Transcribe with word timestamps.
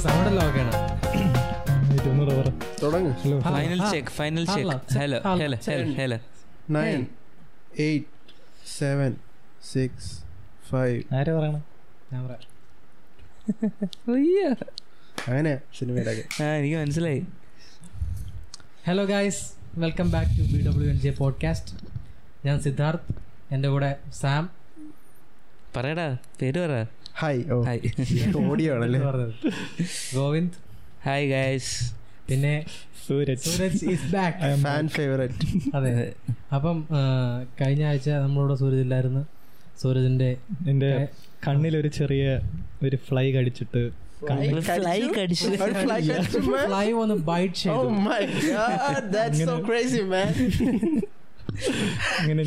Sound 0.00 0.28
എല്ലാം 0.28 0.46
ഓക്കെയാണ് 0.48 0.74
hello 3.20 3.36
final 3.46 3.80
ah, 3.82 3.90
check 3.90 4.10
final 4.10 4.44
ah, 4.44 4.54
check 4.54 4.68
ah, 4.68 4.78
hello 4.96 5.18
ah, 5.20 5.32
hello 5.34 5.56
hello 5.66 5.86
hello 5.98 6.18
nine 6.70 7.00
eight 7.78 8.06
seven 8.78 9.12
six 9.64 10.10
five 10.70 10.98
ആരാ 11.14 11.32
പറയണ? 11.34 11.58
ഞാൻ 12.12 12.22
പറയാം. 12.26 12.44
അയ്യോ. 14.12 14.48
അങ്ങനെ 15.28 15.52
സിനിമയുടെ 15.78 16.12
ആ 16.42 16.48
എനിക്ക് 16.54 16.76
മനസ്സിലായി. 16.76 17.20
Hello 18.86 19.04
guys 19.04 19.42
welcome 19.76 20.10
back 20.10 20.30
to 20.38 20.44
B 20.52 20.60
W 20.66 20.90
N 20.90 20.98
J 20.98 21.10
podcast 21.12 21.72
ഞാൻ 22.44 22.60
സിദ്ധാർത്ഥ് 22.60 23.14
എന്റെ 23.54 23.68
കൂടെ 23.68 23.90
സാം. 24.12 24.44
പറയടാ 25.76 26.06
പേര് 26.40 26.58
പറ. 26.60 26.74
ഹായ് 27.20 27.40
ഓ 27.52 27.56
ഹായ് 27.62 27.80
ഓഡിയോ 28.50 28.74
ആണല്ലേ 28.74 29.00
പറഞ്ഞത്. 29.00 29.32
ഗോവിന്ദ്. 30.14 30.56
ഹായ് 31.06 31.26
ഗൈസ് 31.30 31.72
പിന്നെ 32.28 32.52
Suraj. 33.06 33.42
Suraj 33.48 33.84
is 33.92 34.06
back 34.12 34.38
fan 34.64 34.88
favourite 34.96 35.46
അതെ. 35.76 35.92
അപ്പം 36.54 36.78
കഴിഞ്ഞ 37.60 37.84
ആഴ്ച 37.84 38.08
നമ്മളോട് 38.24 38.54
സൂരജ് 38.54 38.84
ഇല്ലായിരുന്നു. 38.86 39.22
സൂരജിന്റെ 39.82 40.30
എന്റെ 40.68 40.90
കണ്ണിലൊരു 41.46 41.88
ചെറിയ 41.98 42.24
ഒരു 42.82 42.96
ഫ്ലൈ 43.08 43.26
കടിച്ചിട്ട് 43.32 43.82
ഫ്ലൈ 44.68 44.98
കടിച്ചു? 45.16 45.48
ഫ്ലൈ 46.66 46.86
ഒന്ന് 47.02 47.14
ബൈറ്റ് 47.30 47.54
ചെയ്തു. 47.54 47.88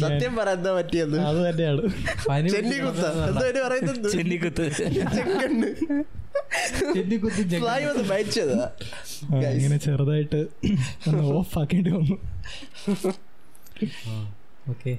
സത്യം 0.03 0.33
പറയാൻ 0.39 0.59
പറ്റിയത് 0.77 1.15
അത് 1.29 1.39
തന്നെയാണ്. 1.47 1.81
ചെന്നിക്കുത്ത് 6.93 7.45
ഇങ്ങനെ 9.57 9.77
ചെറുതായിട്ട് 9.85 10.39
ഒന്ന് 11.07 11.23
ഓഫ് 11.39 11.53
ആക്കേണ്ടി 11.59 11.91
വന്നു. 11.97 12.17
ഓക്കെ 14.69 14.91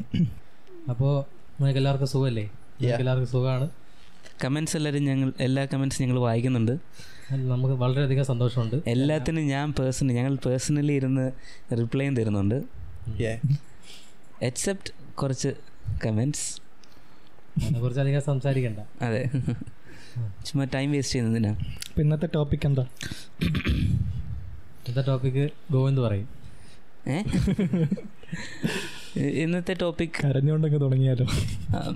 അപ്പോ 0.90 1.08
നിങ്ങൾക്ക് 1.56 1.80
എല്ലാവർക്കും 1.80 2.10
സുഖമല്ലേ 2.12 2.44
എല്ലാവർക്കും 2.98 3.30
സുഖമാണ്? 3.32 3.66
കമന്റ്സ് 4.44 4.76
എല്ലാവരും 4.76 5.04
ഞങ്ങൾ 5.04 5.28
എല്ലാ 5.46 5.62
കമന്റ്സ് 5.72 5.98
ഞങ്ങൾ 6.02 6.18
വായിക്കുന്നുണ്ട്. 6.18 6.74
നമുക്ക് 7.52 7.74
വളരെയധികം 7.82 8.24
സന്തോഷമുണ്ട്. 8.30 8.76
എല്ലാത്തിനും 8.94 9.44
ഞാൻ 9.54 9.66
പേഴ്സണലി 9.78 10.14
ഞങ്ങൾ 10.18 10.34
പേഴ്സണലി 10.46 10.94
ഇരുന്ന് 11.00 11.26
റിപ്ലൈയും 11.80 12.16
തരുന്നുണ്ട്. 12.16 12.58
എക്സെപ്റ്റ് 14.42 15.14
കുറച്ച് 15.14 15.48
കമൻസ് 16.06 16.62
അതിനെക്കുറിച്ച് 17.62 18.00
അധികം 18.00 18.22
സംസാരിക്കണ്ട. 18.22 19.04
അതെ. 19.04 19.30
ചുമ്മാ 20.16 20.64
ടൈം 20.74 20.92
വേസ്റ്റ് 20.92 21.14
ചെയ്യുന്നതിനാ. 21.14 21.56
ഇന്നത്തെ 22.00 22.28
ടോപ്പിക് 22.34 22.66
എന്താ? 22.66 22.82
ഇന്നത്തെ 24.88 25.02
ടോപ്പിക് 25.08 25.50
ഗോവിന്ദ് 25.70 26.02
പറയും. 26.02 26.28
ഇന്നത്തെ 29.16 29.76
ടോപ്പിക് 29.80 30.24
കരഞ്ഞുകൊണ്ടൊക്കെ 30.24 30.78
തുടങ്ങിയാലോ? 30.78 31.26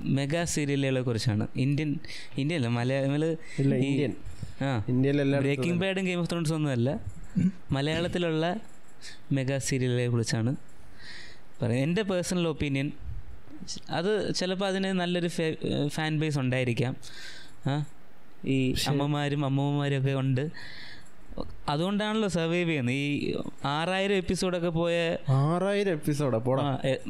മെഗാ 0.02 0.44
സീരിയലുകളെ 0.44 1.00
കുറിച്ചാണ്. 1.00 1.46
ഇന്ത്യൻ 1.56 1.98
ഇന്ത്യൻ 2.38 2.58
അല്ല 2.58 2.68
മലയാള 2.68 3.24
ഇന്ത്യൻ. 3.58 4.14
ആ 4.62 4.84
ഇന്ത്യയിലെല്ലാം 4.88 5.42
ബ്രേക്കിംഗ് 5.42 5.80
ബാഡും 5.80 6.04
ഗെയിം 6.04 6.20
ഓഫ് 6.20 6.30
ത്രോൺസ് 6.30 6.52
ഒന്നും 6.52 6.70
അല്ല 6.70 7.00
മലയാളത്തിലുള്ള 7.70 8.56
മെഗാ 9.32 9.58
സീരിയലുകളെ 9.58 10.08
കുറിച്ചാണ്. 10.08 10.56
പറയുന്നത് 11.62 11.88
എന്റെ 11.88 12.02
പേഴ്സണൽ 12.02 12.48
ഒപ്പീനിയൻ 12.48 12.92
അത് 13.90 14.34
ചിലപ്പോൾ 14.34 14.66
അതിന് 14.66 14.84
നല്ലൊരു 14.84 15.30
ഫാൻ 15.88 16.18
ബേസ് 16.20 16.38
ഉണ്ടായിരിക്കാം. 16.38 16.96
ഈ 18.44 18.74
അമ്മമാരും 18.88 19.44
അമ്മൂമ്മമാരും 19.44 19.98
ഒക്കെ 19.98 20.12
ഉണ്ട്. 20.12 20.50
അതുകൊണ്ടാണല്ലോ 21.68 22.28
സർവൈവ് 22.28 22.68
ചെയ്യുന്നത്. 22.68 22.94
ഈ 22.94 23.34
ആറായിരം 23.64 24.14
എപ്പിസോഡൊക്കെ 24.14 24.68
പോയ 24.68 25.16
ആറായിരം 25.28 25.92
എപ്പിസോഡാ 25.92 26.38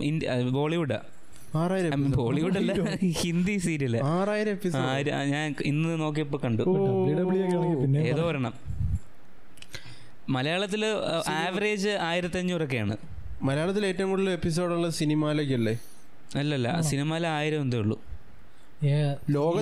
ഇന്ത്യ 0.02 0.40
ബോളിവുഡാ. 0.58 1.00
ബോളിവുഡ് 1.96 2.56
അല്ല 2.56 2.72
ഹിന്ദി 3.20 3.56
സീരിയൽ. 3.58 3.94
ആറായിരം 4.04 4.50
എപ്പിസോഡ് 4.50 5.10
ഞാൻ 5.10 5.54
ഇന്ന് 5.64 6.00
നോക്കിയപ്പോ 6.00 6.40
കണ്ടു. 6.44 6.62
ഡബ്ല്യു 6.62 7.16
ഡബ്ല്യു 7.20 7.44
ഒക്കെ 7.44 7.56
ആണെങ്കിൽ 7.56 7.80
പിന്നെ 7.82 7.98
ഏതോ 7.98 8.22
ഒരെണ്ണം. 8.22 8.54
മലയാളത്തിൽ 10.28 10.86
ആവറേജ് 11.28 11.88
ആയിരത്തി 11.88 12.38
അഞ്ഞൂറൊക്കെയാണ് 12.38 12.96
മലയാളത്തിൽ 13.42 13.86
ഏറ്റവും 13.86 14.10
കൂടുതൽ 14.10 14.30
എപ്പിസോഡുള്ള 14.30 14.90
സിനിമയിലേക്കല്ലേ? 14.90 15.74
അല്ലല്ല 16.36 16.80
സിനിമയിൽ 16.80 17.26
ആയിരം 17.26 17.60
എന്തേ 17.62 17.78
ഉള്ളൂ. 17.78 17.96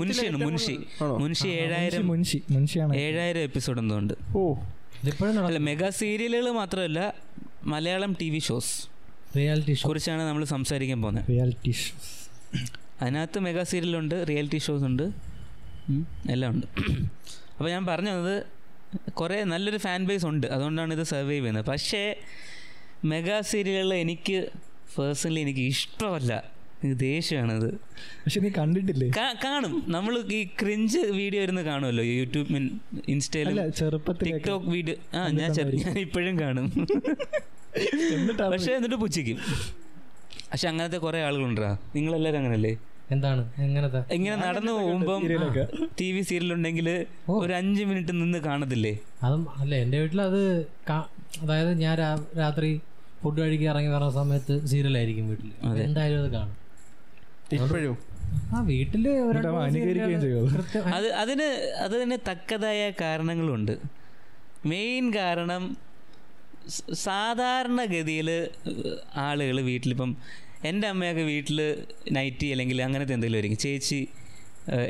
മുൻഷിയാണ് 0.00 0.36
മുൻഷി 0.36 0.76
മുൻഷി. 1.02 1.48
ഏഴായിരം 1.48 2.06
മുൻഷി 2.08 2.42
മുൻഷിയാണ് 2.50 2.96
ഏഴായിരം 2.96 3.40
എപ്പിസോഡ് 3.40 3.78
എന്തോ 3.78 3.98
ഉണ്ട്. 3.98 4.14
ഓ 4.36 4.54
അല്ല 5.46 5.58
മെഗാ 5.58 5.90
സീരിയലുകൾ 5.90 6.50
മാത്രമല്ല 6.50 7.14
Malayalam 7.64 8.16
T 8.20 8.30
V 8.30 8.38
shows 8.38 8.88
reality 9.36 9.74
show 9.74 9.88
കുറിച്ചാണ് 9.88 10.22
നമ്മൾ 10.22 10.44
സംസാരിക്കാൻ 10.44 11.02
പോകുന്നത് 11.02 11.28
റിയാലിറ്റി 11.28 11.70
ഷോസ് 11.70 12.12
അതിനകത്ത് 13.02 13.38
മെഗാ 13.38 13.62
സീരിയലുണ്ട് 13.62 14.24
റിയാലിറ്റി 14.28 14.58
ഷോസ് 14.58 14.84
ഉണ്ട്. 14.84 15.02
എല്ലാം 16.30 16.52
ഉണ്ട്. 16.52 16.66
അപ്പോൾ 17.56 17.70
ഞാൻ 17.70 17.86
പറഞ്ഞു 17.86 18.10
വന്നത് 18.10 18.46
കുറേ 19.10 19.44
നല്ലൊരു 19.44 19.76
ഫാൻ 19.76 20.04
ബേസ് 20.06 20.26
ഉണ്ട്. 20.26 20.46
അതുകൊണ്ടാണ് 20.46 20.94
ഇത് 20.94 21.02
സർവൈവ് 21.02 21.40
ചെയ്യുന്നത്. 21.42 21.64
പക്ഷേ 21.64 22.16
മെഗാ 23.04 23.40
സീരിയലുകൾ 23.40 23.94
എനിക്ക് 23.94 24.50
പേഴ്സണലി 24.98 25.40
എനിക്ക് 25.40 25.60
ഇഷ്ടമല്ല. 25.60 26.54
ദേഷ്യമാണത്. 26.84 27.74
പക്ഷെ 28.00 28.40
നീ 28.40 28.48
കണ്ടിട്ടില്ലേ? 28.58 29.10
കാണും. 29.44 29.84
നമ്മൾ 29.88 30.18
ഈ 30.32 30.44
ക്രിഞ്ച് 30.44 30.98
വീഡിയോ 30.98 31.42
ഇരുന്ന് 31.42 31.62
കാണുമല്ലോ? 31.62 32.04
യൂട്യൂബ് 32.04 32.52
മീൻ 32.52 32.80
ഇൻസ്റ്റയിലും 33.08 33.70
ടിക്ടോക്ക് 34.12 34.66
വീഡിയോ. 34.66 35.18
ആ 35.18 35.28
ഞാൻ 35.28 35.54
ചെറു- 35.54 35.74
ഞാൻ 35.74 35.98
ഇപ്പോഴും 35.98 36.40
കാണും. 36.40 36.86
പക്ഷെ 38.52 38.72
എന്നിട്ട് 38.72 38.96
പുച്ഛിക്കും. 38.96 39.36
പക്ഷെ 40.52 40.68
അങ്ങനത്തെ 40.68 40.98
കുറെ 40.98 41.24
ആളുകളുണ്ടാ 41.24 41.78
നിങ്ങളെല്ലാരും 41.96 42.38
അങ്ങനല്ലേ? 42.38 42.76
എന്താണ്? 43.10 43.52
എങ്ങനത്തെ 43.58 44.14
ഇങ്ങനെ 44.14 44.36
നടന്നു 44.36 44.72
പോകുമ്പോ 44.72 45.20
ടി 46.00 46.12
വി 46.12 46.20
സീരിയൽ 46.20 46.52
ഉണ്ടെങ്കിൽ 46.52 47.06
ഒരു 47.28 47.52
അഞ്ച് 47.52 47.84
മിനിറ്റ് 47.84 48.12
നിന്ന് 48.12 48.38
കാണത്തില്ലേ? 48.38 48.98
അതും 49.22 49.46
അല്ല 49.56 49.74
എന്റെ 49.74 50.00
വീട്ടിൽ 50.00 50.22
അത് 50.22 50.60
അതായത് 51.42 51.78
ഞാൻ 51.80 51.98
രാത്രി 52.38 52.80
ഫുഡ് 53.24 53.40
കഴിക്കാൻ 53.40 53.68
ഇറങ്ങി 53.72 53.90
വരുന്ന 53.94 54.12
സമയത്ത് 54.20 54.54
സീരിയലായിരിക്കും 54.72 55.28
വീട്ടിൽ 55.30 55.50
എന്തായാലും 55.86 56.18
അത് 56.24 56.30
കാണും. 56.36 56.56
ഇപ്പോഴും? 57.56 57.96
ആ 58.54 58.60
വീട്ടിൽ? 58.70 59.04
അത് 60.96 61.06
അതിന് 61.22 61.48
അതിന് 61.84 62.16
തക്കതായ 62.30 62.80
കാരണങ്ങളുണ്ട്. 63.00 63.74
മെയിൻ 64.72 65.04
കാരണം 65.14 65.64
സാധാരണ 66.66 66.92
സാധാരണഗതിയിൽ 67.04 68.28
ആളുകൾ 69.26 69.56
വീട്ടിലിപ്പം 69.70 70.10
എന്റെ 70.70 70.86
അമ്മയൊക്കെ 70.88 71.24
വീട്ടിൽ 71.32 71.58
നൈറ്റി 72.12 72.46
അല്ലെങ്കിൽ 72.52 72.78
അങ്ങനത്തെ 72.82 73.14
എന്തെങ്കിലും 73.16 73.38
ആയിരിക്കും. 73.38 73.60
ചേച്ചി 73.64 73.98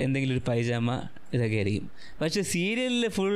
എന്തെങ്കിലും 0.00 0.34
ഒരു 0.34 0.42
പൈജാമ 0.46 0.90
ഇതൊക്കെ 1.34 1.56
ആയിരിക്കും 1.56 1.86
പക്ഷെ 2.18 2.40
സീരിയലിൽ 2.50 3.04
ഫുൾ 3.14 3.32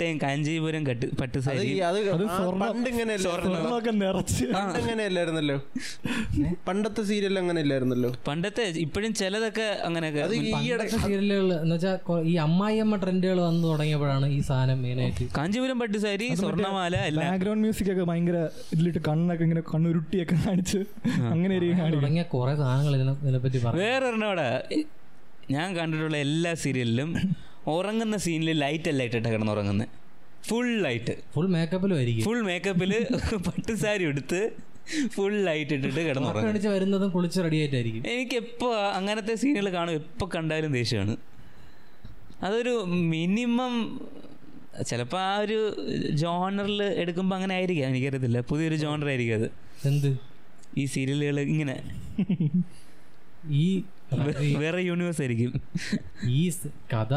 ടൈം 0.00 0.14
കാഞ്ചീപുരം 0.20 0.82
കട്ട് 0.86 1.06
പട്ട് 1.18 1.34
അത് 1.34 1.44
സാരി 1.46 1.66
ഈ 1.70 1.80
അത് 1.88 1.98
അത് 2.12 2.22
ആ 2.24 2.36
സ്വർണം- 2.36 2.62
പണ്ട് 2.64 2.88
ഇങ്ങനെ 2.92 3.14
സ്വർണമൊക്കെ 3.24 3.92
നിറച്ച്. 3.98 4.44
പണ്ട് 4.54 4.78
അങ്ങനെ 4.78 5.04
പണ്ടത്തെ 6.66 7.02
സീരിയൽ 7.10 7.34
അങ്ങനെ 7.38 7.60
ഇല്ലായിരുന്നല്ലോ 7.64 8.10
പണ്ടത്തെ 8.28 8.64
ഇപ്പോഴും 8.84 9.12
ചിലതൊക്കെ 9.20 9.68
അങ്ങനെയൊക്കെ 9.86 10.22
സീരിയലുകൾ 10.96 11.50
എന്ന് 11.58 11.76
വെച്ചാൽ 11.76 11.98
ഈ 12.24 12.36
അമ്മായിയമ്മ 12.44 12.96
ട്രെൻഡുകൾ 13.02 13.38
വന്നു 13.42 13.66
തുടങ്ങിയപ്പോഴാണ് 13.68 14.28
ഈ 14.32 14.40
സാധനം 14.48 14.80
മെയിനായിട്ട് 14.84 15.26
കാഞ്ചീപുരം 15.38 15.78
പട്ട് 15.82 16.00
സാരി 16.04 16.28
സ്വർണമാല 16.42 16.96
ബാക്ക്ഗ്രൗണ്ട് 17.20 17.64
മ്യൂസിക് 17.64 17.92
ഒക്കെ 17.94 18.06
ഭയങ്കര 18.10 18.40
ഇതിലിട്ട് 18.72 19.02
കണ്ണൊക്കെ 19.08 19.46
ഇങ്ങനെ 19.48 19.64
കണ്ണുരുട്ടിയൊക്കെ 19.70 20.38
കാണിച്ച് 20.46 20.80
അങ്ങനെ 21.30 21.54
തുടങ്ങിയ 21.92 22.26
കുറെ 22.32 22.56
സാധനങ്ങൾ 22.56 22.94
ഇതിനെ 23.20 23.40
പറ്റി 23.40 23.60
വേറെ 23.78 24.10
ഞാൻ 25.50 25.76
കണ്ടിട്ടുള്ള 25.76 26.16
എല്ലാ 26.16 26.54
സീരിയലിലും 26.54 27.16
ഉറങ്ങുന്ന 27.66 28.16
സീനിൽ 28.16 28.50
ലൈറ്റ് 28.50 28.88
അല്ല 28.88 29.02
ഇട്ടിട്ട് 29.02 29.28
കിടന്നുറങ്ങുന്നത് 29.28 29.88
ഫുൾ 30.48 30.82
ലൈറ്റ് 30.82 31.16
ഫുൾ 31.34 31.46
മേക്കപ്പിലും 31.46 31.96
ആയിരിക്കും. 31.96 32.24
ഫുൾ 32.24 32.40
മേക്കപ്പിൽ 32.42 33.06
പട്ട് 33.46 33.72
സാരി 33.74 34.04
എടുത്ത് 34.04 34.52
ഫുൾ 35.08 35.42
ലൈറ്റ് 35.42 35.74
ഇട്ടിട്ട് 35.74 36.00
കിടന്നു 36.00 36.68
വരുന്നതും 36.68 37.10
കുളിച്ച് 37.10 37.40
റെഡി 37.40 37.56
ആയിട്ടായിരിക്കും. 37.56 38.02
എനിക്ക് 38.06 38.34
എപ്പോൾ 38.34 38.78
അങ്ങനത്തെ 38.78 39.34
സീനുകൾ 39.34 39.72
കാണും 39.72 39.92
എപ്പോൾ 39.92 40.30
കണ്ടാലും 40.34 40.72
ദേഷ്യമാണ്. 40.72 41.16
അതൊരു 42.42 42.84
മിനിമം 42.84 44.00
ചിലപ്പോൾ 44.88 45.20
ആ 45.20 45.36
ഒരു 45.36 45.76
ജോണറിൽ 46.10 46.82
എടുക്കുമ്പോൾ 46.82 47.36
അങ്ങനെ 47.36 47.54
ആയിരിക്കാം. 47.54 47.88
എനിക്കറിയത്തില്ല. 47.88 48.40
പുതിയൊരു 48.40 48.74
ജോണർ 48.74 49.06
ആയിരിക്കും 49.06 49.34
അത്. 49.34 49.50
എന്ത്? 49.86 50.18
ഈ 50.78 50.84
സീരിയലുകൾ 50.84 51.40
ഇങ്ങനെ. 51.40 51.82
ഈ 53.50 53.82
വേറെ 54.62 54.80
യൂണിവേഴ്സ് 54.82 55.22
ആയിരിക്കും. 55.22 55.52
ഈ 56.38 56.42
കഥ 56.94 57.12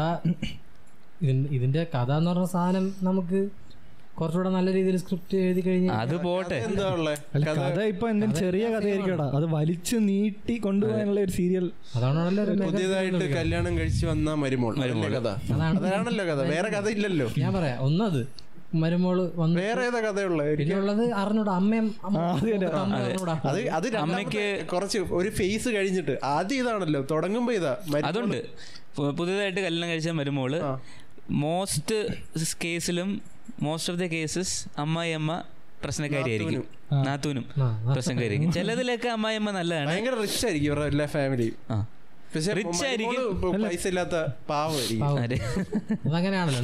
ഇതിന്റെ 1.56 1.86
കഥ 1.94 2.10
എന്ന് 2.12 2.30
പറഞ്ഞ 2.30 2.44
സാധനം 2.44 2.94
നമുക്ക് 3.02 3.38
കുറച്ചുകൂടെ 4.18 4.50
നല്ല 4.50 4.68
രീതിയിൽ 4.72 4.96
സ്ക്രിപ്റ്റ് 4.96 5.36
എഴുതി 5.36 5.60
കഴിഞ്ഞാൽ 5.60 5.96
അത് 6.02 6.14
പോട്ടെ. 6.22 6.58
കഥ 7.48 7.78
ഇപ്പൊ 7.92 8.06
എന്തെങ്കിലും 8.08 8.40
ചെറിയ 8.44 8.64
കഥയായിരിക്കടാ 8.74 9.26
അത് 9.38 9.46
വലിച്ചു 9.54 9.96
നീട്ടി 10.08 10.54
കൊണ്ടുപോകാനുള്ള 10.58 11.20
ഒരു 11.20 11.30
സീരിയൽ 11.30 11.66
അതാണല്ലോ 11.96 12.44
പുതിയതായിട്ട് 12.64 13.24
കല്യാണം 13.34 13.78
കഴിച്ചു 13.78 14.06
വന്ന 14.06 14.34
മരുമോൾ. 14.34 14.74
കഥ? 14.76 15.28
അതാണ് 15.54 15.78
അതാണല്ലോ 15.80 16.24
കഥ. 16.24 16.40
വേറെ 16.54 16.68
കഥ 16.68 16.88
ഇല്ലല്ലോ 16.88 17.28
ഞാൻ 17.38 17.52
പറയാ. 17.54 17.76
ഒന്നത് 17.78 18.20
മരുമോൾ 18.74 19.32
വന്ന് 19.34 19.60
വേറെ 19.60 19.86
ഏതാ 19.86 20.00
കഥയുള്ള? 20.00 20.54
പിന്നെ 20.54 20.76
ഉള്ളത് 20.76 21.12
അറിഞ്ഞൂടാ. 21.12 21.52
അമ്മയും 21.52 21.96
അത് 23.72 23.96
അമ്മയ്ക്ക് 23.96 24.66
കുറച്ച് 24.66 24.98
ഒരു 24.98 25.30
ഫേസ് 25.30 25.68
കഴിഞ്ഞിട്ട് 25.68 26.18
ആദ്യം 26.24 26.58
ഇതാണല്ലോ 26.58 27.06
തുടങ്ങുമ്പോ 27.10 27.52
ഇതാ. 27.52 27.76
അതുണ്ട്. 28.04 28.46
പുതിയതായിട്ട് 29.10 29.60
കല്യാണം 29.60 29.88
കഴിച്ച 29.88 30.08
മരുമോൾ 30.08 30.60
മോസ്റ്റ് 31.30 32.06
കേസിലും 32.64 33.22
മോസ്റ്റ് 33.62 33.92
ഓഫ് 33.92 34.00
ദ 34.00 34.04
കേസസ് 34.04 34.80
അമ്മായിയമ്മ 34.80 35.42
പ്രശ്നക്കാരിയായിരിക്കും. 35.84 36.64
നാത്തൂനും. 37.02 37.44
പ്രശ്നക്കാരിയായിരിക്കും. 37.94 38.52
ചിലതിലൊക്കെ 38.52 39.08
അമ്മായിയമ്മ 39.08 39.50
നല്ലതാണ്. 39.50 39.88
ഭയങ്കര 39.88 40.14
റിച്ച് 40.14 40.46
ആയിരിക്കും 40.46 40.68
ഇവരുടെ 40.68 40.86
എല്ലാ 40.86 41.06
ഫാമിലിയും 41.06 41.56
ആ. 41.70 41.86
പക്ഷെ 42.68 42.86
ആയിരിക്കും. 42.86 43.20
പൈസ 43.64 43.86
ഇല്ലാത്ത 43.86 44.16
പാവമായിരിക്കും. 44.48 45.04
അതങ്ങനെയാണല്ലോ 46.08 46.60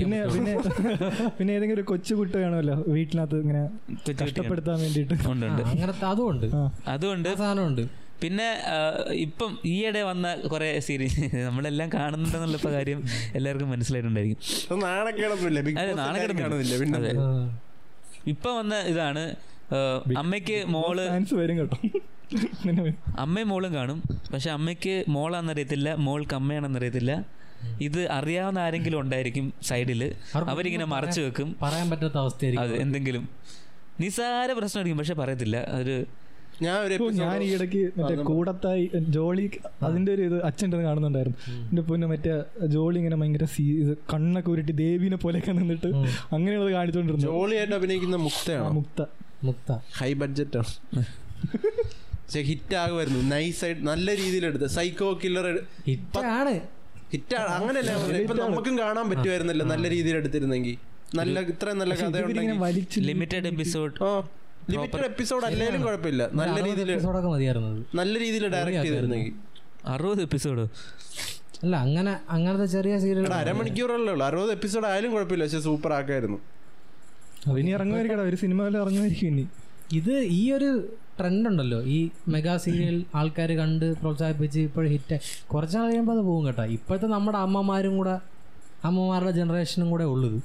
പിന്നെ 0.00 0.18
പിന്നെ 0.34 0.54
പിന്നെ 1.38 1.52
ഏതെങ്കിലും 1.54 1.78
ഒരു 1.78 1.86
കൊച്ചു 1.88 2.14
കുട്ടി 2.14 2.36
കാണുമല്ലോ 2.38 2.76
വീട്ടിനകത്ത് 2.88 3.36
ഇങ്ങനെ. 3.36 3.62
കഷ്ടപ്പെടുത്താൻ 4.22 4.76
വേണ്ടിയിട്ട്. 4.80 5.14
അങ്ങനത്തെ 5.72 6.06
ആ. 6.54 6.64
അതുകൊണ്ട് 6.86 7.28
ആ 7.28 7.36
സാധനമുണ്ട് 7.42 7.84
പിന്നെ 8.22 8.46
ഇപ്പം 9.18 9.58
ഈയിടെ 9.66 10.02
വന്ന 10.02 10.26
കുറെ 10.52 10.80
സീരീസ് 10.80 11.24
നമ്മളെല്ലാം 11.46 11.88
കാണുന്നുണ്ടെന്നുള്ള 11.94 12.56
ഇപ്പൊ 12.56 12.70
കാര്യം 12.70 13.00
എല്ലാവർക്കും 13.34 13.70
മനസ്സിലായിട്ടുണ്ടായിരിക്കും. 13.70 14.38
നാണക്കേടൊന്നുമില്ല. 16.04 16.74
പിന്നെ. 16.82 17.00
ഇപ്പൊ 18.26 18.50
വന്ന 18.52 18.74
ഇതാണ് 18.92 19.24
അമ്മയ്ക്ക് 20.18 20.56
മോൾ 20.68 20.96
വരും 21.34 21.56
കേട്ടോ. 21.58 21.78
അമ്മയും 23.18 23.48
മോളും 23.48 23.74
കാണും. 23.74 23.98
പക്ഷെ 24.32 24.50
അമ്മയ്ക്ക് 24.50 25.04
മോളാണെന്നറിയത്തില്ല 25.08 25.94
മോൾക്ക് 26.06 26.34
അമ്മയാണെന്നറിയത്തില്ല. 26.34 27.12
ഇത് 27.80 28.10
അറിയാവുന്ന 28.10 28.58
ആരെങ്കിലും 28.58 29.00
ഉണ്ടായിരിക്കും 29.00 29.52
സൈഡിൽ. 29.62 30.00
അവരിങ്ങനെ 30.52 30.84
മറച്ചു 30.84 31.20
വെക്കും. 31.20 31.48
പറയാൻ 31.62 31.86
പറ്റാത്ത 31.90 32.16
അവസ്ഥ 32.16 32.22
അവസ്ഥയായിരിക്കും 32.24 32.82
എന്തെങ്കിലും. 32.82 33.24
നിസ്സാര 34.00 34.52
പ്രശ്നമായിരിക്കും 34.52 34.98
പക്ഷെ 34.98 35.14
പറയത്തില്ല. 35.14 35.56
ഒരു 35.80 35.96
ഞാൻ 36.62 36.76
ഒരു 36.86 36.94
ഞാൻ 37.20 37.42
ഈ 37.42 37.48
ഇടയ്ക്ക് 37.54 37.80
മറ്റേ 37.96 38.14
കൂടത്തായി 38.22 38.84
ജോളി 39.08 39.44
അതിന്റെ 39.82 40.12
ഒരു 40.12 40.22
ഇത് 40.22 40.42
അച്ഛന്റെ 40.42 40.76
കാണുന്നുണ്ടായിരുന്നു. 40.76 41.38
എന്റെ 41.70 41.82
പൊന്നെ 41.82 42.06
മറ്റേ 42.06 42.34
ജോളി 42.66 42.98
ഇങ്ങനെ 42.98 43.16
ഭയങ്കര 43.16 43.44
സീ 43.54 43.64
ഇത് 43.82 43.92
കണ്ണൊക്കെ 44.14 44.50
ഉരുട്ടി 44.50 44.72
ദേവീനെ 44.82 45.16
പോലെയൊക്കെ 45.16 45.52
നിന്നിട്ട് 45.52 45.90
അങ്ങനെയുള്ളത് 46.32 46.72
കാണിച്ചോണ്ടിരുന്നു 46.72 47.26
ജോളിയായിട്ട് 47.26 47.74
അഭിനയിക്കുന്ന 47.74 48.16
മുക്തയാണ്? 48.26 48.70
മുക്ത 48.70 49.00
മുക്ത. 49.44 49.70
ഹൈ 50.00 50.10
ബഡ്ജറ്റ് 50.14 50.58
ആണ് 50.58 50.72
പക്ഷെ 52.26 52.40
ഹിറ്റ് 52.48 52.74
ആകുമായിരുന്നു 52.82 53.20
നൈസ് 53.32 53.60
ആയിട്ട് 53.66 53.82
നല്ല 53.90 54.08
രീതിയിൽ 54.20 54.44
എടുത്ത് 54.48 54.68
സൈക്കോ 54.76 55.08
കില്ലർ 55.22 55.46
ഹിറ്റാണ്. 55.88 56.54
ഹിറ്റാണ്. 57.12 57.50
അങ്ങനെയല്ല. 57.58 57.92
ഇപ്പൊ 58.22 58.34
നമുക്കും 58.44 58.74
കാണാൻ 58.82 59.06
പറ്റുമായിരുന്നല്ലോ. 59.10 59.66
നല്ല 59.72 59.84
രീതിയിൽ 59.94 60.16
എടുത്തിരുന്നെങ്കിൽ. 60.22 60.76
നല്ല 61.18 61.40
ഇത്രയും 61.52 61.78
നല്ല 61.82 61.94
കഥ 62.00 62.22
limited 63.10 63.46
episode 63.52 63.92
oh 64.06 64.08
limited 64.72 65.06
episode 65.10 65.44
അല്ലെങ്കിലും 65.48 65.82
കുഴപ്പമില്ല. 65.86 66.22
നല്ല 66.40 66.56
രീതിയിൽ 66.68 66.90
നല്ല 68.00 68.14
രീതിയിൽ 68.24 68.44
ഡയറക്റ്റ് 68.54 68.82
ചെയ്തിരുന്നെങ്കിൽ. 68.86 69.34
അറുപത് 69.94 70.22
എപ്പിസോഡ് 70.26 70.64
അല്ല 71.64 71.74
അങ്ങനെ 71.86 72.12
അങ്ങനത്തെ 72.36 72.66
ചെറിയ 72.74 72.94
സീരിയൽ 73.04 73.26
അരമണിക്കൂറല്ലേ 73.42 74.12
ഉള്ളൂ. 74.14 74.24
അറുപത് 74.30 74.50
എപ്പിസോഡ് 74.56 74.86
ആയാലും 74.90 75.12
കുഴപ്പമില്ല. 75.14 75.44
പക്ഷെ 75.48 75.60
സൂപ്പർ 75.68 75.92
ആക്കായിരുന്നു. 75.98 76.38
അതിനി 77.52 77.70
ഇറങ്ങുമായിരിക്കടാ 77.76 78.24
ഒരു 78.30 78.36
സിനിമ 78.42 78.60
ഇറങ്ങുമായിരിക്കും 78.82 79.28
ഇനി. 79.34 79.44
ഇത് 79.92 80.18
ഈ 80.18 80.52
ഒരു 80.52 80.88
ട്രെൻഡ് 81.20 81.48
ഉണ്ടല്ലോ. 81.48 81.82
ഈ 81.82 82.10
മെഗാ 82.28 82.56
സീരിയൽ 82.56 83.04
ആൾക്കാർ 83.14 83.52
കണ്ട് 83.52 83.98
പ്രോത്സാഹിപ്പിച്ച് 83.98 84.60
ഇപ്പോഴും 84.60 84.90
ഹിറ്റ് 84.90 85.18
കുറച്ച് 85.46 85.76
നാൾ 85.76 85.86
കഴിയുമ്പോൾ 85.86 86.12
അത് 86.12 86.20
പോകും 86.20 86.46
കേട്ടോ. 86.46 86.64
ഇപ്പോഴത്തെ 86.64 87.06
നമ്മുടെ 87.06 87.38
അമ്മമാരും 87.38 87.96
കൂടെ 87.96 88.18
അമ്മമാരുടെ 88.84 89.30
ജനറേഷനും 89.30 89.90
കൂടെ 89.90 90.04
ഉള്ളത് 90.04 90.34
ഇത്. 90.34 90.42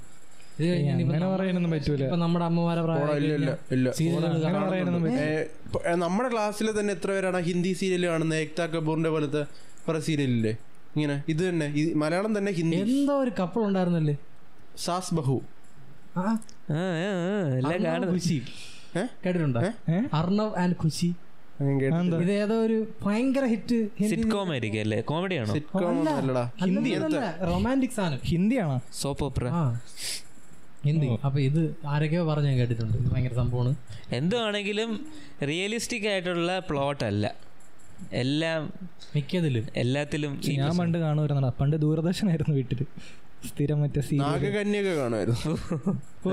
കഴിഞ്ഞ് 0.59 0.89
ഇനിയിപ്പോ 0.91 1.03
അങ്ങനെ 1.05 1.25
നമ്മ- 1.25 1.39
പറയാനൊന്നും 1.39 1.71
പറ്റൂല. 1.71 2.03
ഇപ്പൊ 2.03 2.17
നമ്മുടെ 2.17 2.45
അമ്മമാരെ 2.45 2.81
പ്രായം 2.81 3.17
ഇല്ല 3.17 3.33
ഇല്ല 3.33 3.57
ഇല്ല. 3.71 3.91
സീരിയലുകൾ 3.91 4.45
അങ്ങനെ 4.47 4.69
പറയാനൊന്നും 4.69 5.03
പറ്റില്ല 5.03 5.23
ഏ, 5.23 5.41
ഇപ്പൊ, 5.65 5.79
ഏ, 5.87 5.95
നമ്മുടെ 5.95 6.29
ക്ലാസ്സിൽ 6.29 6.79
തന്നെ 6.79 6.93
എത്ര 6.93 7.11
പേരാണ് 7.11 7.41
ഹിന്ദി 7.41 7.73
സീരിയൽ 7.73 8.07
കാണുന്നത് 8.07 8.39
ഏക്താ 8.39 8.65
കപൂറിന്റെ 8.65 9.09
പോലത്തെ 9.09 9.45
കുറെ 9.87 9.99
സീരിയലില്ലേ 9.99 10.57
ഇങ്ങനെ 10.95 11.23
ഇത് 11.29 11.49
തന്നെ. 11.49 11.73
ഈ 11.75 11.93
മലയാളം 11.93 12.37
തന്നെ 12.37 12.51
ഹിന്ദി. 12.51 12.77
എന്തോ 12.77 13.19
ഒരു 13.19 13.31
കപ്പിൾ 13.39 13.61
ഉണ്ടായിരുന്നല്ലേ? 13.61 14.17
സാസ് 14.77 15.13
ബഹു. 15.13 15.41
ആ 16.17 16.21
എല്ലാം 16.21 17.67
അർണവ് 17.67 17.85
കാണുന്നു. 17.85 18.13
ഖുഷി 18.13 18.33
ഏ? 18.33 18.80
കേട്ടിട്ടുണ്ടോ? 18.95 19.61
അർണവ് 20.13 20.55
ആൻഡ് 20.63 20.75
ഖുശി. 20.83 21.13
ഇത് 22.21 22.31
ഏതോ 22.31 22.55
ഒരു 22.55 22.87
ഭയങ്കര 23.05 23.45
ഹിറ്റ് 23.45 23.77
സിറ്റ്കോം 24.09 24.51
ആയിരിക്കും 24.51 24.79
അല്ലേ? 24.79 25.01
കോമഡിയാണോ 25.01 25.53
സിറ്റ്കോം 25.53 26.09
അല്ലടാ. 26.09 26.49
ഹിന്ദി 26.63 26.93
റൊമാന്റിക് 27.47 27.89
സാധനം. 27.89 28.19
ഹിന്ദിയാണോ? 28.23 28.79
Soap 28.93 29.25
opera 29.25 29.49
Hindi. 30.85 31.07
അപ്പൊ 31.25 31.39
ഇത് 31.39 31.75
ആരൊക്കെയോ 31.87 32.23
പറഞ്ഞ് 32.29 32.47
ഞാൻ 32.47 32.57
കേട്ടിട്ടുണ്ട്. 32.57 32.97
ഇത് 32.97 33.11
ഭയങ്കര 33.11 33.33
സംഭവമാണ്. 33.33 33.75
എന്തുവാണെങ്കിലും 34.11 35.05
റിയലിസ്റ്റിക് 35.47 36.07
ആയിട്ടുള്ള 36.07 36.59
പ്ലോട്ട് 36.59 37.03
അല്ല. 37.03 37.35
എല്ലാം 38.11 38.73
മിക്കതിലും. 39.15 39.65
എല്ലാത്തിലും 39.75 40.41
ഈ 40.45 40.55
ഞാൻ 40.57 40.77
പണ്ട് 40.77 40.97
കാണുമായിരുന്നടാ. 40.97 41.51
പണ്ട് 41.59 41.77
ദൂരദർശനായിരുന്നു 41.77 42.55
വീട്ടിൽ. 42.55 42.85
സ്ഥിരം 43.49 43.77
മറ്റേ 43.81 44.01
നാഗകന്യൊക്കെ 44.21 44.93
കാണുമായിരുന്നു. 44.99 45.53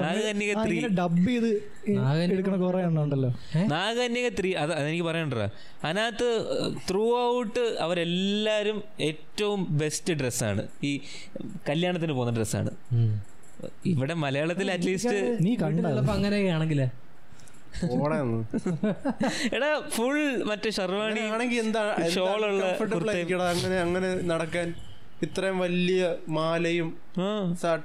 നാഗകന്യക 0.03 0.53
ത്രീ 0.65 0.77
ഡബ് 0.99 1.23
ചെയ്ത് 1.29 1.51
എടുക്കണ 2.35 2.55
കുറെ 2.65 2.81
എണ്ണം 2.89 3.01
ഉണ്ടല്ലോ. 3.05 3.31
നാഗകന്യക 3.75 4.29
ത്രീ 4.39 4.51
അത് 4.63 4.73
അതെനിക്ക് 4.79 5.07
പറയണ്ട 5.09 5.35
അതിനകത്ത് 5.87 6.29
ത്രൂ 6.91 7.05
ഔട്ട് 7.31 7.65
അവരെല്ലാരും 7.87 8.79
ഏറ്റവും 9.09 9.61
ബെസ്റ്റ് 9.83 10.15
ഡ്രസ്സാണ് 10.23 10.65
ഈ 10.91 10.93
കല്യാണത്തിന് 11.71 12.15
പോകുന്ന 12.19 12.35
ഡ്രസ്സാണ് 12.39 12.73
ഇവിടെ 13.93 14.17
മലയാളത്തിൽ 14.25 14.67
അറ്റ്ലീസ്റ്റ് 14.77 15.19
നീ 15.47 15.53
കണ്ടപ്പോ 15.63 16.13
അങ്ങനെയൊക്കെയാണെങ്കിലേ. 16.17 16.17
അങ്ങനെയൊക്കെ 16.17 16.53
ആണെങ്കിലേ 16.57 16.89
എടാ 19.57 19.71
ഫുൾ 19.97 20.19
മറ്റേ 20.51 20.71
ഷർവാണി 20.77 21.23
ആണെങ്കിൽ 21.33 21.59
എന്താ 21.65 21.83
ഷോളുള്ള. 22.15 22.63
അങ്ങനെ 23.55 23.77
അങ്ങനെ 23.87 24.09
നടക്കാൻ. 24.33 24.69
ഇത്രയും 25.25 25.59
വലിയ 25.65 26.03
മാലയും 26.37 26.89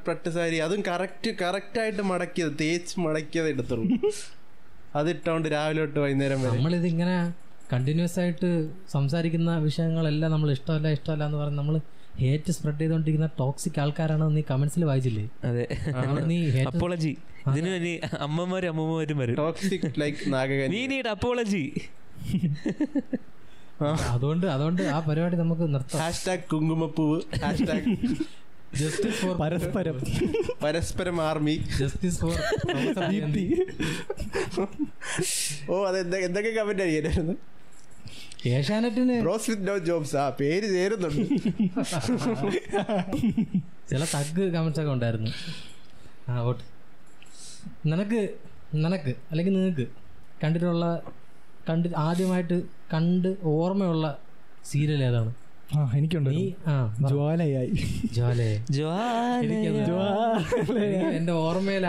പട്ട് 0.07 0.29
സാരി 0.35 0.57
അതും 0.65 0.81
കറക്റ്റ് 0.89 1.29
കറക്റ്റ് 1.41 1.79
ആയിട്ട് 1.83 2.03
മടക്കിയത് 2.11 2.53
തേച്ച് 2.61 2.95
മടക്കിയത് 3.05 3.49
എടുത്തുള്ളൂ 3.53 3.97
അതിട്ടോണ്ട് 4.99 5.47
രാവിലെ 5.55 5.81
തൊട്ട് 5.83 5.99
വൈകുന്നേരം 6.03 6.39
വരെ. 6.43 6.55
നമ്മളിത് 6.57 6.87
ഇങ്ങനെ 6.91 7.15
കണ്ടിന്യൂസ് 7.71 8.17
ആയിട്ട് 8.23 8.49
സംസാരിക്കുന്ന 8.95 9.51
വിഷയങ്ങളെല്ലാം 9.67 10.31
നമ്മൾ 10.35 10.49
ഇഷ്ടമല്ല 10.55 10.87
ഇഷ്ടമല്ല 10.97 11.23
എന്ന് 11.29 11.39
പറഞ്ഞ് 11.41 11.59
നമ്മൾ 11.61 11.75
ഹേറ്റ് 12.21 12.51
സ്പ്രെഡ് 12.55 12.79
ചെയ്തുകൊണ്ടിരിക്കുന്ന 12.81 13.29
ടോക്സിക് 13.39 13.79
ആൾക്കാരാണ് 13.83 14.25
നീ 14.35 14.41
കമന്റ്സിൽ 14.51 14.83
വായിച്ചില്ലേ? 14.89 15.23
അതെ. 15.49 15.65
നീ 16.31 16.37
അപ്പോളജി 16.71 17.13
ഇതിന് 17.51 17.71
ഇനി 17.79 17.93
അമ്മമാരും 18.27 18.69
അമ്മമാരും 18.73 19.17
വരും. 19.23 19.35
ടോക്സിക് 19.41 19.87
ലൈക്ക് 20.03 20.19
നാഗകൻ 20.35 20.69
നീ 20.75 20.81
നീട് 20.93 21.09
അപ്പോളജി 21.15 21.63
അതുകൊണ്ട് 23.87 24.47
അതുകൊണ്ട് 24.47 24.81
ആ 24.81 24.99
പരിപാടി 24.99 25.35
നമുക്ക് 25.35 25.73
നിർത്താം. 25.73 26.01
Hashtag 26.01 26.43
Kumkumapoovu 26.43 27.21
hashtag 27.39 27.95
justice 28.75 29.15
for 29.15 29.37
Parasparam. 29.37 30.01
Parasparam 30.63 31.21
army. 31.21 31.63
Justice 31.79 32.19
for 32.19 32.35
ഓ 35.71 35.85
അത് 35.85 35.99
എന്തൊ- 35.99 36.19
എന്തൊക്കെ 36.19 36.49
കമന്റ് 36.49 36.81
ആയിരുന്നു 36.83 37.33
ഏഷ്യാനെറ്റിന് 38.47 39.25
റോസ് 39.25 39.49
വിത്ത് 39.49 39.67
നോ 39.67 39.77
ജോബ്സ് 39.77 40.15
ആ 40.15 40.29
പേര് 40.29 40.69
ചേരുന്നുണ്ട്. 40.69 41.35
ചില 43.89 44.05
തഗ് 44.15 44.51
കമന്റ്സ് 44.51 44.81
ഒക്കെ 44.81 44.91
ഉണ്ടായിരുന്നു. 44.91 45.31
ആ 46.29 46.39
ഓട്ട് 46.39 46.63
നിനക്ക് 47.85 48.29
നിനക്ക് 48.75 49.15
അല്ലെങ്കിൽ 49.31 49.53
നിങ്ങൾക്ക് 49.53 49.87
കണ്ടിട്ടുള്ള 50.43 51.01
കണ്ട് 51.67 51.87
ആദ്യമായിട്ട് 52.07 52.57
കണ്ട് 52.93 53.29
ഓർമ്മയുള്ള 53.55 54.05
സീരിയൽ 54.71 55.01
ഏതാണ്? 55.03 55.31
ആ 55.75 55.79
എനിക്കുണ്ട് 55.97 56.29
ആ 56.71 56.73
ജ്വാലയായി. 57.11 57.71
ജ്വാലേ. 58.15 58.49
ജ്വാല 58.77 59.51
എന്റെ 61.19 61.33
ഓർമ്മയിൽ 61.45 61.85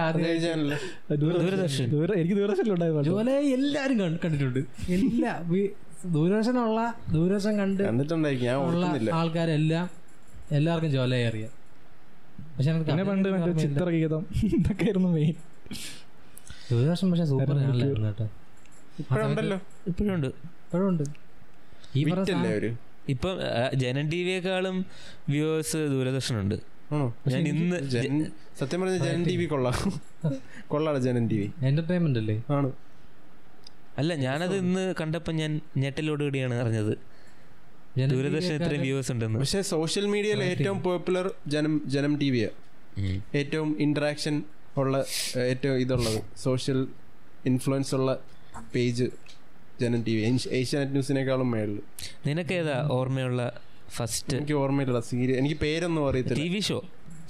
എനിക്ക് 2.21 2.37
ദൂരദർശനിലുണ്ടായിരുന്നു 2.41 3.03
ജ്വാലയെ 3.09 3.41
എല്ലാരും 3.57 3.97
കണ്ടിട്ടുണ്ട്. 4.25 4.61
എല്ലാ 4.97 5.33
ദൂരദർശനുള്ള 6.15 6.81
ദൂരദർശൻ 7.13 7.55
കണ്ട് 7.63 7.83
ഞാൻ 8.47 8.57
ഉള്ള 8.69 8.85
ആൾക്കാരെല്ലാം 9.21 9.87
എല്ലാവർക്കും 10.59 10.93
ജോലയായി 10.97 11.27
അറിയാം. 11.33 11.53
പക്ഷെ 12.57 12.73
പിന്നെ 12.89 13.05
പണ്ട്. 13.11 13.29
ചിത്രഗീതം 13.65 14.25
ഇതൊക്കെ 14.57 14.85
ആയിരുന്നു 14.89 15.11
മെയിൻ 15.19 15.37
ദൂരദർശൻ 16.71 17.07
പക്ഷെ 17.13 17.27
സൂപ്പർ 17.33 17.55
ചാനലായിരുന്നു 17.63 18.11
കേട്ടോ. 18.11 18.27
ഇപ്പോഴുണ്ട് 18.99 21.05
ഈ 21.97 22.05
ഇപ്പം 23.09 23.39
ജനൻ 23.75 24.09
ടി 24.09 24.23
വിയെക്കാളും 24.23 24.87
വ്യൂവേഴ്സ് 25.29 25.77
ദൂരദർശൻ 25.77 26.41
ഉണ്ട് 26.41 26.55
ഞാൻ 27.29 27.49
ഇന്ന് 27.49 28.27
സത്യം 28.59 28.81
പറഞ്ഞ 28.81 28.97
ജനൻ 28.97 29.25
ടി 29.25 29.37
വി 29.37 29.45
കൊള്ളാം. 29.45 30.03
കൊള്ളാണ് 30.69 30.99
ജനൻ 30.99 31.29
ടി 31.29 31.39
വി. 31.39 31.67
എന്റർടൈൻമെന്റ് 31.67 32.19
അല്ലേ? 32.19 32.43
ആണ്. 32.51 32.73
അല്ല 33.99 34.15
ഞാനത് 34.15 34.57
ഇന്ന് 34.57 34.95
കണ്ടപ്പോ 35.01 35.33
ഞാൻ 35.33 35.61
ഞെട്ടലോടുകൂടിയാണ് 35.77 36.55
അറിഞ്ഞത്. 36.55 36.99
ജനം 37.97 38.09
ദൂരദർശൻ 38.09 38.55
ഇത്രയും 38.55 38.81
വ്യൂവേഴ്സ് 38.81 39.13
ഉണ്ടെന്ന്. 39.13 39.39
പക്ഷെ 39.39 39.63
സോഷ്യൽ 39.63 40.07
മീഡിയയിൽ 40.07 40.43
ഏറ്റവും 40.43 40.83
പോപ്പുലർ 40.83 41.35
ജനം 41.47 41.83
ജനം 41.87 42.19
ടി 42.19 42.31
വിയാ. 42.31 42.49
ഏറ്റവും 43.35 43.77
ഇന്ററാക്ഷൻ 43.81 44.43
ഉള്ള 44.77 45.05
ഏറ്റവും 45.37 45.77
ഇതുള്ളത്. 45.77 46.23
സോഷ്യൽ 46.37 46.89
ഇൻഫ്ലുവൻസ് 47.47 47.95
ഉള്ള 47.95 48.23
page 48.75 49.07
Janam 49.81 50.03
T 50.07 50.13
V. 50.17 50.23
Asianet 50.61 50.95
ന്യൂസിനേക്കാളും 50.97 51.49
മേളിൽ 51.51 51.79
നിനക്കേതാ 52.27 52.77
ഓർമ്മയുള്ള 52.99 53.43
ഫസ്റ്റ്? 53.97 54.37
എനിക്ക് 54.37 54.57
ഓർമ്മയില്ല 54.63 55.01
സീരിയൽ. 55.11 55.37
എനിക്ക് 55.39 55.57
പേരൊന്നും 55.65 56.03
അറിയത്തില്ല. 56.09 56.43
T 56.43 56.49
V 56.55 56.61
show. 56.69 56.79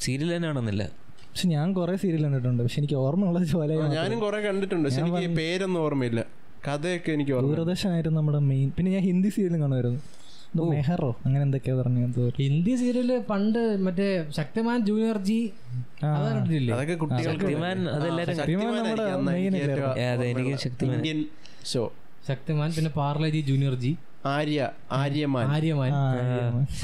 സീരിയൽ 0.00 0.30
തന്നെ 0.36 0.48
ആണെന്നില്ല 0.48 0.84
പക്ഷെ 1.30 1.48
ഞാൻ 1.48 1.68
കുറെ 1.72 1.94
സീരിയൽ 2.02 2.22
കണ്ടിട്ടുണ്ട്. 2.22 2.62
പക്ഷെ 2.62 2.78
എനിക്ക് 2.80 2.94
ഓർമ്മയുള്ളത് 2.94 3.42
ഉള്ളത് 3.42 3.56
പോലെ 3.58 3.76
ഞാനും 3.94 4.18
കുറെ 4.20 4.40
കണ്ടിട്ടുണ്ട്. 4.48 4.86
പക്ഷെ 4.88 5.00
എനിക്ക് 5.02 5.30
പേരൊന്നും 5.36 5.80
ഓർമ്മയില്ല. 5.80 6.20
കഥയൊക്കെ 6.66 7.10
എനിക്ക് 7.12 7.32
ദൂരദർശനായിരുന്നു 7.46 8.18
നമ്മുടെ 8.18 8.40
മെയിൻ. 8.50 8.68
പിന്നെ 8.76 8.90
ഞാൻ 8.92 9.02
ഹിന്ദി 9.02 9.28
സീരിയലും 9.28 9.60
കാണുമായിരുന്നു. 9.60 10.00
മെഹറോ? 10.54 11.08
അങ്ങനെ 11.24 11.42
എന്തൊക്കെയാ 11.42 11.74
പറഞ്ഞു 11.76 12.02
ഹിന്ദി 12.38 12.74
സീരിയൽ 12.76 13.10
പണ്ട് 13.30 13.60
മറ്റേ 13.80 14.08
ശക്തിമാൻ 14.30 14.78
ജൂനിയർ 14.86 15.18
ജി 15.22 15.38
അതൊക്കെ 16.74 16.94
കുട്ടികൾക്ക് 16.94 17.44
ശക്തിമാൻ 17.44 17.78
അതെല്ലാരും 17.88 18.36
ശക്തിമാൻ. 20.58 21.20
ഷോ. 21.72 21.82
ശക്തിമാൻ 22.28 22.68
പിന്നെ 22.76 22.90
പാർലജി 22.90 23.40
ജൂനിയർ 23.40 23.74
ജി. 23.74 23.92
ആര്യ 24.26 24.60
ആര്യമാൻ. 24.92 25.46
ആര്യമാൻ. 25.46 25.90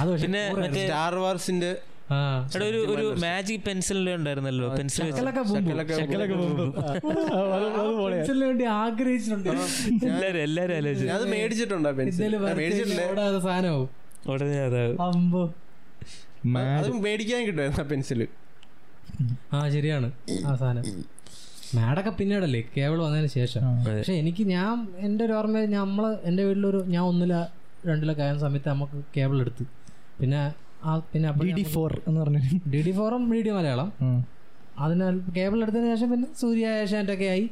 അത് 0.00 0.08
പക്ഷെ 0.10 0.26
പിന്നെ 0.26 0.42
സ്റ്റാർ 0.76 1.14
വാർസിന്റെ 1.16 1.70
ഒരു 2.66 2.78
ഒരു 2.92 3.04
മാജിക് 3.24 3.64
പെൻസിലിന്റെ 3.66 4.12
ഉണ്ടായിരുന്നല്ലോ. 4.18 4.66
പെൻസിൽ. 4.78 5.02
പെൻസിലിന് 8.14 8.46
വേണ്ടി 8.50 8.64
ആഗ്രഹിച്ചിട്ടുണ്ട്. 8.80 9.48
എല്ലാരും 10.08 10.40
എല്ലാരും 10.46 10.74
ആലോചിച്ചു. 10.78 11.06
അത് 11.16 11.24
മേടിച്ചിട്ടുണ്ടോ 11.34 11.90
പെൻസിൽ 12.00 12.32
സാധനമാവും. 13.46 13.88
ഉടനെ 14.32 14.58
അതാ 14.68 14.82
അത് 16.80 16.90
മേടിക്കാൻ 17.06 17.40
കിട്ടുമായിരുന്നു 17.46 17.82
ആ 17.84 17.86
പെൻസിൽ 17.92 18.20
ആ 19.56 19.58
ശരിയാണ്. 19.74 20.08
ആ 20.48 20.52
സാധനം. 20.60 20.84
മാഡൊക്കെ 21.76 22.12
പിന്നീടല്ലേ 22.18 22.60
കേബിൾ 22.76 22.98
വന്നതിന് 23.06 23.30
ശേഷം. 23.38 23.62
പക്ഷെ 23.86 24.14
എനിക്ക് 24.20 24.42
ഞാൻ 24.54 24.72
എന്റെ 25.06 25.22
ഒരു 25.26 25.34
ഓർമ്മ 25.38 25.60
നമ്മൾ 25.74 26.04
എന്റെ 26.28 26.42
വീട്ടിലൊരു 26.48 26.80
ഞാൻ 26.94 27.02
ഒന്നില 27.10 27.34
രണ്ടിലൊക്കെ 27.88 28.22
ആയ 28.26 28.32
സമയത്ത് 28.44 28.68
നമുക്ക് 28.74 28.98
കേബിൾ 29.16 29.36
എടുത്ത്. 29.44 29.64
പിന്നെ 30.20 30.40
പിന്നെ 31.12 31.30
ഡി 31.40 31.50
ഡി 31.58 31.64
ഫോർ 31.74 31.92
എന്ന് 32.08 32.18
പറഞ്ഞു 32.22 32.40
ഡി 32.72 32.80
ഡി 32.86 32.92
ഫോറും 32.98 33.22
ഡി 33.32 33.40
ഡി 33.46 33.50
മലയാളം. 33.56 33.88
അതിനാൽ 34.84 35.14
കേബിൾ 35.36 35.58
എടുത്തതിന് 35.64 35.88
ശേഷം 35.94 36.08
പിന്നെ 36.12 36.28
സൂര്യ 36.42 36.66
ഏഷ്യാന്റെ 36.82 37.14
ഒക്കെ 37.16 37.28
ആയി. 37.34 37.44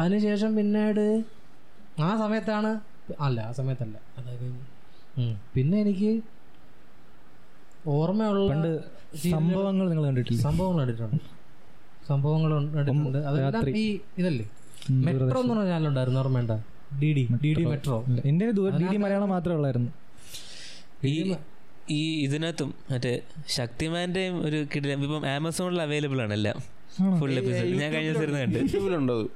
അതിനുശേഷം 0.00 0.50
പിന്നീട് 0.58 1.04
ആ 2.08 2.10
സമയത്താണ് 2.22 2.70
അല്ല 3.26 3.38
ആ 3.48 3.52
സമയത്തല്ല. 3.58 3.96
അതായത്. 4.18 4.46
പിന്നെ 5.54 5.76
എനിക്ക് 5.84 6.10
ഓർമ്മയുള്ള 7.96 8.46
പണ്ട് 8.52 8.70
സംഭവങ്ങൾ 9.34 9.84
നിങ്ങൾ 9.90 10.04
കണ്ടിട്ടില്ല? 10.08 10.40
സംഭവങ്ങൾ 10.48 10.80
കണ്ടിട്ടുണ്ട്. 10.82 11.18
സംഭവങ്ങൾ 12.10 12.50
എടുത്തിട്ടുണ്ട് 12.80 13.18
അതെല്ലാം. 13.28 13.68
ഈ 13.82 13.86
ഇതല്ലേ? 14.20 14.46
മെട്രോ 15.06 15.40
എന്ന് 15.42 15.54
പറഞ്ഞ 15.54 15.66
ചാനലുണ്ടായിരുന്നു 15.72 16.20
ഓർമ്മയുണ്ട 16.22 16.54
D 17.00 17.08
D 17.16 17.24
D 17.44 17.50
D 17.58 17.64
metro. 17.72 17.96
എന്റെ 18.30 18.46
ഡി 18.80 18.86
ഡി 18.92 18.98
മലയാളം 19.04 19.30
മാത്രമേ 19.36 19.56
ഉള്ളായിരുന്നു. 19.58 19.90
ഈ 21.90 22.22
ഇതിനകത്തും 22.22 22.74
മറ്റേ 22.90 23.20
ശക്തിമാന്റെയും 23.48 24.44
ഒരു 24.44 24.66
കിടിലം 24.74 25.02
ഇപ്പം 25.02 25.28
ആമസോണിൽ 25.28 25.82
അവൈലബിൾ 25.82 26.22
ആണ് 26.22 26.32
എല്ലാം. 26.32 26.80
ഫുൾ 27.20 27.32
എപ്പിസോഡ് 27.32 27.68
ഞാൻ 27.68 27.92
കഴിഞ്ഞ 27.92 28.12
ദിവസം 28.12 28.92
കണ്ടു. 28.92 29.30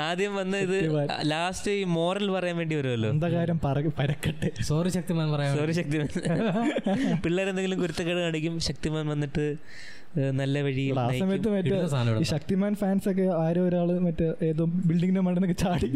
ആദ്യം 0.00 0.36
വന്ന 0.36 0.56
ഇത് 0.56 1.08
ലാസ്റ്റ് 1.24 1.70
ഈ 1.70 1.84
മോറൽ 1.84 2.30
പറയാൻ 2.30 2.56
വേണ്ടി 2.56 2.76
വരുമല്ലോ. 2.76 3.32
കാര്യം? 3.32 3.60
പറ- 3.64 3.90
പരക്കട്ടെ. 3.98 4.62
സോറി 4.62 4.88
ശക്തിമാൻ 4.88 5.32
പറയാം 5.32 5.58
സോറി 5.58 5.72
ശക്തിമാൻ. 5.72 6.08
പിള്ളേരെന്തെങ്കിലും 7.24 7.80
കുരുത്തക്കേട് 7.80 8.18
കാണിക്കും 8.18 8.60
ശക്തിമാൻ 8.60 9.06
വന്നിട്ട് 9.06 9.56
നല്ല 10.16 10.60
വഴിയിൽ 10.60 11.00
ആ. 11.00 11.08
സമയത്ത് 11.18 11.48
മറ്റേ 11.48 11.76
ഈ. 12.18 12.22
ശക്തിമാൻ 12.22 12.74
ഫാൻസ് 12.74 13.08
ഒക്കെ 13.10 13.22
ആരോ 13.22 13.62
ഒരാൾ 13.62 13.98
മറ്റേ 13.98 14.32
ഏതോ 14.42 14.64
ബിൽഡിങ്ങിന്റെ 14.64 15.20
മണ്ടനൊക്കെ 15.20 15.54
ചാടി 15.54 15.88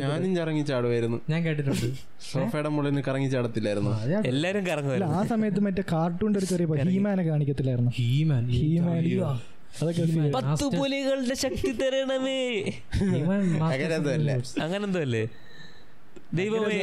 ഞാനും 0.00 0.36
കറങ്ങി 0.36 0.62
ചാടുമായിരുന്നു 0.62 1.20
ഞാൻ 1.30 1.44
കേട്ടിട്ടുണ്ട്. 1.44 1.86
സോഫയുടെ 2.32 2.68
മുകളിൽ 2.68 2.88
നിന്ന് 2.88 3.02
കറങ്ങി 3.08 3.28
ചാടത്തില്ലായിരുന്നു. 3.28 3.92
എല്ലാരും 4.28 4.66
കറങ്ങി 4.66 5.04
ആ 5.12 5.26
സമയത്ത് 5.26 5.60
മറ്റേ 5.60 5.82
കാർട്ടൂണിന്റെ 5.92 6.38
ഒരു 6.38 6.46
ചെറിയ 6.46 6.66
ഹീമാനെ 6.66 7.22
കാണിക്കത്തില്ലായിരുന്നു? 7.22 7.90
He-Man 7.96 8.44
He-Man. 8.50 9.04
പത്തു 10.34 10.76
പുലികളുടെ 10.76 11.34
ശക്തി 11.34 11.72
തരണമേ. 11.72 12.40
അങ്ങനെന്തോ 14.62 15.00
അല്ലേ 15.00 15.28
ദൈവമേ. 16.34 16.80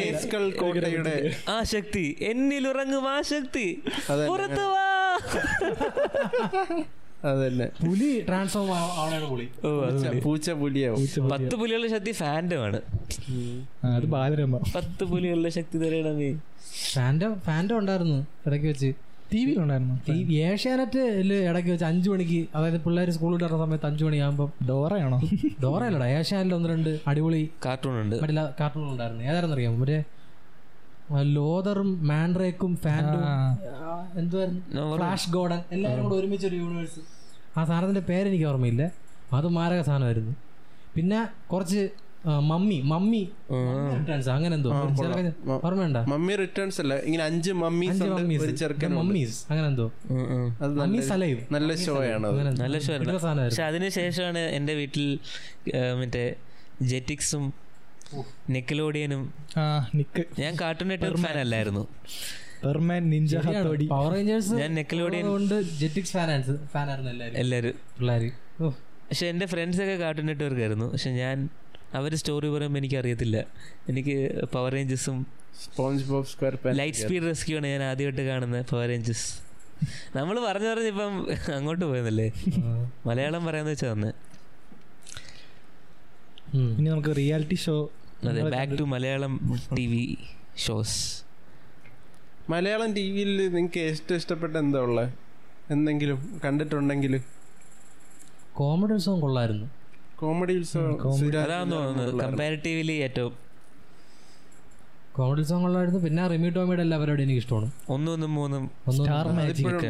ആ 1.49 1.63
ശക്തി. 1.63 2.17
എന്നിൽ 2.21 2.67
ഉറങ്ങും 2.67 3.09
ആ 3.09 3.21
ശക്തി. 3.21 3.67
പുറത്തു 4.27 4.63
വാ 4.73 4.86
അതന്നെ. 7.23 7.65
പുലി 7.65 8.25
ട്രാൻസ്ഫോം 8.27 8.75
ആവണാണ് 8.75 9.29
പുലി 9.29 9.47
ഓ 9.65 9.83
അത് 9.83 10.21
പൂച്ച- 10.21 10.53
പുലിയാവും. 10.53 11.29
പത്ത് 11.29 11.55
പുലികളുടെ 11.55 11.87
ശക്തി 11.87 12.11
ഫാൻഡം 12.11 12.63
ആണ്. 12.63 12.81
അത് 13.83 14.05
ബാലരമ. 14.05 14.57
പത്ത് 14.57 15.03
പുലികളുടെ 15.03 15.49
ശക്തി 15.49 15.77
തരണമേ 15.77 16.39
ഫാൻഡം 16.93 17.39
ഫാൻഡം 17.39 17.77
ഉണ്ടായിരുന്നു 17.77 18.25
ഇടയ്ക്ക് 18.47 18.67
വെച്ച്. 18.67 18.93
ടി 19.33 19.45
വിയിലുണ്ടായിരുന്നു 19.45 20.11
ഈ 20.11 20.35
ഏഷ്യാനെറ്റ് 20.35 20.99
ഇടയ്ക്ക് 21.49 21.71
വെച്ച് 21.71 21.85
അഞ്ചു 21.85 22.09
മണിക്ക് 22.09 22.47
അതായത് 22.55 22.81
പിള്ളേർ 22.81 23.09
സ്കൂളിൽ 23.09 23.35
ഇടുന്ന 23.35 23.65
സമയത്ത് 23.65 23.85
അഞ്ചു 23.85 24.05
മണിയാകുമ്പോൾ 24.05 24.65
ഡോറയാണോ? 24.65 25.21
ഡോറയല്ലടാ. 25.63 26.07
ഏഷ്യാനെറ്റിൽ 26.07 26.55
ഒന്ന് 26.55 26.69
രണ്ട് 26.69 26.99
അടിപൊളി 27.07 27.49
കാർട്ടൂൺ 27.65 28.01
ഉണ്ട്. 28.01 28.15
മറ്റേ 28.21 28.35
കാർട്ടൂൺ 28.59 28.91
ഉണ്ടായിരുന്നു 28.91 29.23
ഏതായിരുന്നു 29.23 29.55
അറിയാമോ 29.55 29.77
മറ്റേ 29.77 30.03
ലോതറും 31.23 32.07
മാൻഡ്രേക്കും 32.07 32.77
ഫാൻഡും 32.83 33.21
എന്തുവായിരുന്നു? 34.19 34.95
ഫ്ലാഷ് 34.97 35.29
ഗോഡൻ 35.29 35.61
എല്ലാവരും 35.71 36.03
കൂടെ 36.03 36.15
ഒരുമിച്ച് 36.15 36.47
ഒരു 36.47 36.55
യൂണിവേഴ്സ് 36.55 36.99
ആ 37.59 37.63
സാധനത്തിന്റെ 37.65 38.01
പേരെനിക്ക് 38.09 38.45
ഓർമ്മയില്ല. 38.45 38.91
അത് 39.33 39.47
മാരക 39.47 39.81
സാധനമായിരുന്നു. 39.81 40.35
പിന്നെ 40.95 41.27
കുറച്ച് 41.53 41.89
മമ്മി 42.27 42.81
മമ്മി 42.91 43.29
റിട്ടേൺസ് 43.97 44.29
അങ്ങനെ 44.29 44.55
എന്തോ. 44.55 44.69
ഓർമ്മയുണ്ട? 45.63 45.97
മമ്മി 45.97 46.35
റിട്ടേൺസ് 46.35 46.81
അല്ല. 46.81 46.93
ഇങ്ങനെ 47.07 47.23
അഞ്ച് 47.23 47.51
മമ്മീസ് 47.51 48.03
മമ്മീസ്. 48.03 48.85
മമ്മീസ് 48.85 49.45
അങ്ങനെ 49.49 49.67
എന്തോ. 49.67 49.91
നല്ല 50.61 50.81
മമ്മീസ് 50.81 51.13
അലൈവ്. 51.13 51.41
നല്ല 51.51 51.75
ഷോ 51.75 51.95
ആണ് 52.15 52.27
അത് 52.27 52.59
നല്ല 52.61 52.79
ഷോ 52.79 52.93
പക്ഷെ 53.43 53.63
അതിനുശേഷമാണ് 53.63 54.39
എന്റെ 54.39 54.73
വീട്ടിൽ 54.73 55.19
മറ്റേ 56.01 56.35
ജെറ്റിക്സും 56.81 57.66
നെക്കലോഡിയനും 58.49 59.23
ആ 59.57 59.63
നിക്ക്. 59.95 60.23
ഞാൻ 60.39 60.55
കാർട്ടൂൺ 60.61 60.87
നെറ്റ്വർക്ക് 60.87 61.21
ഫാൻ 61.21 61.37
അല്ലായിരുന്നു. 61.39 61.83
Perman 62.63 63.09
ninja 63.09 63.35
Hattori 63.37 63.85
power 63.87 64.11
rangers 64.13 64.53
ഞാൻ 64.53 64.75
നെക്കലോഡിയൻ 64.75 65.25
ജെറ്റിക്സ് 65.79 66.13
ഫാൻ 66.13 66.29
എല്ലാവരും. 66.31 67.37
എല്ലാവരും. 67.37 67.75
പിള്ളേര്. 67.99 68.29
ഓ. 68.61 68.69
പക്ഷെ 69.09 69.27
എന്റെ 69.27 69.45
ഫ്രണ്ട്സൊക്കെ 69.45 69.95
കാർട്ടൂൺ 69.95 70.25
നെറ്റ്വർക്ക് 70.25 70.61
ആയിരുന്നു. 70.61 70.91
പക്ഷെ 70.91 71.09
ഞാൻ 71.13 71.37
അവർ 71.93 72.15
സ്റ്റോറി 72.15 72.47
പറയുമ്പോൾ 72.47 72.79
എനിക്ക് 72.79 72.97
അറിയത്തില്ല 72.97 73.37
എനിക്ക് 73.87 74.15
power 74.45 74.71
റേഞ്ചസും 74.73 75.17
SpongeBob 76.05 76.27
SquarePants 76.55 76.73
light 76.75 76.97
speed 76.97 77.23
rescue 77.23 77.57
ആണ് 77.57 77.67
ഞാൻ 77.67 77.83
ആദ്യമായിട്ട് 77.83 78.21
കാണുന്നത് 78.21 78.65
പവർ 78.65 78.87
റേഞ്ചസ് 78.87 79.27
നമ്മൾ 80.15 80.39
പറഞ്ഞു 80.39 80.67
പറഞ്ഞ് 80.67 80.87
ഇപ്പം 80.87 81.13
അങ്ങോട്ട് 81.55 81.85
പോയെന്നല്ലേ? 81.85 82.27
മലയാളം 83.05 83.45
പറയാന്ന് 83.45 83.71
വെച്ചാ 83.71 83.93
തന്നെ 83.93 84.11
ഇനി 86.53 86.89
നമുക്ക് 86.89 87.15
റിയാലിറ്റി 87.15 87.55
ഷോ 87.55 87.75
അതെ 88.25 88.41
back 88.53 88.75
to 88.79 88.85
Malayalam 88.93 89.33
T 89.77 89.85
V 89.91 90.03
shows 90.65 90.99
Malayalam 92.51 92.93
T 92.97 93.03
വിയിൽ 93.11 93.31
നിങ്ങൾക്ക് 93.55 93.79
ഏറ്റവും 93.79 94.17
ഇഷ്ടപ്പെട്ട 94.21 94.53
എന്താ 94.57 94.79
ഉള്ളത് 94.79 95.09
എന്തെങ്കിലും 95.73 96.19
കണ്ടിട്ടുണ്ടെങ്കിൽ 96.45 97.13
കോമഡി 98.59 98.93
ഉത്സവം 98.93 99.19
കൊള്ളായിരുന്നു. 99.21 99.67
കോമഡി 100.19 100.53
ഉത്സവം 100.59 100.93
അതാന്ന് 101.43 101.75
തോന്നുന്നത് 101.75 102.11
കമ്പാരിറ്റീവ്ലി 102.21 102.95
ഏറ്റവും. 103.07 103.33
കോമഡി 105.17 105.41
ഉത്സവം 105.41 105.61
കൊള്ളായിരുന്നു. 105.61 105.99
പിന്നെ 106.05 106.27
റിമി 106.27 106.49
ടോമിയുടെ 106.55 106.81
എല്ലാ 106.81 106.97
പരിപാടി 107.01 107.23
എനിക്ക് 107.23 107.41
ഇഷ്ടമാണ്. 107.43 107.67
ഒന്നും 107.95 108.33
മൂന്നും. 108.37 108.63
സ്റ്റാർ 108.97 109.27
മാജിക് 109.27 109.87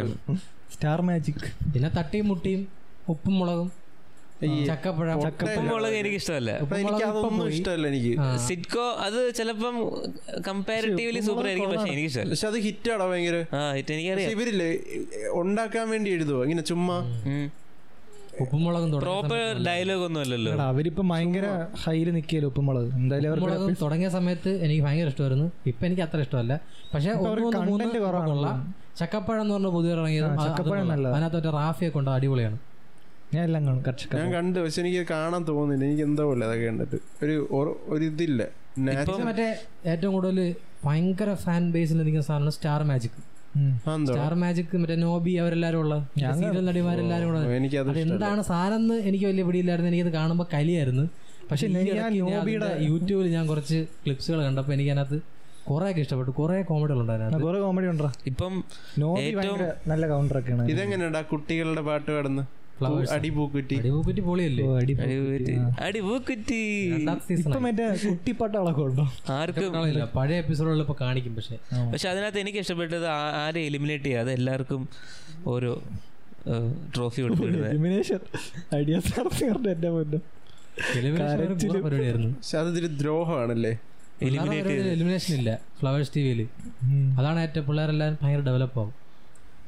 സ്റ്റാർ 0.74 1.02
മാജിക് 1.02 1.46
പിന്നെ 1.74 1.90
തട്ടിയും 1.98 2.28
മുട്ടിയും 2.28 2.68
ഉപ്പും 3.14 3.40
മുളകും. 3.40 3.72
ചക്കപ്പഴം 4.68 5.12
എനിക്ക് 6.00 6.18
ഇഷ്ടമല്ല 6.18 6.52
എനിക്ക് 6.52 6.98
ഇഷ്ടമല്ല 7.52 7.88
എനിക്ക്. 7.88 8.12
സിറ്റ്കോ 8.48 8.86
അത് 9.00 9.34
ചിലപ്പം 9.34 9.76
കമ്പാരിറ്റീവ്ലി 10.48 11.22
സൂപ്പർ 11.22 11.46
ആയിരിക്കും 11.48 11.72
പക്ഷെ 11.74 11.94
എനിക്ക് 11.94 12.10
ഇഷ്ടമല്ല 12.12 12.34
പക്ഷെ 12.34 12.48
അത് 12.48 12.58
ഹിറ്റാണോ 12.58 13.08
ഭയങ്കര. 13.10 13.38
ആ 13.54 13.62
ഇത് 13.72 13.82
പക്ഷെ 13.82 13.96
എനിക്കറിയാം 13.96 14.32
ഇവരില്ലേ 14.32 14.70
ഉണ്ടാക്കാൻ 15.42 15.90
വേണ്ടി 15.90 16.12
എഴുതുവോ? 16.12 16.44
ഇങ്ങനെ 16.44 16.62
ചുമ്മാ. 16.64 16.98
ഉപ്പുമുളകും 18.42 18.90
പ്രോപ്പർ 19.00 19.40
ഡയലോഗ് 19.68 20.04
ഒന്നും 20.06 20.22
അല്ലല്ലോ. 20.22 20.52
അവരിപ്പോ 20.66 21.04
ഭയങ്കര 21.12 21.46
ഹൈയിൽ 21.84 22.10
നിൽക്കിയല്ലോ 22.12 22.50
ഉപ്പുമുളക് 22.50 22.90
എന്തായാലും 22.96 23.30
അവർക്ക് 23.32 23.76
തുടങ്ങിയ 23.82 24.10
സമയത്ത് 24.10 24.52
എനിക്ക് 24.62 24.84
ഭയങ്കര 24.84 25.08
ഇഷ്ടമായിരുന്നു. 25.08 25.48
ഇപ്പൊ 25.66 25.86
എനിക്ക് 25.86 26.02
അത്ര 26.02 26.20
ഇഷ്ടമല്ല. 26.20 26.54
പക്ഷെ. 26.94 27.10
ചക്കപ്പഴം 29.00 29.42
എന്ന് 29.42 29.54
പറഞ്ഞ 29.56 29.70
പുതിയ 29.74 29.92
ഇറങ്ങിയത് 29.92 30.28
ആ, 30.28 30.36
ചക്കപ്പഴം 30.46 30.88
നല്ലതാ. 30.88 31.12
അതിനകത്ത് 31.12 31.38
മറ്റേ 31.40 31.52
റാഫിയൊക്കെ 31.58 32.00
ഉണ്ട് 32.00 32.12
അടിപൊളിയാണ്. 32.12 32.58
ഞാൻ 33.34 33.44
എല്ലാം 33.44 33.68
കാണും 33.68 33.84
കർഷക 33.88 34.16
ഞാൻ 34.18 34.34
കണ്ടു 34.34 34.60
പക്ഷെ 34.60 34.82
എനിക്ക് 34.82 35.08
കാണാൻ 35.10 35.48
തോന്നുന്നില്ല. 35.48 35.86
എനിക്ക് 35.86 36.04
എന്തോ 36.04 36.34
ഇല്ല 36.34 36.46
അതൊക്കെ 36.46 36.66
കണ്ടിട്ട്. 36.66 37.26
ഒരു 37.26 37.50
ഒരു 37.88 38.06
ഇതില്ല 38.06 38.42
മറ്റേ 39.26 39.48
ഏറ്റവും 39.86 40.14
കൂടുതൽ 40.14 40.56
ഭയങ്കര 40.86 41.34
ഫാൻ 41.34 41.72
ബേസിൽ 41.72 41.98
നിൽക്കുന്ന 41.98 42.22
സാധനമാണ് 42.22 42.52
സ്റ്റാർ 42.52 42.84
മാജിക് 42.84 43.18
സ്റ്റാർ 44.06 44.34
മാജിക് 44.34 44.78
മറ്റേ 44.78 44.96
നോബി 44.96 45.32
അവരെല്ലാരും 45.32 45.80
ഉള്ള. 45.80 46.10
ഞാൻ 46.18 46.34
സീരിയൽ 46.34 46.66
നടിമാരെല്ലാരും 46.66 47.28
കൂടെ 47.28 47.40
എനിക്കത് 47.40 47.90
അത് 47.90 48.00
എന്താണ് 48.00 48.42
സാധനം 48.42 49.00
എനിക്ക് 49.00 49.26
വലിയ 49.26 49.44
പിടിയില്ലായിരുന്നു. 49.44 49.92
എനിക്കത് 49.92 50.14
കാണുമ്പോൾ 50.14 50.48
കലിയായിരുന്നു. 50.54 51.06
പക്ഷെ 51.52 51.68
ഞാൻ 51.68 52.18
നോബിയുടെ- 52.20 52.82
യൂട്യൂബിൽ 52.82 53.28
ഞാൻ 53.28 53.48
കുറച്ച് 53.48 53.86
ക്ലിപ്സുകൾ 54.06 54.44
കണ്ടപ്പോൾ 54.44 54.74
എനിക്ക് 54.74 54.92
അതിനകത്ത് 54.92 55.20
കുറെ 55.70 55.90
ഒക്കെ 55.90 56.02
ഇഷ്ടപ്പെട്ടു. 56.02 56.32
കുറേ 56.32 56.62
കോമഡികൾ 56.62 57.02
ഉണ്ട് 57.02 57.12
അതിനകത്ത്. 57.12 57.44
കുറെ 57.44 57.60
കോമഡി 57.60 57.86
ഉണ്ടോ? 57.86 58.12
ഇപ്പം 58.26 58.64
നോബി 59.00 59.22
ഏറ്റവും- 59.22 59.48
കൗണ്ടർ 59.48 59.74
നല്ല 59.88 60.08
കൗണ്ടറൊക്കെയാണ് 60.08 60.72
ഇതെങ്ങനെയാടാ 60.72 61.22
കുട്ടികളുടെ 61.22 61.82
പാട്ട് 61.82 62.12
കടന്ന് 62.12 62.44
പഴയ 70.16 70.38
എപ്പിസോഡുകളിൽ 70.38 70.80
ഇപ്പൊ 70.80 70.96
കാണിക്കും 71.02 71.36
പക്ഷെ. 71.36 71.56
പക്ഷെ 71.92 72.10
അതിനകത്ത് 72.10 72.40
എനിക്ക് 72.40 72.60
ഇഷ്ടപ്പെട്ടത് 72.60 73.08
ആരെ 73.08 73.62
എലിമിനേറ്റ് 73.62 74.04
ചെയ്യാതെ 74.04 74.34
എല്ലാവർക്കും 74.34 74.90
ഓരോ 75.48 75.82
ട്രോഫി 76.96 77.22
പക്ഷെ 82.30 82.58
അതൊരു 82.58 82.88
ദ്രോഹമാണല്ലേ? 82.88 83.78
എലിമിനേഷൻ 84.92 85.36
ഇല്ല. 85.36 85.60
ഫ്ലവേഴ്സ് 85.80 86.12
ടി 86.16 86.22
വിയിൽ. 86.22 86.48
അതാണ് 87.20 87.40
ഏറ്റവും 87.40 87.68
പിള്ളേരെല്ലാം 87.68 88.18
ഭയങ്കര 88.22 88.44
ഡെവലപ്പ് 88.44 88.80
ആവും. 88.80 89.07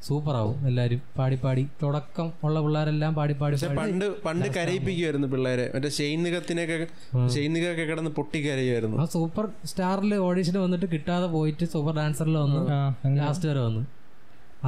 സൂപ്പർ 0.07 0.35
ആവും 0.41 0.57
എല്ലാരും 0.69 0.99
പാടി 1.17 1.37
പാടി. 1.43 1.63
തുടക്കം 1.81 2.27
ഉള്ള 2.45 2.57
പിള്ളേരെല്ലാം 2.65 3.11
പാടി 3.17 3.33
പാടി 3.41 3.55
പണ്ട് 3.79 4.05
പണ്ട് 4.25 4.45
കരയിപ്പിക്കുമായിരുന്നു 4.57 5.27
പിള്ളേരെ. 5.33 5.65
മറ്റേ 5.75 5.89
ഷെയ്നികത്തിനൊക്കെ 5.97 6.77
ഷെയ്നികൊക്കെ 7.35 7.85
കിടന്ന് 7.89 8.11
പൊട്ടി 8.19 8.39
കരയുമായിരുന്നു 8.45 8.97
ആ 9.03 9.05
സൂപ്പർ 9.15 9.47
സ്റ്റാറിൽ 9.71 10.13
ഓഡീഷന് 10.27 10.59
വന്നിട്ട് 10.65 10.89
കിട്ടാതെ 10.93 11.27
പോയിട്ട് 11.35 11.67
സൂപ്പർ 11.73 11.95
ഡാൻസറിൽ 11.99 12.37
വന്ന്. 12.43 12.61
ലാസ്റ്റ് 13.19 13.49
വരെ 13.51 13.61
വന്നു. 13.67 13.83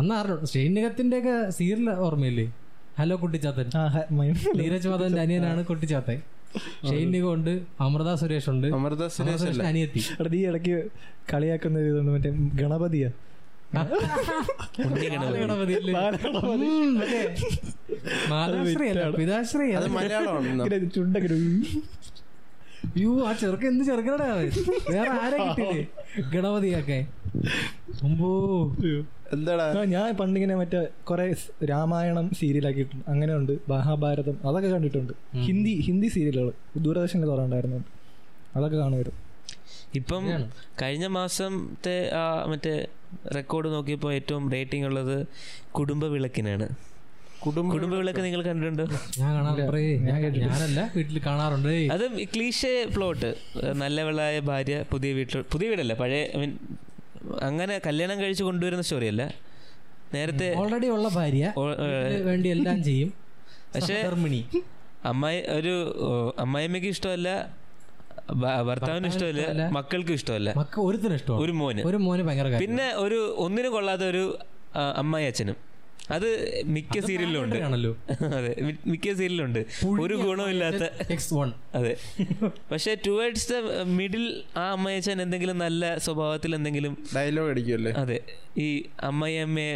അന്ന് 0.02 0.14
അറിഞ്ഞു 0.20 0.50
ശ്രീനികത്തിന്റെ 0.52 1.18
ഒക്കെ 1.22 1.36
സീരിയൽ 1.60 1.90
ഓർമ്മയില്ലേ? 2.08 2.46
ഹലോ 3.00 3.16
കുട്ടിച്ചാത്തൻ. 3.24 3.68
നീരജ് 4.60 4.88
മാധവന്റെ 4.92 5.22
അനിയനാണ് 5.26 5.62
കുട്ടിച്ചാത്തൻ. 5.72 6.20
ഷെയ്നിക 6.90 7.26
ഉണ്ട് 7.36 7.52
അമൃത 7.84 8.10
സുരേഷ് 8.22 8.50
ഉണ്ട്. 8.54 8.68
അമൃത 8.78 9.04
സുരേഷ് 9.18 9.46
അല്ല. 9.52 9.64
അനിയത്തി. 9.72 10.02
നീ 10.34 10.40
ഇടയ്ക്ക് 10.50 10.78
കളിയാക്കുന്ന 11.34 11.84
ഇതുണ്ട് 11.90 12.12
മറ്റേ 12.16 12.32
ഗണപതിയാ. 12.62 13.10
ഒരു 22.96 23.24
ആ 23.28 23.34
ചെറുക്കൻ 23.34 23.68
എന്ത് 23.68 23.84
ചെറുക്കടാ 23.84 24.26
വേറെ 24.92 25.10
ആരെ 25.10 25.38
കിട്ടിയില്ലേ? 25.46 25.88
ഗണപതിയൊക്കെ. 26.34 27.08
എന്താടാ? 29.34 29.84
ഞാൻ 29.84 30.14
പണ്ടിങ്ങനെ 30.16 30.56
മറ്റേ 30.56 30.88
കുറെ 31.04 31.36
രാമായണം 31.66 32.32
സീരിയലാക്കിയിട്ടുണ്ട്. 32.40 33.06
അങ്ങനെ 33.08 33.36
ഉണ്ട് 33.36 33.52
മഹാഭാരതം. 33.70 34.48
അതൊക്കെ 34.48 34.70
കണ്ടിട്ടുണ്ട്. 34.70 35.14
ഹിന്ദി 35.38 35.82
ഹിന്ദി 35.82 36.08
സീരിയലുകൾ. 36.08 36.52
ദൂരദർശനിൽ 36.78 37.26
കുറെ 37.26 37.44
ഉണ്ടായിരുന്നു 37.44 37.80
അതൊക്കെ 38.56 38.78
കാണുമായിരുന്നു. 38.78 39.31
ഇപ്പം 39.96 40.24
കഴിഞ്ഞ 40.82 41.06
മാസത്തെ 41.16 41.96
ആ 42.20 42.24
മറ്റേ 42.52 42.74
റെക്കോർഡ് 43.36 43.70
നോക്കിയപ്പോൾ 43.74 44.14
ഏറ്റവും 44.14 44.52
റേറ്റിംഗ് 44.52 44.86
ഉള്ളത് 44.86 45.18
കുടുംബ 45.72 46.06
വിളക്കിനാണ് 46.06 46.68
കുടുംബ 47.46 47.96
വിളക്ക് 48.00 48.20
നിങ്ങൾ 48.20 48.42
കണ്ടിട്ടുണ്ടോ? 48.42 48.84
ഞാൻ 49.20 49.30
കാണാറുണ്ട്. 49.36 49.78
ഞാൻ 50.08 50.18
ഞാനല്ല 50.42 50.92
വീട്ടിൽ 50.96 51.18
കാണാറുണ്ട്. 51.26 51.70
അത് 51.70 52.06
ക്ലീഷേ 52.34 52.86
പ്ലോട്ട്. 52.96 53.30
നല്ലവളായ 53.82 54.40
ഭാര്യ 54.40 54.76
പുതിയ 54.92 55.14
വീട്ടിൽ 55.14 55.42
പുതിയ 55.42 55.70
വീടല്ല 55.70 55.94
പഴയ 55.94 56.22
ഐ 56.36 56.40
മീൻ 56.42 56.52
അങ്ങനെ 57.42 57.82
കല്യാണം 57.86 58.20
കഴിച്ച് 58.22 58.44
കൊണ്ടുവരുന്ന 58.44 58.84
സ്റ്റോറിയല്ല 58.84 59.24
നേരത്തെ 60.14 60.48
ഓൾറെഡി 60.58 60.88
ഉള്ള 60.88 61.08
ഭാര്യ. 61.08 61.54
വേണ്ടി 62.30 62.50
എല്ലാം 62.50 62.84
ചെയ്യും. 62.84 63.14
പക്ഷേ 63.76 63.98
അമ്മായി 65.06 65.42
ഒരു 65.60 65.74
അമ്മായിമ്മയ്ക്ക് 66.40 66.88
ഇഷ്ടമല്ല 66.88 67.30
ഭർത്താവിന് 68.68 69.08
ഇഷ്ടമല്ല 69.12 69.64
മക്കൾക്ക് 69.78 70.14
ഇഷ്ടമല്ല. 70.20 70.50
മക്ക 70.58 70.76
ഒരുത്തിന് 70.82 71.16
ഇഷ്ടമാണ്. 71.20 71.42
ഒരു 71.44 71.54
മോന്. 71.62 71.82
ഒരു 71.90 71.98
മോന് 71.98 72.24
ഭയങ്കര 72.28 72.58
പിന്നെ 72.64 72.88
ഒരു 72.98 73.20
ഒന്നിനും 73.46 73.72
കൊള്ളാത്ത 73.72 74.04
ഒരു 74.04 74.24
അമ്മായി 75.02 75.26
അച്ഛനും. 75.26 75.58
അത് 76.10 76.28
മിക്ക 76.76 76.96
സീരിയലിലുണ്ട്. 77.00 77.08
സീരിയലിലും 77.08 77.42
ഉണ്ട് 77.44 77.58
ആണല്ലോ 77.66 77.92
അതെ 78.38 78.52
മിക്ക 78.92 79.08
സീരിയലിലും 79.14 79.46
ഉണ്ട് 79.46 79.60
ഒരു 80.04 80.16
ഗുണമില്ലാത്ത 80.24 80.84
അതെ. 81.80 81.94
പക്ഷെ 82.72 82.98
ടുവേർഡ്സ് 83.08 83.48
ദ 83.52 83.56
മിഡിൽ 83.92 84.26
ആ 84.58 84.66
അമ്മയച്ചൻ 84.72 85.22
എന്തെങ്കിലും 85.22 85.58
നല്ല 85.58 85.98
സ്വഭാവത്തിൽ 85.98 86.56
എന്തെങ്കിലും 86.56 86.96
ഡയലോഗ് 87.16 87.50
അടിക്കുമല്ലേ 87.50 87.94
അതെ 87.94 88.18
ഈ 88.58 88.68
അമ്മയമ്മയെ 89.04 89.76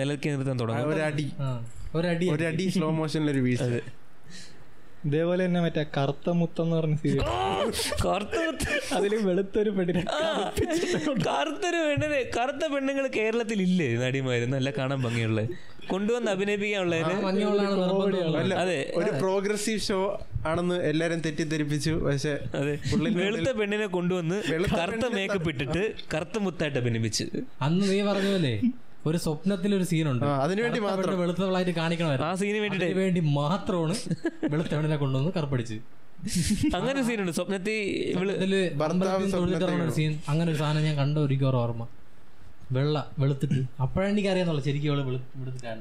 നിലക്കി 0.00 0.28
നിർത്താൻ. 0.30 0.58
തുടങ്ങും. 0.58 0.88
ഒരടി. 0.88 1.26
അടി 2.10 2.26
ഒരടി. 2.32 2.64
സ്ലോ 2.68 2.90
മോഷനിലൊരു 2.90 3.38
വീഴ്ച. 3.38 3.62
അതെ. 3.62 3.80
ഇതേപോലെ 5.06 5.42
തന്നെ 5.46 5.60
മറ്റേ 5.64 5.82
കറുത്ത 5.96 6.30
മുത്തെന്ന് 6.40 6.74
പറഞ്ഞ 6.78 6.96
സീരിയൽ 7.02 7.24
കറുത്ത 8.04 8.36
മുത്ത്. 8.46 8.70
അതിൽ 8.96 9.12
വെളുത്തൊരു 9.28 9.70
പെണ്ണിനെ 9.76 10.02
കറുത്തൊരു 11.28 11.80
പെണ്ണിന് 11.88 12.20
കറുത്ത 12.36 12.64
പെണ്ണുങ്ങൾ 12.74 13.04
കേരളത്തിൽ 13.18 13.58
ഇല്ലേ 13.68 13.88
നടിമാര്? 14.04 14.46
നല്ല 14.54 14.70
കാണാൻ 14.78 15.00
ഭംഗിയുള്ള. 15.06 15.42
കൊണ്ടുവന്ന് 15.92 16.30
അഭിനയിപ്പിക്കാനുള്ളതിന്? 16.34 17.14
അതെ. 18.62 18.78
ഒരു 19.00 19.10
പ്രോഗ്രസീവ് 19.22 19.82
ഷോ 19.86 20.00
ആണെന്ന് 20.50 20.76
എല്ലാരും 20.90 21.20
തെറ്റിദ്ധരിപ്പിച്ചു. 21.26 21.92
പക്ഷെ 22.08 22.32
അതെ. 22.58 22.74
വെളുത്ത 23.22 23.52
പെണ്ണിനെ 23.60 23.88
കൊണ്ടുവന്ന് 23.96 24.38
കറുത്ത 24.80 25.06
മേക്കപ്പ് 25.16 25.50
ഇട്ടിട്ട് 25.54 25.84
കറുത്ത 26.14 26.38
മുത്തായിട്ട് 26.46 26.78
അഭിനയിപ്പിച്ച്. 26.82 27.26
അന്ന് 27.68 27.84
നീ 27.92 27.98
പറഞ്ഞല്ലേ 28.10 28.54
ഒരു 29.06 29.18
സ്വപ്നത്തിൽ 29.18 29.74
ഒരു 29.74 29.84
സീനുണ്ട്. 29.84 30.24
അതിനുവേണ്ടി 30.24 30.80
മാത്രം. 30.80 31.20
വെളുത്തവളായിട്ട് 31.20 31.72
കാണിക്കണമായിരുന്നു 31.72 32.32
ആ 32.32 32.34
സീന് 32.34 32.58
വേണ്ടി 32.58 32.92
വേണ്ടി 32.92 33.20
മാത്രമാണ് 33.20 33.94
വെളുത്തവണിനെ 34.50 34.96
കൊണ്ടുവന്ന് 34.96 35.32
കറുപ്പടിച്ച്. 35.36 35.74
അങ്ങനെ 36.76 36.94
ഒരു 36.94 37.02
സീനുണ്ട്. 37.02 37.32
സ്വപ്നത്തിൽ 37.32 39.82
ഒരു 39.82 39.90
സീൻ. 39.90 40.18
അങ്ങനെ 40.28 40.50
ഒരു 40.50 40.58
സാധനം 40.58 40.82
ഞാൻ 40.82 40.96
കണ്ട 40.96 41.18
ഒരിക്കലും 41.18 41.50
ഒരു 41.50 41.56
ഓർമ്മ. 41.56 41.86
വെള്ള 42.72 43.10
വെളുത്തിട്ട്. 43.18 43.82
അപ്പോഴാണ് 43.82 44.12
എനിക്ക് 44.12 44.28
അറിയാന്നുള്ളു 44.28 44.62
ശരിക്കും 44.62 44.92
അവൾ 44.92 45.02
വെളു- 45.02 45.20
വെളുത്തിട്ടാണ്. 45.36 45.80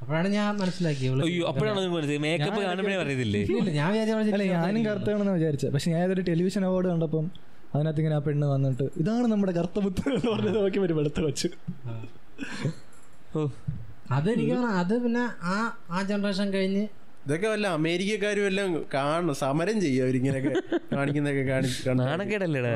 അപ്പോഴാണ് 0.00 0.28
ഞാൻ 0.28 0.56
മനസ്സിലാക്കിയത് 0.56 2.18
മേക്കപ്പ് 2.18 2.60
കാണുമ്പോഴേ 2.60 3.70
ഞാൻ 3.70 4.38
ഞാനും 4.38 4.86
കറുത്താണെന്ന് 4.86 5.32
വിചാരിച്ചത് 5.32 5.72
പക്ഷെ 5.72 5.90
ഞാൻ 5.90 6.04
ഇതൊരു 6.04 6.20
ടെലിവിഷൻ 6.20 6.64
അവാർഡ് 6.64 6.88
കണ്ടപ്പം 6.88 7.30
അതിനകത്ത് 7.74 8.00
ഇങ്ങനെ 8.00 8.16
ആ 8.16 8.18
പെണ്ണ് 8.18 8.46
വന്നിട്ട് 8.46 8.88
ഇതാണ് 8.96 9.26
നമ്മുടെ 9.26 9.52
കറുത്ത 9.52 9.80
ബുദ്ധി 9.80 10.10
എന്ന് 10.10 10.30
പറഞ്ഞത് 10.30 10.56
നോക്കി 10.56 10.78
ഒരു 10.78 10.92
വെളുത്ത 10.92 11.20
വെച്ച് 11.20 11.48
ഓ 13.36 13.48
അത് 14.10 14.28
എനിക്ക് 14.30 14.56
അത് 14.80 14.94
പിന്നെ 15.02 15.24
ആ 15.52 15.56
ആ 15.90 16.02
ജനറേഷൻ 16.02 16.52
കഴിഞ്ഞ് 16.52 16.84
ഇതൊക്കെ 17.26 17.48
വല്ല 17.48 17.66
അമേരിക്കക്കാരും 17.78 18.46
എല്ലാം 18.46 18.68
കാണും 18.94 19.34
സമരം 19.34 19.80
ചെയ്യും 19.80 20.04
അവരിങ്ങനെയൊക്കെ 20.04 20.52
കാണിക്കുന്നൊക്കെ 20.96 21.44
കാണിച്ചു 21.52 21.90
നാണക്കേടല്ലേടാ. 22.02 22.74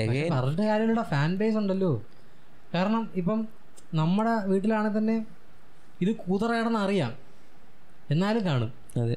Again, 0.00 0.28
പറഞ്ഞിട്ട് 0.32 0.62
കാര്യമില്ല 0.62 1.02
ഫാൻ 1.02 1.30
ബേസ് 1.36 1.56
ഉണ്ടല്ലോ. 1.56 1.90
കാരണം 2.74 3.02
ഇപ്പം 3.16 3.38
നമ്മുടെ 3.94 4.34
വീട്ടിലാണെങ്കിൽ 4.50 4.98
തന്നെ 4.98 5.16
ഇത് 6.00 6.12
കൂതറയാണെന്ന് 6.16 6.78
അറിയാം. 6.78 7.12
എന്നാലും 8.10 8.42
കാണും. 8.46 8.70
അതെ. 9.02 9.16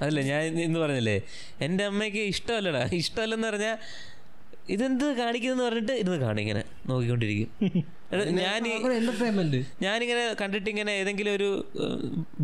അതല്ല 0.00 0.20
ഞാൻ 0.20 0.60
ഇന്ന് 0.66 0.78
പറഞ്ഞല്ലേ 0.78 1.16
എന്റെ 1.60 1.84
അമ്മയ്ക്ക് 1.84 2.22
ഇഷ്ടമല്ലടാ. 2.32 2.82
ഇഷ്ടമല്ലെന്ന് 3.02 3.48
പറഞ്ഞാൽ 3.48 3.76
ഇതെന്ത് 4.74 5.04
കാണിക്കുന്നു 5.18 5.64
പറഞ്ഞിട്ട് 5.66 5.94
ഇരുന്ന് 6.00 6.18
കാണും 6.24 6.40
ഇങ്ങനെ 6.44 6.62
നോക്കിക്കൊണ്ടിരിക്കും. 6.88 7.50
ഞാൻ 8.42 8.62
ഞാനിങ്ങനെ 9.86 10.22
കണ്ടിട്ട് 10.40 10.68
ഇങ്ങനെ 10.72 10.92
ഏതെങ്കിലും 11.00 11.32
ഒരു 11.38 11.48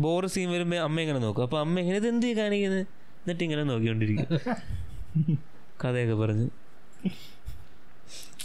ബോർ 0.03 0.25
സീൻ 0.33 0.49
വരുമ്പോൾ 0.55 0.79
അമ്മ 0.87 0.99
ഇങ്ങനെ 1.05 1.19
നോക്കും. 1.25 1.43
അപ്പോൾ 1.47 1.59
അമ്മ 1.65 1.75
ഇങ്ങനെ 1.83 1.97
ഇതെന്ത് 2.03 2.27
എന്ത് 2.27 2.39
കാണിക്കുന്നത് 2.41 2.81
എന്നിട്ട് 3.21 3.43
ഇങ്ങനെ 3.47 3.63
നോക്കിക്കൊണ്ടിരിക്കും. 3.71 4.27
കഥയൊക്കെ 5.83 6.15
പറഞ്ഞ്. 6.23 6.47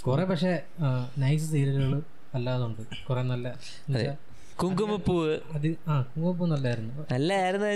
കൊറേ 0.07 0.25
പക്ഷേ 0.31 0.53
നൈസ് 1.23 1.47
സീരിയലുകൾ 1.53 1.95
അല്ലാതുണ്ട് 2.37 2.83
കൊറേ 3.07 3.23
നല്ല 3.33 3.49
കുങ്കുമപ്പൂവ്. 4.61 5.35
അത് 5.57 5.67
ആ 5.89 5.95
കുങ്കുമപ്പൂ 6.09 6.45
നല്ലായിരുന്നു 6.47 6.93
നല്ലായിരുന്നു 7.13 7.67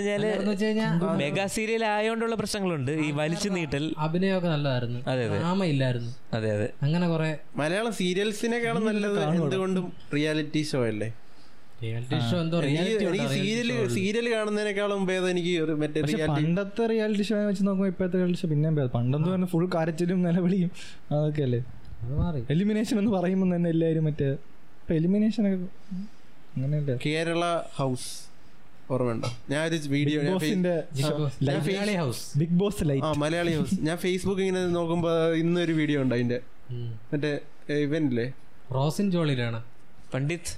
കഴിഞ്ഞാൽ 0.61 0.93
മെഗാ 1.21 1.45
സീരിയൽ 1.55 1.83
ആയതുകൊണ്ടുള്ള 1.91 2.35
പ്രശ്നങ്ങളുണ്ട്. 2.41 2.91
ഈ 3.05 3.09
വലിച്ചു 3.19 3.49
നീട്ടൽ. 3.49 3.85
അഭിനയമൊക്കെ 4.05 4.49
നല്ലതായിരുന്നു. 4.49 4.99
അതെ, 5.11 5.23
അതെ. 5.27 5.39
ആമ 5.49 5.65
ഇല്ലായിരുന്നു 5.71 6.11
അതെ 6.37 6.49
അതെ. 6.55 6.67
അങ്ങനെ 6.83 7.07
കുറെ 7.09 7.29
മലയാളം 7.61 7.93
സീരിയൽസിനെക്കാളും 7.99 8.85
നല്ലത് 8.89 9.19
എന്തുകൊണ്ടും 9.35 9.85
റിയാലിറ്റി 10.15 10.63
ഷോ 10.71 10.81
അല്ലേ? 10.87 11.09
സീരിയൽ 13.95 14.27
കാണുന്നതിനേക്കാളും 14.33 15.01
ഭേദം 15.07 15.29
എനിക്ക് 15.29 15.53
ഒരു 15.63 15.73
മറ്റേ 15.81 15.99
റിയാലിറ്റി 16.03 16.29
പണ്ടത്തെ 16.37 16.83
റിയാലിറ്റി 16.91 17.23
ഷോ 17.23 17.35
വെച്ച് 17.47 17.63
നോക്കുമ്പോൾ 17.67 17.89
ഇപ്പോഴത്തെ 17.91 18.17
റിയാലിറ്റി 18.17 18.41
ഷോ 18.41 18.49
പിന്നെ 18.51 18.69
ഭേദം. 18.77 18.91
പണ്ടെന്ന് 18.95 19.29
പറഞ്ഞാൽ 19.29 19.49
ഫുൾ 19.53 19.65
കരച്ചിലും 19.75 20.19
നിലവിളിയും 20.23 20.69
അതൊക്കെ 21.11 21.43
അല്ലേ 21.47 21.59
എലിമിനേഷൻ 22.53 22.95
എന്ന് 22.99 23.11
പറയുമ്പോൾ 23.11 23.49
തന്നെ 23.55 23.69
എല്ലാവരും 23.69 24.03
മറ്റേ 24.03 24.27
ഇപ്പൊ 24.77 24.93
എലിമിനേഷൻ 24.93 25.43
ഒക്കെ 25.47 25.59
കേരള 27.05 27.43
ഹൗസ് 27.77 28.09
ഓർമ്മയുണ്ടോ? 28.93 29.29
ഞാൻ 29.51 29.61
ഒരു 29.67 29.77
video 29.93 30.19
Malayali 31.47 31.95
house 32.01 32.21
Bigg 32.41 32.55
Boss 32.61 32.79
ആ 32.83 32.87
ലൈറ്റ് 32.89 33.09
മലയാളി 33.23 33.53
ഹൗസ്. 33.57 33.75
ഞാൻ 33.87 33.97
ഫേസ്ബുക്ക് 34.03 34.41
ഇങ്ങനെ 34.45 34.61
നോക്കുമ്പോ 34.77 35.11
ഇന്നൊരു 35.41 35.73
വീഡിയോ 35.79 35.97
ഉണ്ട് 36.03 36.13
അതിന്റെ. 36.17 36.39
മറ്റേ 37.11 37.31
ഇവന്റില്ലേ 37.85 38.27
റോസിൻ 38.77 39.07
ജോളിയിലാണ്. 39.15 39.59
പണ്ഡിറ്റ് 40.13 40.51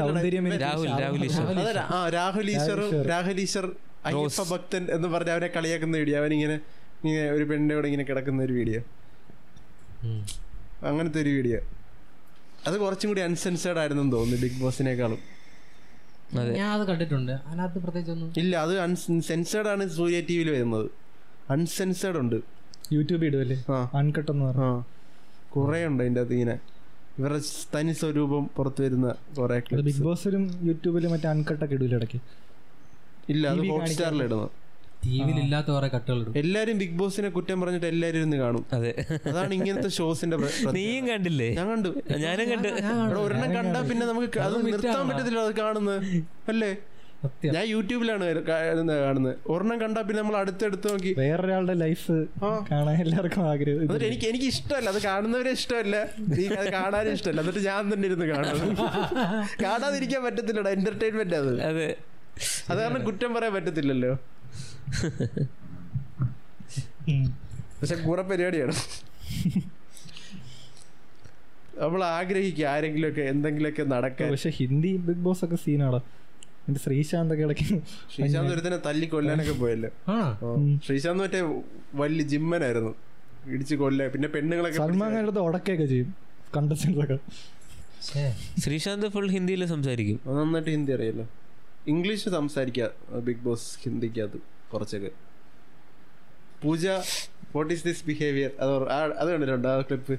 സൗന്ദര്യം 0.00 0.46
രാഹുൽ 0.64 0.90
രാഹുൽ 2.18 2.48
ഈശ്വർ. 2.56 2.80
രാഹുൽ 3.12 3.38
ഈശ്വർ. 3.44 3.66
അയ്യപ്പ 4.08 4.42
ഭക്തൻ 4.54 4.82
എന്ന് 4.96 5.08
പറഞ്ഞ 5.14 5.30
അവനെ 5.36 5.48
കളിയാക്കുന്ന 5.56 5.94
വീഡിയോ 6.02 6.16
അവനിങ്ങനെ 6.22 6.56
ഇങ്ങനെ 7.00 7.24
ഒരു 7.36 7.44
പെണ്ണിന്റെ 7.48 7.74
കൂടെ 7.78 7.88
ഇങ്ങനെ 7.90 8.04
കിടക്കുന്ന 8.10 8.40
ഒരു 8.48 8.54
വീഡിയോ 8.58 8.80
അങ്ങനത്തെ 10.90 11.18
ഒരു 11.24 11.32
വീഡിയോ 11.38 11.58
അത് 12.66 12.76
കുറച്ചും 12.78 13.08
കൂടി 13.10 13.20
അൺസെൻസേർഡ് 13.20 13.78
ആയിരുന്നു 13.78 14.12
തോന്നുന്നു 14.12 14.42
ബിഗ് 14.42 14.60
ബോസിനേക്കാളും 14.62 15.20
അതെ. 16.36 16.52
ഞാൻ 16.52 16.70
അത് 16.76 16.84
കണ്ടിട്ടുണ്ട്. 16.88 17.32
അതിനകത്ത് 17.48 17.78
പ്രത്യേകിച്ച് 17.78 18.12
ഒന്നും 18.12 18.30
ഇല്ല 18.40 18.56
അത് 18.56 18.72
അൺസെൻസേർഡ് 18.78 19.68
ആണ് 19.68 19.88
സൂര്യ 19.88 20.20
ടി 20.20 20.36
വിയിൽ 20.36 20.50
വരുന്നത്. 20.50 20.86
അൺസെൻസേർഡ് 21.50 22.18
ഉണ്ട്. 22.18 22.38
യൂട്യൂബ് 22.92 23.24
ഇടുമല്ലേ 23.24 23.58
അൺകട്ട് 23.94 24.30
എന്ന് 24.30 24.44
പറഞ്ഞു. 24.44 24.64
ആ 24.64 24.84
കുറേ 25.54 25.86
ഉണ്ട് 25.86 26.02
അതിന്റെ 26.02 26.20
അകത്ത് 26.20 26.34
ഇങ്ങനെ. 26.34 26.56
ഇവരുടെ 27.18 27.40
തനി 27.74 27.92
സ്വരൂപം 27.92 28.50
പുറത്തു 28.56 28.82
വരുന്ന 28.82 29.08
കുറെ 29.38 29.58
അത് 29.72 29.82
ബിഗ് 29.82 30.02
ബോസിലും 30.02 30.42
യൂട്യൂബിലും 30.62 31.10
മറ്റേ 31.10 31.28
അൺകട്ടൊക്കെ 31.28 31.74
ഇടൂല 31.74 31.94
ഇടയ്ക്ക്? 31.94 32.18
ഇല്ല 33.28 33.46
അത് 33.48 33.62
ഹോട്ട് 33.70 34.02
ഇടുന്നത്. 34.24 34.48
ടി 35.04 35.22
വിയിൽ 35.22 35.38
ഇല്ലാത്ത 35.38 35.66
കുറെ 35.66 35.88
കട്ടുകൾ 35.88 36.20
എല്ലാരും 36.36 36.78
ബിഗ് 36.78 36.98
ബോസിനെ 36.98 37.28
കുറ്റം 37.28 37.60
പറഞ്ഞിട്ട് 37.60 37.86
എല്ലാരും 37.86 38.18
ഇരുന്ന് 38.18 38.36
കാണും. 38.36 38.66
അതെ. 38.72 38.92
അതാണ് 39.26 39.54
ഇങ്ങനത്തെ 39.54 39.88
ഷോസിന്റെ. 39.88 40.36
നീയും 40.72 41.08
കണ്ടില്ലേ? 41.08 41.48
ഞാൻ 41.54 41.68
കണ്ടു. 41.70 41.90
ഞാനും 42.18 42.50
കണ്ടു. 42.50 42.68
ഒരെണ്ണം 43.20 43.54
കണ്ടാ 43.54 43.80
പിന്നെ 43.80 44.06
നമുക്ക് 44.06 44.40
അത് 44.40 44.66
നിർത്താൻ 44.66 45.08
പറ്റത്തില്ല 45.08 45.38
അത് 45.38 45.56
കാണുന്നത്. 45.56 46.00
അല്ലേ? 46.48 46.70
ഞാൻ 47.44 47.64
യൂട്യൂബിലാണ് 47.66 48.24
കാണുന്നത്. 48.48 49.36
ഒരെണ്ണം 49.46 49.80
കണ്ടാ 49.80 50.02
പിന്നെ 50.02 50.22
നമ്മൾ 50.22 50.36
അടുത്തെടുത്ത് 50.36 50.92
നോക്കി. 50.92 51.14
വേറൊരാളുടെ 51.18 51.74
ലൈഫ്. 51.74 52.16
കാണാൻ 52.70 53.00
എല്ലാവർക്കും 53.02 53.48
ആഗ്രഹം. 53.50 53.80
എന്നിട്ട് 53.80 54.04
എനിക്ക് 54.04 54.26
എനിക്ക് 54.28 54.44
ഇഷ്ടമല്ല. 54.44 54.88
അത് 54.88 55.02
കാണുന്നവരെ 55.02 55.50
ഇഷ്ടമല്ല. 55.50 55.96
നീ 56.18 56.46
അത് 56.46 56.72
കാണാനും 56.72 57.12
ഇഷ്ടമല്ല. 57.12 57.40
എന്നിട്ട് 57.40 57.58
ഞാൻ 57.58 57.92
തന്നെ 57.94 58.06
ഇരുന്ന് 58.08 58.26
കാണുന്നത് 58.26 58.72
കാണാതിരിക്കാൻ 59.64 60.24
പറ്റത്തില്ലടാ. 60.24 60.70
എന്റർടൈൻമെന്റ് 60.70 61.36
അത്. 61.36 61.52
അതെ. 61.62 61.88
അത് 62.70 62.78
കാരണം 62.78 63.04
കുറ്റം 63.04 63.34
പറയാൻ 63.34 63.54
പറ്റത്തില്ലല്ലോ. 63.54 64.12
പക്ഷെ 67.80 67.94
കൂടെ 67.94 68.22
പരിപാടിയാണ്. 68.22 68.72
നമ്മൾ 71.78 72.04
ആഗ്രഹിക്കുക 72.04 72.64
ആരെങ്കിലും 72.64 73.08
ഒക്കെ 73.08 73.20
എന്തെങ്കിലുമൊക്കെ 73.20 73.82
നടക്കാൻ. 73.82 74.30
പക്ഷെ 74.30 74.50
ഹിന്ദി 74.50 74.96
ബിഗ് 74.96 75.18
ബോസ് 75.18 75.44
ഒക്കെ 75.44 75.56
സീനാണ്. 75.56 75.96
എന്റെ 76.68 76.80
ശ്രീശാന്ത് 76.80 77.34
ഒക്കെ 77.34 77.44
ഇടയ്ക്ക് 77.44 77.82
ശ്രീശാന്ത് 78.16 78.52
ഒരുത്തനെ 78.52 78.76
തല്ലി 78.76 79.06
കൊല്ലാനൊക്കെ 79.06 79.52
പോയല്ലോ? 79.52 79.90
ആ. 80.08 80.38
ശ്രീശാന്ത് 80.86 81.22
മറ്റേ 81.22 81.62
വലിയ 81.94 82.26
ജിമ്മനായിരുന്നു. 82.26 82.94
ഇടിച്ച് 83.46 83.74
കൊല്ല 83.74 84.08
പിന്നെ 84.08 84.28
പെണ്ണുങ്ങളൊക്കെ 84.28 84.78
സൽമാൻ 84.78 85.14
ഖാന്റെ 85.14 85.40
ഉടക്കൊക്കെ 85.40 85.86
ചെയ്യും. 85.86 86.14
കണ്ടസ്റ്റൻസ് 86.56 86.98
ഒക്കെ. 86.98 87.18
ശ്രീശാന്ത് 88.58 89.06
ഫുൾ 89.06 89.30
ഹിന്ദിയിൽ 89.30 89.66
സംസാരിക്കും. 89.66 90.20
നന്നായിട്ട് 90.26 90.70
ഹിന്ദി 90.70 90.92
അറിയാലോ. 90.92 91.28
ഇംഗ്ലീഷ് 91.86 92.28
സംസാരിക്കുക 92.28 93.18
ബിഗ് 93.18 93.38
ബോസ് 93.38 93.78
ഹിന്ദിക്കകത്ത്. 93.84 94.55
കുറച്ചൊക്കെ. 94.72 95.10
Pooja 96.62 96.84
what 97.54 97.72
is 97.74 97.84
this 97.88 98.04
behaviour 98.10 98.50
അത് 98.62 98.72
അത് 99.20 99.28
കണ്ടിട്ടുണ്ടോ 99.32 99.70
ആ 99.74 99.84
ക്ലിപ്പ് 99.90 100.14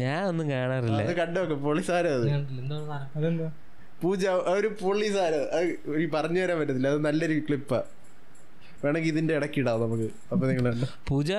ഞാൻ 0.00 0.20
ഒന്നും 0.30 0.46
കാണാറില്ല. 0.52 1.00
അത് 1.06 1.14
കണ്ടോക്കെ 1.20 1.56
പോളിസാരം 1.66 2.12
അത്? 2.18 2.26
പൂജ 4.02 4.22
ഒരു 4.56 4.68
പോളിസാരം 4.80 5.42
അത് 5.58 5.66
പറഞ്ഞു 6.14 6.40
തരാൻ 6.42 6.56
പറ്റത്തില്ല. 6.60 6.88
അത് 6.94 7.00
നല്ലൊരു 7.08 7.34
ക്ലിപ്പാ 7.48 7.80
വേണമെങ്കിൽ 8.82 9.10
ഇതിന്റെ 9.14 9.34
ഇടയ്ക്ക് 9.38 9.58
ഇടാം 9.62 9.80
നമുക്ക്. 9.84 10.08
അപ്പൊ 10.32 10.44
നിങ്ങൾ. 10.50 10.66
Pooja? 11.10 11.30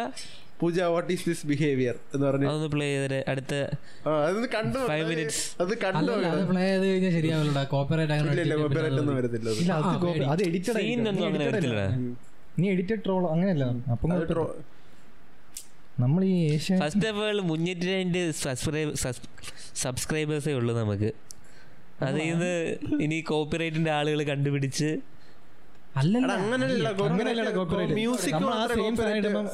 Pooja 0.62 0.78
what 0.94 1.10
is 1.16 1.26
this 1.30 1.46
behaviour 1.50 1.96
എന്ന് 2.14 2.26
പറഞ്ഞു. 2.28 2.48
അതൊന്ന് 2.52 2.70
പ്ലേ 2.76 2.86
ചെയ്തേ 2.94 3.20
അടുത്ത 3.32 3.54
കണ്ടു? 4.56 4.80
Five 4.92 5.12
അത് 5.64 5.74
കണ്ടു? 5.84 6.14
അത് 6.32 6.42
പ്ലേ 6.52 6.64
ചെയ്ത് 6.70 6.86
കഴിഞ്ഞാൽ 6.92 7.14
ശരിയാവില്ല 7.18 7.62
കോപ്പറേറ്റ് 7.74 8.14
അങ്ങനെ 8.16 8.56
കോപ്പിറൈറ്റ് 8.64 9.02
ഒന്നും 9.04 9.16
വരത്തില്ല 9.20 9.50
അത്. 10.32 10.42
എഡിറ്റഡ് 10.50 10.76
സീൻ 10.80 11.00
ഒന്നും 11.12 11.26
അങ്ങനെ 11.30 11.46
വരത്തില്ല 11.50 11.84
നീ 12.60 12.66
എഡിറ്റഡ് 12.74 13.02
ട്രോൾ 13.06 13.24
അങ്ങനെയല്ല. 13.34 13.66
അപ്പം 13.94 14.10
നമ്മൾ 16.04 16.22
ഈ 16.32 16.34
ഏഷ്യ 16.54 16.74
ഫസ്റ്റ് 16.82 17.08
ഓഫ് 17.12 17.22
ഓൾ 17.28 17.38
മുന്നൂറ്റി 17.52 17.86
രണ്ട് 17.92 18.20
സബ്സ്ക്രൈബേഴ്സേ 19.84 20.54
ഉള്ളൂ 20.60 20.74
നമുക്ക്. 20.82 21.10
അത് 22.06 22.18
നിന്ന് 22.24 22.56
ഇനി 23.04 23.18
കോപ്പിറൈറ്റിന്റെ 23.30 23.92
ആളുകൾ 24.00 24.20
കണ്ടുപിടിച്ച് 24.32 24.90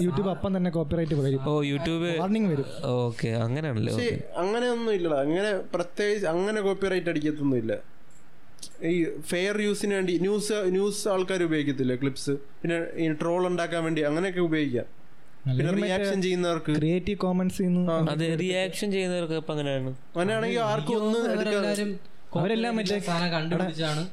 യൂട്യൂബ് 0.05 0.29
അപ്പം 0.33 0.49
തന്നെ 0.55 0.69
കോപ്പിറൈറ്റ് 0.77 1.15
വരും. 1.19 1.41
ഓ 1.49 1.51
യൂട്യൂബ് 1.69 2.09
വാർണിംഗ് 2.21 2.49
വരും. 2.53 2.67
ഓക്കെ 3.05 3.29
അങ്ങനെയാണല്ലോ 3.45 3.93
പക്ഷേ 3.93 4.09
അങ്ങനെയൊന്നും 4.43 4.91
ഇല്ലടാ. 4.97 5.19
അങ്ങനെ 5.27 5.51
പ്രത്യേകിച്ച് 5.75 6.27
അങ്ങനെ 6.33 6.61
കോപ്പിറൈറ്റ് 6.67 7.09
അടിക്കത്തൊന്നും 7.13 7.57
ഇല്ല. 7.63 7.73
ഈ 8.91 8.95
ഫെയർ 9.31 9.55
യൂസിന് 9.67 9.93
വേണ്ടി 9.97 10.13
ന്യൂസ് 10.25 10.57
ന്യൂസ് 10.75 11.01
ആൾക്കാർ 11.13 11.41
ഉപയോഗിക്കത്തില്ല 11.49 11.95
ക്ലിപ്സ് 12.03 12.33
പിന്നെ 12.61 12.77
ഈ 13.03 13.07
ട്രോൾ 13.21 13.41
ഉണ്ടാക്കാൻ 13.51 13.81
വേണ്ടി 13.87 14.01
അങ്ങനെയൊക്കെ 14.09 14.43
ഉപയോഗിക്കാം. 14.49 14.87
പിന്നെ 15.57 15.71
റിയാക്ഷൻ 15.79 16.17
ചെയ്യുന്നവർക്ക്. 16.25 16.73
ക്രിയേറ്റീവ് 16.81 17.19
കോമൻസ് 17.23 17.61
അത് 18.13 18.25
റിയാക്ഷൻ 18.43 18.89
ചെയ്യുന്നവർക്ക് 18.95 19.37
ഇപ്പൊ 19.43 19.53
അങ്ങനെയാണ്. 19.55 19.91
അങ്ങനെയാണെങ്കിൽ 20.15 20.61
ആർക്കും 20.71 20.97
ഒന്നും 20.99 21.21
അവരെല്ലാം 22.41 22.75
മറ്റേ 22.79 22.99
കണ്ടുപിടിച്ചാണ് 23.37 24.03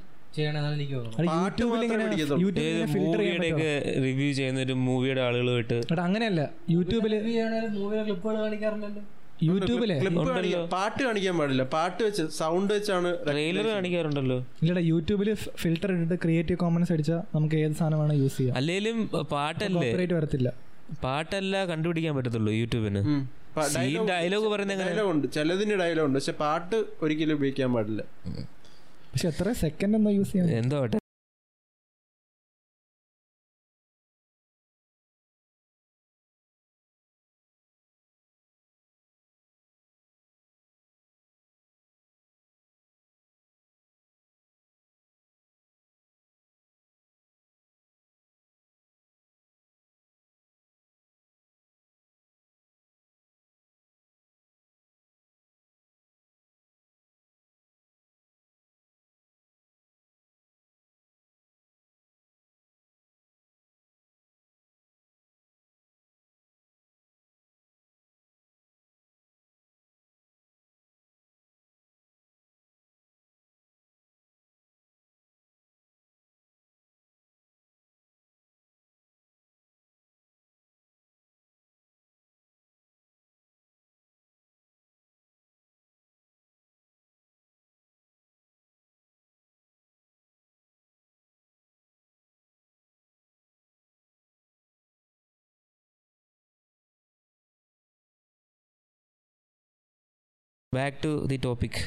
റിവ്യൂ 4.07 4.27
ചെയ്യുന്ന 4.39 4.61
ഒരു 4.67 4.75
മൂവിയുടെ 4.87 5.23
ആളുകളുമായിട്ട് 5.29 5.79
അങ്ങനെയല്ല. 6.09 6.43
യൂട്യൂബിൽ 6.75 7.15
മൂവിയുടെ 7.79 8.05
ക്ലിപ്പുകൾ 8.09 8.37
കാണിക്കാറില്ലല്ലോ. 8.43 9.03
യൂട്യൂബിലെ? 9.49 9.97
പാട്ട് 10.75 11.01
കാണിക്കാൻ 11.07 11.35
പാടില്ല. 11.41 11.65
പാട്ട് 11.75 12.01
വെച്ച് 12.07 12.25
സൗണ്ട് 12.39 12.73
വെച്ചാണ് 12.77 13.11
ട്രെയിലർ 13.27 13.67
കാണിക്കാറുണ്ടല്ലോ. 13.75 14.39
ഇല്ലടാ 14.63 14.83
യൂട്യൂബിൽ 14.93 15.31
ഫിൽറ്റർ 15.63 15.93
ഇട്ടിട്ട് 15.97 16.19
ക്രിയേറ്റീവ് 16.25 16.59
കോമൺസ് 16.65 16.93
അടിച്ചാൽ 16.97 17.21
നമുക്ക് 17.37 17.59
ഏത് 17.65 17.77
സാധനമാണ് 17.81 18.17
യൂസ് 18.23 18.39
ചെയ്യാം. 18.41 18.57
അല്ലേലും 18.61 18.99
പാട്ടല്ലേ? 19.35 19.81
കോപ്പറേറ്റ് 19.81 20.17
വരത്തില്ല. 20.19 20.51
പാട്ടല്ല 21.07 21.65
കണ്ടുപിടിക്കാൻ 21.73 22.15
പറ്റത്തുള്ളൂ 22.19 22.55
യൂട്യൂബിന്. 22.61 23.03
ഡയലോഗ് 24.09 24.49
പറയുന്ന 24.55 24.73
എങ്ങനെ? 24.77 24.91
ഡയലോഗ് 24.93 25.33
ചിലതിന് 25.37 25.77
ഡയലോഗ് 25.83 26.07
ഉണ്ട്. 26.09 26.19
പക്ഷെ 26.21 26.37
പാട്ട് 26.45 26.79
ഒരിക്കലും 27.05 27.37
ഉപയോഗിക്കാൻ 27.41 27.71
പാടില്ല. 27.77 28.03
പക്ഷെ 29.13 29.29
എത്ര 29.33 29.53
സെക്കൻഡ് 29.67 29.97
എന്താ 30.01 30.11
യൂസ് 30.21 30.33
ചെയ്യാൻ 30.33 30.51
എന്തോ 30.63 30.79
ആട്ടെ 30.85 31.00
ബാക്ക് 100.73 100.99
ടു 101.05 101.11
ദി 101.27 101.37
ടോപ്പിക് 101.37 101.79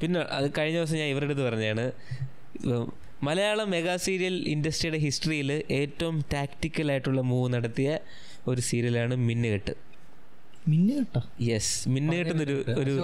പിന്നെ 0.00 0.20
അത് 0.36 0.46
കഴിഞ്ഞ 0.58 0.76
ദിവസം 0.76 0.96
ഞാൻ 0.96 1.08
ഇവരുടെ 1.08 1.28
അടുത്ത് 1.28 1.42
പറഞ്ഞാണ് 1.42 1.84
മലയാളം 3.22 3.68
മെഗാ 3.70 3.94
സീരിയൽ 3.96 4.36
ഇൻഡസ്ട്രിയുടെ 4.48 4.98
ഹിസ്റ്ററിയിൽ 4.98 5.50
ഏറ്റവും 5.72 6.16
ടാക്റ്റിക്കൽ 6.32 6.90
ആയിട്ടുള്ള 6.90 7.20
മൂവ് 7.22 7.52
നടത്തിയ 7.54 7.90
ഒരു 8.48 8.60
സീരിയലാണ് 8.60 9.14
മിന്നുകെട്ട്. 9.24 9.74
മിന്നുകെട്ടോ? 10.68 11.22
യെസ് 11.42 11.74
മിന്നുകെട്ട് 11.88 12.32
എന്നൊരു 12.32 12.56
ഒരു 12.78 12.94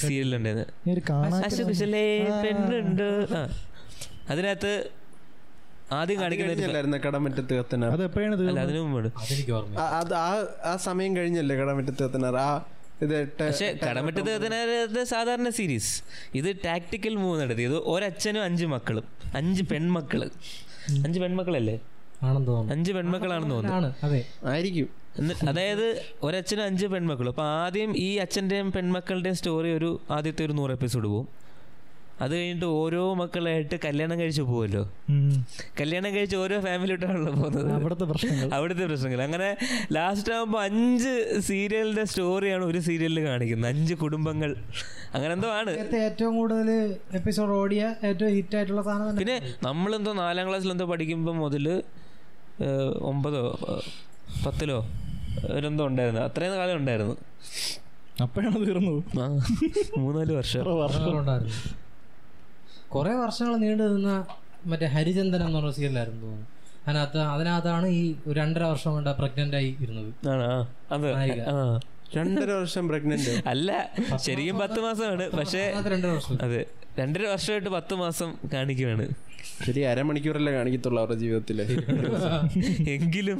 സീരിയൽ 0.00 0.32
ഉണ്ടായിരുന്നു 0.34 0.66
ഞാൻ 0.86 0.94
ഒരു 0.94 1.04
കാണാൻ 1.10 1.44
അശുകുശലേ 1.44 2.04
പെണ്ണുണ്ട്. 2.42 3.06
ആ. 3.36 3.42
അതിനകത്ത് 4.28 4.72
ആദ്യം 5.92 6.18
കാണിക്കുന്ന 6.20 6.98
കടമറ്റത്ത് 7.06 7.54
കത്തനാർ? 7.54 7.90
അത് 7.92 8.04
എപ്പോഴാണ് 8.04 8.34
അതിനു 8.60 8.80
മുമ്പ് 8.86 9.10
അതെനിക്ക് 9.20 9.52
ഓർമ്മ 9.52 9.78
ആ- 9.80 9.90
ആ 10.22 10.30
ആ 10.64 10.76
സമയം 10.82 11.12
കഴിഞ്ഞല്ലേ 11.16 11.56
കടമറ്റത്ത് 11.56 12.02
കത്തനാർ? 12.02 12.36
ആ 12.42 12.50
ഇത് 13.02 13.28
ടെ- 13.28 13.44
പക്ഷെ 13.44 13.78
കടമറ്റത്ത് 13.90 15.04
സാധാരണ 15.04 15.48
സീരീസ് 15.48 16.02
ഇത് 16.34 16.56
ടാക്ടിക്കൽ 16.64 17.14
മൂവ് 17.14 17.40
നടത്തി. 17.40 17.62
ഇത് 17.62 17.76
ഒരച്ഛനും 17.76 18.42
അഞ്ച് 18.42 18.66
മക്കളും. 18.66 19.04
അഞ്ച് 19.34 19.62
പെൺമക്കൾ. 19.62 20.30
അഞ്ച് 21.04 21.20
പെൺമക്കളല്ലേ? 21.20 21.80
ആണെന്ന് 22.22 22.46
തോന്നുന്നു. 22.46 22.72
അഞ്ച് 22.72 22.92
പെൺമക്കളാണെന്ന് 22.92 23.54
തോന്നുന്നു. 23.54 23.76
ആണ് 23.76 23.94
അതെ. 24.02 24.24
ആയിരിക്കും. 24.44 25.02
അതായത് 25.48 26.02
ഒരച്ഛനും 26.22 26.64
അഞ്ച് 26.64 26.86
പെൺമക്കളും. 26.86 27.30
അപ്പൊ 27.30 27.42
ആദ്യം 27.42 27.96
ഈ 27.96 28.16
അച്ഛന്റെയും 28.16 28.72
പെൺമക്കളുടെയും 28.72 29.34
സ്റ്റോറി 29.34 29.76
ഒരു 29.76 30.00
ആദ്യത്തെ 30.10 30.44
ഒരു 30.44 30.52
നൂറ് 30.52 30.70
എപ്പിസോഡ് 30.70 31.08
പോകും 31.08 31.28
അത് 32.20 32.36
കഴിഞ്ഞിട്ട് 32.36 32.66
ഓരോ 32.66 33.14
മക്കളായിട്ട് 33.14 33.78
കല്യാണം 33.84 34.20
കഴിച്ചു 34.20 34.42
പോവല്ലോ. 34.42 34.92
കല്യാണം 35.80 36.14
കഴിച്ച് 36.14 36.36
ഓരോ 36.36 36.60
ഫാമിലിയോട്ടാണല്ലോ 36.60 37.32
പോകുന്നത്. 37.32 37.72
അവിടുത്തെ 37.72 38.04
പ്രശ്നങ്ങൾ. 38.04 38.54
അവിടുത്തെ 38.54 38.86
പ്രശ്നങ്ങൾ. 38.86 39.22
അങ്ങനെ 39.22 39.56
ലാസ്റ്റ് 39.92 40.32
ആകുമ്പോൾ 40.32 40.62
അഞ്ച് 40.62 41.40
സീരിയലിന്റെ 41.40 42.04
സ്റ്റോറിയാണ് 42.04 42.64
ഒരു 42.64 42.78
സീരിയലിൽ 42.78 43.24
കാണിക്കുന്നത്. 43.24 43.70
അഞ്ച് 43.70 43.94
കുടുംബങ്ങൾ. 43.94 44.56
അങ്ങനെ 45.14 45.34
എന്തോ 45.34 45.48
ആണ്. 45.48 45.96
ഏറ്റവും 45.96 46.36
കൂടുതൽ 46.36 46.96
എപ്പിസോഡ് 47.12 47.50
ഓടിയ 47.50 47.94
ഏറ്റവും 48.04 48.30
ഹിറ്റ് 48.30 48.56
ആയിട്ടുള്ള 48.56 48.82
സാധനം 48.82 49.16
പിന്നെ 49.16 49.54
നമ്മളെന്തോ 49.62 50.12
നാലാം 50.12 50.48
ക്ലാസ്സിൽ 50.48 50.70
എന്തോ 50.70 50.84
പഠിക്കുമ്പോൾ 50.84 51.36
മുതൽ 51.36 51.82
ഒമ്പതോ 53.00 53.58
പത്തിലോ 54.46 54.86
ഒരെന്തോ 55.52 55.86
ഉണ്ടായിരുന്നു. 55.86 56.20
അത്രയും 56.20 56.52
കാലം 56.52 56.76
ഉണ്ടായിരുന്നു. 56.76 57.16
അപ്പോഴാണ് 58.22 58.66
തീർന്നത്? 58.66 59.20
ആ, 59.20 59.26
മൂന്നാൽ 59.98 60.32
വർഷം. 60.32 60.76
വർഷം 60.76 61.18
ഉണ്ടായിരുന്നു. 61.18 61.82
കുറെ 62.94 63.12
വർഷങ്ങൾ 63.22 63.54
നീണ്ടു 63.64 63.84
നിന്ന 63.92 64.12
മറ്റേ 64.70 64.86
ഹരിചന്ദൻ 64.94 65.40
എന്ന് 65.46 65.58
പറഞ്ഞ 65.58 65.72
സീരിയലായിരുന്നു 65.78 66.20
തോന്നുന്നു. 66.22 66.46
അതിനകത്ത് 66.86 67.20
അതിനകത്താണ് 67.34 67.86
ഈ 67.98 68.02
രണ്ടര 68.38 68.62
വർഷം 68.72 68.90
കൊണ്ട് 68.92 69.10
പ്രഗ്നന്റ് 69.20 69.56
ആയി 69.56 69.70
ഇരുന്നത്. 69.80 70.10
രണ്ടര 72.16 72.50
വർഷം 72.60 72.84
പ്രഗ്നന്റ് 72.88 73.34
അല്ല 73.52 73.70
ശരിക്കും 74.24 74.56
പത്ത് 74.58 74.80
മാസമാണ്. 74.86 75.24
പക്ഷേ 75.38 75.60
അതിനകത്ത് 75.60 75.92
രണ്ടര 75.94 76.10
വർഷം. 76.16 76.38
അതെ 76.42 76.62
രണ്ടര 77.00 77.24
വർഷമായിട്ട് 77.32 77.70
പത്ത് 77.76 77.94
മാസം 77.94 78.30
കാണിക്കുവാണ്. 78.52 79.04
ശരി 79.66 79.80
അരമണിക്കൂറല്ലേ 79.90 80.52
കാണിക്കത്തുള്ളൂ 80.52 80.98
അവരുടെ 81.02 81.18
ജീവിതത്തിൽ 81.22 81.60
എങ്കിലും 82.94 83.38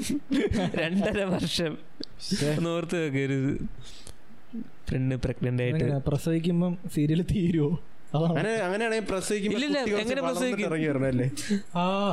രണ്ടര 0.82 1.20
വർഷം 1.34 1.72
ഓർത്ത് 2.74 2.98
വെക്കരുത്. 3.04 3.52
പെണ്ണ് 4.90 5.16
പ്രഗ്നന്റ് 5.24 5.62
ആയിട്ട്. 5.62 5.86
പ്രസവിക്കുമ്പം 6.08 6.72
സീരിയൽ 6.94 7.22
തീരുവോ? 7.32 7.70
അങ്ങനെയാണെങ്കിൽ 8.14 9.06
പ്രസവിക്കുമ്പോൾ? 9.10 9.60
ഇറങ്ങി 10.66 10.88
വരണം 10.90 11.08
അല്ലേ 11.12 11.26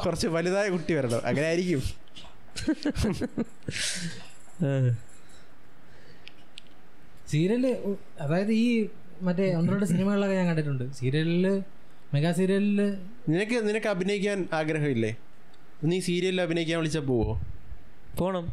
കുറച്ച് 0.05 0.27
വലുതായ 0.35 0.67
കുട്ടി 0.75 0.93
വരണം. 0.97 1.21
അങ്ങനെ 1.29 1.45
ആയിരിക്കും. 1.51 1.81
സീരിയൽ 7.31 7.65
അതായത് 8.25 8.53
ഈ 8.63 8.65
മറ്റേ 9.27 9.45
ഒന്ന് 9.59 9.69
രണ്ട് 9.73 9.87
സിനിമകളിലൊക്കെ 9.91 10.35
ഞാൻ 10.39 10.47
കണ്ടിട്ടുണ്ട്. 10.51 10.85
സീരിയലിൽ 10.99 11.45
മെഗാ 12.13 12.31
സീരിയലിൽ 12.39 12.79
നിനക്ക് 13.31 13.57
നിനക്ക് 13.69 13.89
അഭിനയിക്കാൻ 13.93 14.37
ആഗ്രഹമില്ലേ? 14.59 15.11
നീ 15.89 15.97
സീരിയലിൽ 16.07 16.39
അഭിനയിക്കാൻ 16.45 16.77
വിളിച്ചാ 16.81 17.01
പോവോ? 17.11 17.33
പോണം. 18.19 18.45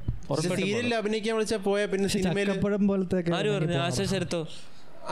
സീരിയലിൽ 0.61 0.93
അഭിനയിക്കാൻ 1.01 1.35
വിളിച്ചാ 1.37 1.59
പോയാ 1.69 1.85
പിന്നെ 1.93 2.09
സിനിമയിൽ 2.15 2.51
എപ്പോഴും 2.57 2.83
പോലത്തെ 2.91 3.19
ആര് 3.39 3.51
പറഞ്ഞു? 3.55 3.79
ആശ 3.87 4.03
ശരത്തോ 4.15 4.41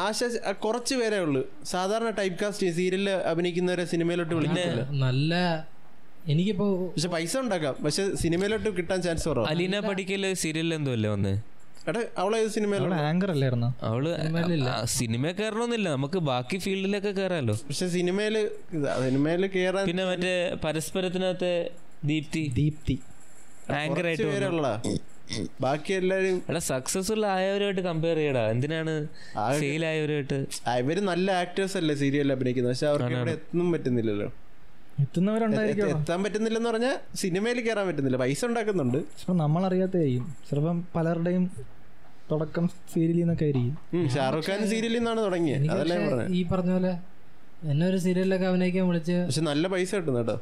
ആശ 0.06 0.18
കുറച്ച് 0.64 0.94
പേരേ 1.00 1.18
ഉള്ളൂ. 1.26 1.42
സാധാരണ 1.72 2.10
ടൈപ്പ് 2.18 2.38
കാസ്റ്റ് 2.42 2.70
സീരിയലിൽ 2.78 3.10
അഭിനയിക്കുന്നവരെ 3.10 3.84
സിനിമയിലോട്ട് 3.92 4.34
വിളിക്കുന്നില്ല 4.34 4.84
നല്ല 5.06 5.32
എനിക്കിപ്പോ 6.32 6.66
പക്ഷെ 6.94 7.08
പൈസ 7.14 7.34
ഉണ്ടാക്കാം. 7.44 7.74
പക്ഷെ 7.84 8.04
സിനിമയിലോട്ട് 8.22 8.70
കിട്ടാൻ 8.76 8.98
ചാൻസ് 9.06 9.26
കുറവാണ് 9.28 9.50
അലീന 9.50 9.78
പടിക്കൽ 9.88 10.22
സീരിയലിൽ 10.42 10.74
എന്തോ 10.74 10.92
അല്ലേ 10.92 11.10
വന്നേ? 11.14 11.34
എടാ 11.88 12.00
അവളെ 12.18 12.38
ആങ്കർ 13.08 13.30
അല്ലായിരുന്നോ? 13.30 13.68
അവൾ 13.88 14.04
സിനിമ 14.98 15.24
കയറണമെന്നില്ല 15.40 15.88
നമുക്ക് 15.96 16.18
ബാക്കി 16.30 16.58
ഫീൽഡിലൊക്കെ 16.64 17.12
കയറാലോ. 17.20 17.54
പക്ഷെ 17.68 17.88
സിനിമയിൽ 17.96 18.36
സിനിമയിൽ 19.06 19.46
കേറാൻ 19.56 19.84
പിന്നെ 19.90 20.04
മറ്റേ 20.10 20.34
പരസ്പരത്തിനകത്തെ 20.64 21.54
ദീപ്തി. 22.04 22.44
ദീപ്തി. 22.60 22.96
ആങ്കർ 23.80 24.06
ആയിട്ട് 24.06 24.28
ബാക്കി 25.60 25.92
എല്ലാരും 25.92 26.42
എടാ 26.48 26.58
സക്സസ്ഫുൾ 26.58 27.26
ആയവരുമായിട്ട് 27.26 27.80
കമ്പയർ 27.80 28.16
ചെയ്യടാ. 28.16 28.50
എന്തിനാണ് 28.50 29.08
ഫെയിൽ 29.60 29.86
ആയവരുമായിട്ട്? 29.86 30.46
ഇവർ 30.78 31.04
നല്ല 31.04 31.32
ആക്ടേഴ്സ് 31.32 31.76
അല്ലേ 31.76 31.94
സീരിയലിൽ 31.94 32.32
അഭിനയിക്കുന്നത്? 32.32 32.72
പക്ഷെ 32.72 32.86
അവർക്ക് 32.86 33.16
ഇവിടെ 33.16 33.30
എത്തുന്നും 33.30 33.72
പറ്റുന്നില്ലല്ലോ. 33.72 34.32
എത്തുന്നവരുണ്ടായിരിക്കും 35.00 35.86
എത്ത- 35.86 35.98
എത്താൻ 35.98 36.22
പറ്റുന്നില്ലെന്ന് 36.22 36.70
പറഞ്ഞാൽ 36.70 36.96
സിനിമയിൽ 37.14 37.60
കയറാൻ 37.60 37.86
പറ്റുന്നില്ല. 37.86 38.16
പൈസ 38.16 38.44
ഉണ്ടാക്കുന്നുണ്ട്. 38.44 38.98
ചിലപ്പോൾ 38.98 39.36
നമ്മളറിയാത്തതായിരിക്കും 39.36 40.34
ചിലപ്പം 40.50 40.84
പലരുടെയും 40.94 41.50
തുടക്കം 42.30 42.68
സീരിയലിൽ 42.68 43.18
നിന്നൊക്കെ 43.18 43.44
ആയിരിക്കും. 43.44 44.08
ഷാറുഖ് 44.08 44.50
ഖാൻ 44.50 44.66
സീരിയലിൽ 44.66 44.96
നിന്നാണ് 44.96 45.20
തുടങ്ങിയത്. 45.20 45.70
അതല്ലേ 45.70 45.96
പറഞ്ഞത് 45.96 46.32
ഈ 46.32 46.46
പറഞ്ഞ 46.46 46.72
പോലെ 46.72 47.13
എന്നെ 47.64 47.84
ഒരു 47.86 47.96
സീരിയലിലൊക്കെ 47.96 48.46
അഭിനയിക്കാൻ 48.46 48.84
വിളിച്ച് 48.88 49.14
പക്ഷെ 49.20 49.42
നല്ല 49.42 49.66
പൈസ 49.66 49.90
കിട്ടുന്നു 49.94 50.20
കേട്ടോ. 50.20 50.34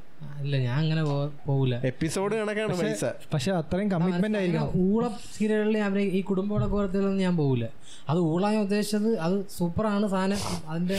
ഇല്ല 0.42 0.56
ഞാൻ 0.58 0.76
അങ്ങനെ 0.78 1.02
പോകൂല 1.46 1.74
എപ്പിസോഡ് 1.84 2.34
കണക്കാണ് 2.34 2.74
പൈസ. 2.80 3.04
പക്ഷെ 3.32 3.50
അത്രയും 3.52 3.88
കമ്മിറ്റ്മെന്റ് 3.90 4.38
ആയിരിക്കും 4.38 4.72
ഊള 4.86 5.02
സീരിയലുകളിൽ 5.34 5.78
അഭിനയി- 5.82 6.12
ഈ 6.12 6.22
കുടുംബ 6.22 6.58
കോരത്തിലൊന്നും 6.72 7.20
ഞാൻ 7.20 7.36
പോകൂല 7.36 7.66
അത് 8.08 8.18
ഊള 8.24 8.42
ഞാൻ 8.48 8.62
ഉദ്ദേശിച്ചത് 8.62 9.08
അത് 9.18 9.36
സൂപ്പറാണ് 9.56 10.06
സാധനം. 10.08 10.40
അതിന്റെ 10.68 10.98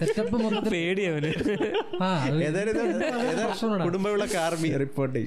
സെറ്റപ്പ് 0.00 0.36
മൊത്തത്തിൽ 0.36 0.72
പേടിയവന്. 0.72 1.30
Kudumbavilakku 3.86 4.38
army 4.38 4.70
report 4.76 5.22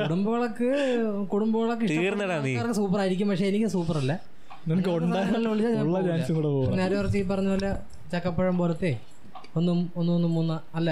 Kudumbavilakku 0.00 0.70
Kudumbavilakku 1.32 2.74
super 2.74 3.00
ആയിരിക്കും 3.00 3.28
പക്ഷെ 3.28 3.46
എനിക്ക് 3.46 3.68
സൂപ്പർ 3.68 3.98
അല്ല 3.98 4.14
നിനക്ക് 4.68 4.90
ഉണ്ടാകാനുള്ള 4.98 5.48
ഉള്ള 5.82 5.98
ചാൻസും 6.02 6.36
കൂടെ 6.36 6.50
പോകണം 6.50 6.78
നേരെ 6.78 6.94
കുറച്ച് 6.96 7.18
ഈ 7.18 7.26
പറഞ്ഞ 7.30 7.48
പോലെ 7.48 7.70
ചക്കപ്പഴം 8.12 8.56
പോലത്തെ 8.58 8.92
ഒന്നും 9.58 9.78
ഒന്നും 9.96 10.12
ഒന്ന് 10.16 10.28
മൂന്ന് 10.28 10.56
അല്ല 10.76 10.90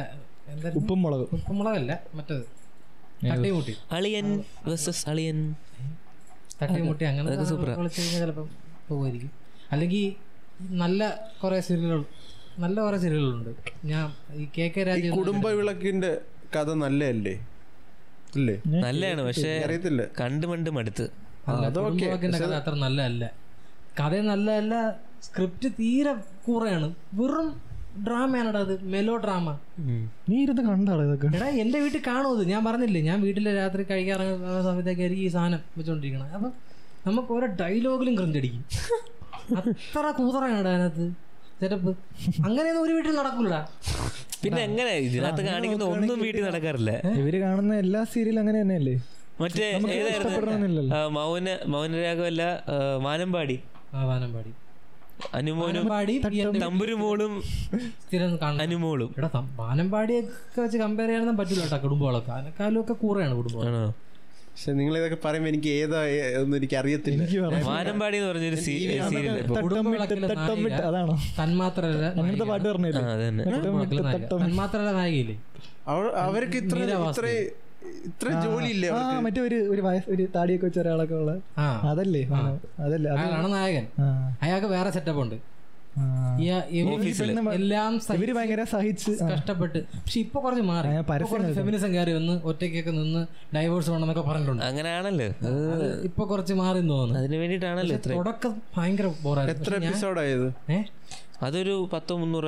എന്താ 0.52 0.70
ഉപ്പും 0.80 1.02
മുളകും 1.02 1.28
ഉപ്പുമുളകല്ല 1.32 1.92
മറ്റത്. 2.14 2.42
തട്ടിമുട്ടി. 3.24 3.72
അളിയൻ 3.96 4.28
വേഴ്സസ് 4.66 5.04
അളിയൻ. 5.10 5.38
തട്ടിമുട്ടി 6.62 7.04
അങ്ങനെ. 7.04 7.26
വിളിച്ചു 7.30 8.00
കഴിഞ്ഞാൽ 8.00 8.20
ചിലപ്പം 8.24 8.48
പോകുമായിരിക്കും. 8.88 9.30
അല്ലെങ്കിൽ 9.72 10.04
നല്ല 10.82 11.02
കുറെ 11.42 11.60
സീരിയലുകൾ 11.60 12.02
നല്ല 12.58 12.76
കുറെ 12.80 12.98
സീരിയലുകളുണ്ട് 12.98 13.50
ഞാൻ 13.90 14.06
ഈ 14.40 14.44
കെ 14.58 14.66
കെ 14.74 14.82
രാജ 14.88 15.08
കുടുംബ 15.18 15.46
വിളക്കിന്റെ 15.58 16.10
കഥ 16.56 16.70
നല്ലതല്ലേ? 16.84 17.34
അല്ലേ 18.36 18.56
നല്ലതാണ് 18.84 19.22
പക്ഷേ 19.28 19.50
അറിയത്തില്ല. 19.64 20.02
കണ്ട് 20.20 20.46
മണ്ട് 20.46 20.70
മടുത്ത്. 20.70 21.04
കഥ 21.48 21.78
അത്ര 22.60 22.74
നല്ലതല്ല. 22.84 23.24
കഥ 24.00 24.14
നല്ലതല്ല 24.30 24.74
സ്ക്രിപ്റ്റ് 25.22 25.68
തീരെ 25.80 26.12
കുറയാണ്. 26.46 26.88
വെറും 27.14 27.48
ഡ്രാമയാണടാ 28.06 28.60
അത്. 28.66 28.74
മെലോ 28.92 29.14
ഡ്രാമ 29.24 29.46
നീ 30.30 30.36
ഇരുന്ന് 30.44 30.62
കണ്ടാണോ 30.68 31.02
ഇതൊക്കെ. 31.08 31.28
എടാ 31.38 31.48
എന്റെ 31.62 31.78
വീട്ടിൽ 31.84 32.02
കാണും 32.06 32.30
ഇത് 32.36 32.44
ഞാൻ 32.52 32.62
പറഞ്ഞില്ലേ 32.68 33.00
ഞാൻ 33.08 33.18
വീട്ടിൽ 33.26 33.46
രാത്രി 33.60 33.82
കഴിക്കാറുള്ള 33.90 34.62
സമയത്തേക്കായിരിക്കും 34.68 35.24
ഈ 35.24 35.32
സാധനം 35.36 35.60
വെച്ചോണ്ടിരിക്കണം. 35.78 36.28
അപ്പൊ 36.36 36.48
നമുക്ക് 37.06 37.32
ഓരോ 37.36 37.46
ഡയലോഗിലും 37.60 38.14
ക്രിഞ്ചടിക്കും 38.20 38.64
അത്ര 39.60 40.06
കൂതറാണ് 40.20 40.56
അതിനകത്ത്. 40.62 41.06
സെറ്റപ്പ് 41.60 41.90
അങ്ങനെയൊന്നും 42.46 42.82
ഒരു 42.82 42.92
വീട്ടിൽ 42.96 43.12
നടക്കൂലടാ. 43.20 43.60
പിന്നെ 44.44 44.60
എങ്ങനെ 44.68 44.92
ഇതിനകത്ത് 45.08 45.42
കാണിക്കുന്ന 45.48 45.84
ഒന്നും 45.96 46.20
വീട്ടിൽ 46.26 46.42
നടക്കാറില്ല. 46.48 46.92
ഇവർ 47.20 47.34
കാണുന്ന 47.44 47.74
എല്ലാ 47.84 48.00
സീരിയലും 48.12 48.40
അങ്ങനെ 48.40 48.60
തന്നെയല്ലേ? 48.62 48.94
മറ്റേ 49.42 49.66
മൗന 49.84 50.08
ഇഷ്ടപ്പെടണമെന്നില്ലല്ലോ. 50.14 50.96
ആ, 50.96 51.08
മൗന 51.18 51.46
മൗനരാഗമല്ല 51.74 52.42
ആ, 52.74 52.76
വാനമ്പാടി. 53.06 53.56
ആ 53.94 54.02
വാനമ്പാടി. 54.10 54.52
അനുമോനും 55.38 55.84
തമ്പുരുമോളും 56.64 57.32
സ്ഥിരം 58.04 58.30
അനുമോളും. 58.66 59.10
എടാ 59.18 59.28
വാനമ്പാടിയൊക്കെ 59.60 60.60
വെച്ച് 60.64 60.78
കമ്പയർ 60.84 61.08
ചെയ്യാനൊന്നും 61.08 61.36
പറ്റില്ല 61.40 61.62
കേട്ടോ 61.66 61.78
കുടുംബങ്ങളൊക്കെ. 61.86 62.32
അതിനെക്കാളും 62.38 62.80
ഒക്കെ 62.84 62.94
കൂറയാണ് 63.04 63.36
കുടുംബം 63.40 63.92
പക്ഷെ 64.52 64.70
നിങ്ങൾ 64.78 64.94
ഇതൊക്കെ 64.98 65.18
പറയുമ്പോ 65.24 65.48
എനിക്ക് 65.50 65.70
ഏതാ 65.82 66.00
ഒന്നും 66.40 66.56
എനിക്ക് 66.58 66.76
അറിയത്തില്ല. 66.80 67.22
വാനമ്പാടി 67.68 68.16
എന്ന് 68.18 68.28
പറഞ്ഞൊരു 68.30 68.58
സീരിയൽ 68.66 68.98
അങ്ങനത്തെ 72.18 72.46
പാട്ട് 72.50 72.66
പറഞ്ഞില്ലേ? 72.72 73.02
നായികയില്ലേ? 74.98 75.36
അവർക്ക് 76.26 76.58
ഇത്ര 76.62 76.78
ഇത്ര 77.10 77.26
ഇത്ര 78.04 78.28
ജോലിയില്ലേ 78.44 78.88
ആ 78.90 79.20
മറ്റേ 79.20 79.40
ഒരു 79.40 79.54
ഒരു 79.54 79.80
വയസ്സ് 79.80 80.10
ഒരു 80.10 80.28
താടിയൊക്കെ 80.36 80.66
വെച്ച 80.66 80.78
ഒരാളൊക്കെ 80.78 81.14
ഉള്ള 81.14 81.32
ആ. 81.58 81.66
അതല്ലേ? 81.90 82.22
അതല്ലേ? 82.80 83.10
അത് 83.10 83.20
അയാളാണ് 83.20 83.52
നായകൻ. 83.52 83.86
അയാൾക്ക് 84.42 84.66
വേറെ 84.66 84.90
സെറ്റപ്പ് 84.90 85.20
ഉണ്ട്. 85.20 85.38
എല്ലാം 87.54 88.00
സഹിച്ച് 88.00 88.24
ഇവർ 88.24 88.30
ഭയങ്കര 88.36 88.64
സഹിച്ച് 88.64 89.10
കഷ്ടപ്പെട്ട്. 89.32 89.78
പക്ഷെ 89.78 90.20
ഇപ്പൊ 90.20 90.40
കുറച്ച് 90.40 90.62
മാറി. 90.62 90.88
ഫെമിനിസം 91.54 91.94
കയറി 91.94 92.12
വന്ന് 92.12 92.40
ഒറ്റയ്ക്കൊക്കെ 92.44 92.90
നിന്ന് 92.90 93.26
ഡൈവോഴ്സ് 93.56 93.90
വേണമെന്നൊക്കെ 93.90 94.30
പറഞ്ഞിട്ടുണ്ട്. 94.30 94.64
അങ്ങനെയാണല്ലോ. 94.64 95.26
ഇപ്പൊ 96.04 96.24
കുറച്ച് 96.24 96.54
മാറി 96.54 96.78
എന്ന് 96.78 96.90
തോന്നുന്നു. 96.90 97.18
അതിന് 97.18 97.36
വേണ്ടിട്ടാണല്ലോ 97.36 97.98
തുടക്കം 98.06 98.62
ഭയങ്കര 98.76 99.12
ബോറായിരുന്നു 99.22 99.62
എത്ര 99.62 99.74
എപ്പിസോഡായത് 99.82 100.46
ഏഹ് 100.70 100.84
അതൊരു 101.46 101.74
പത്തോ 101.92 102.14
മുന്നൂറ് 102.22 102.44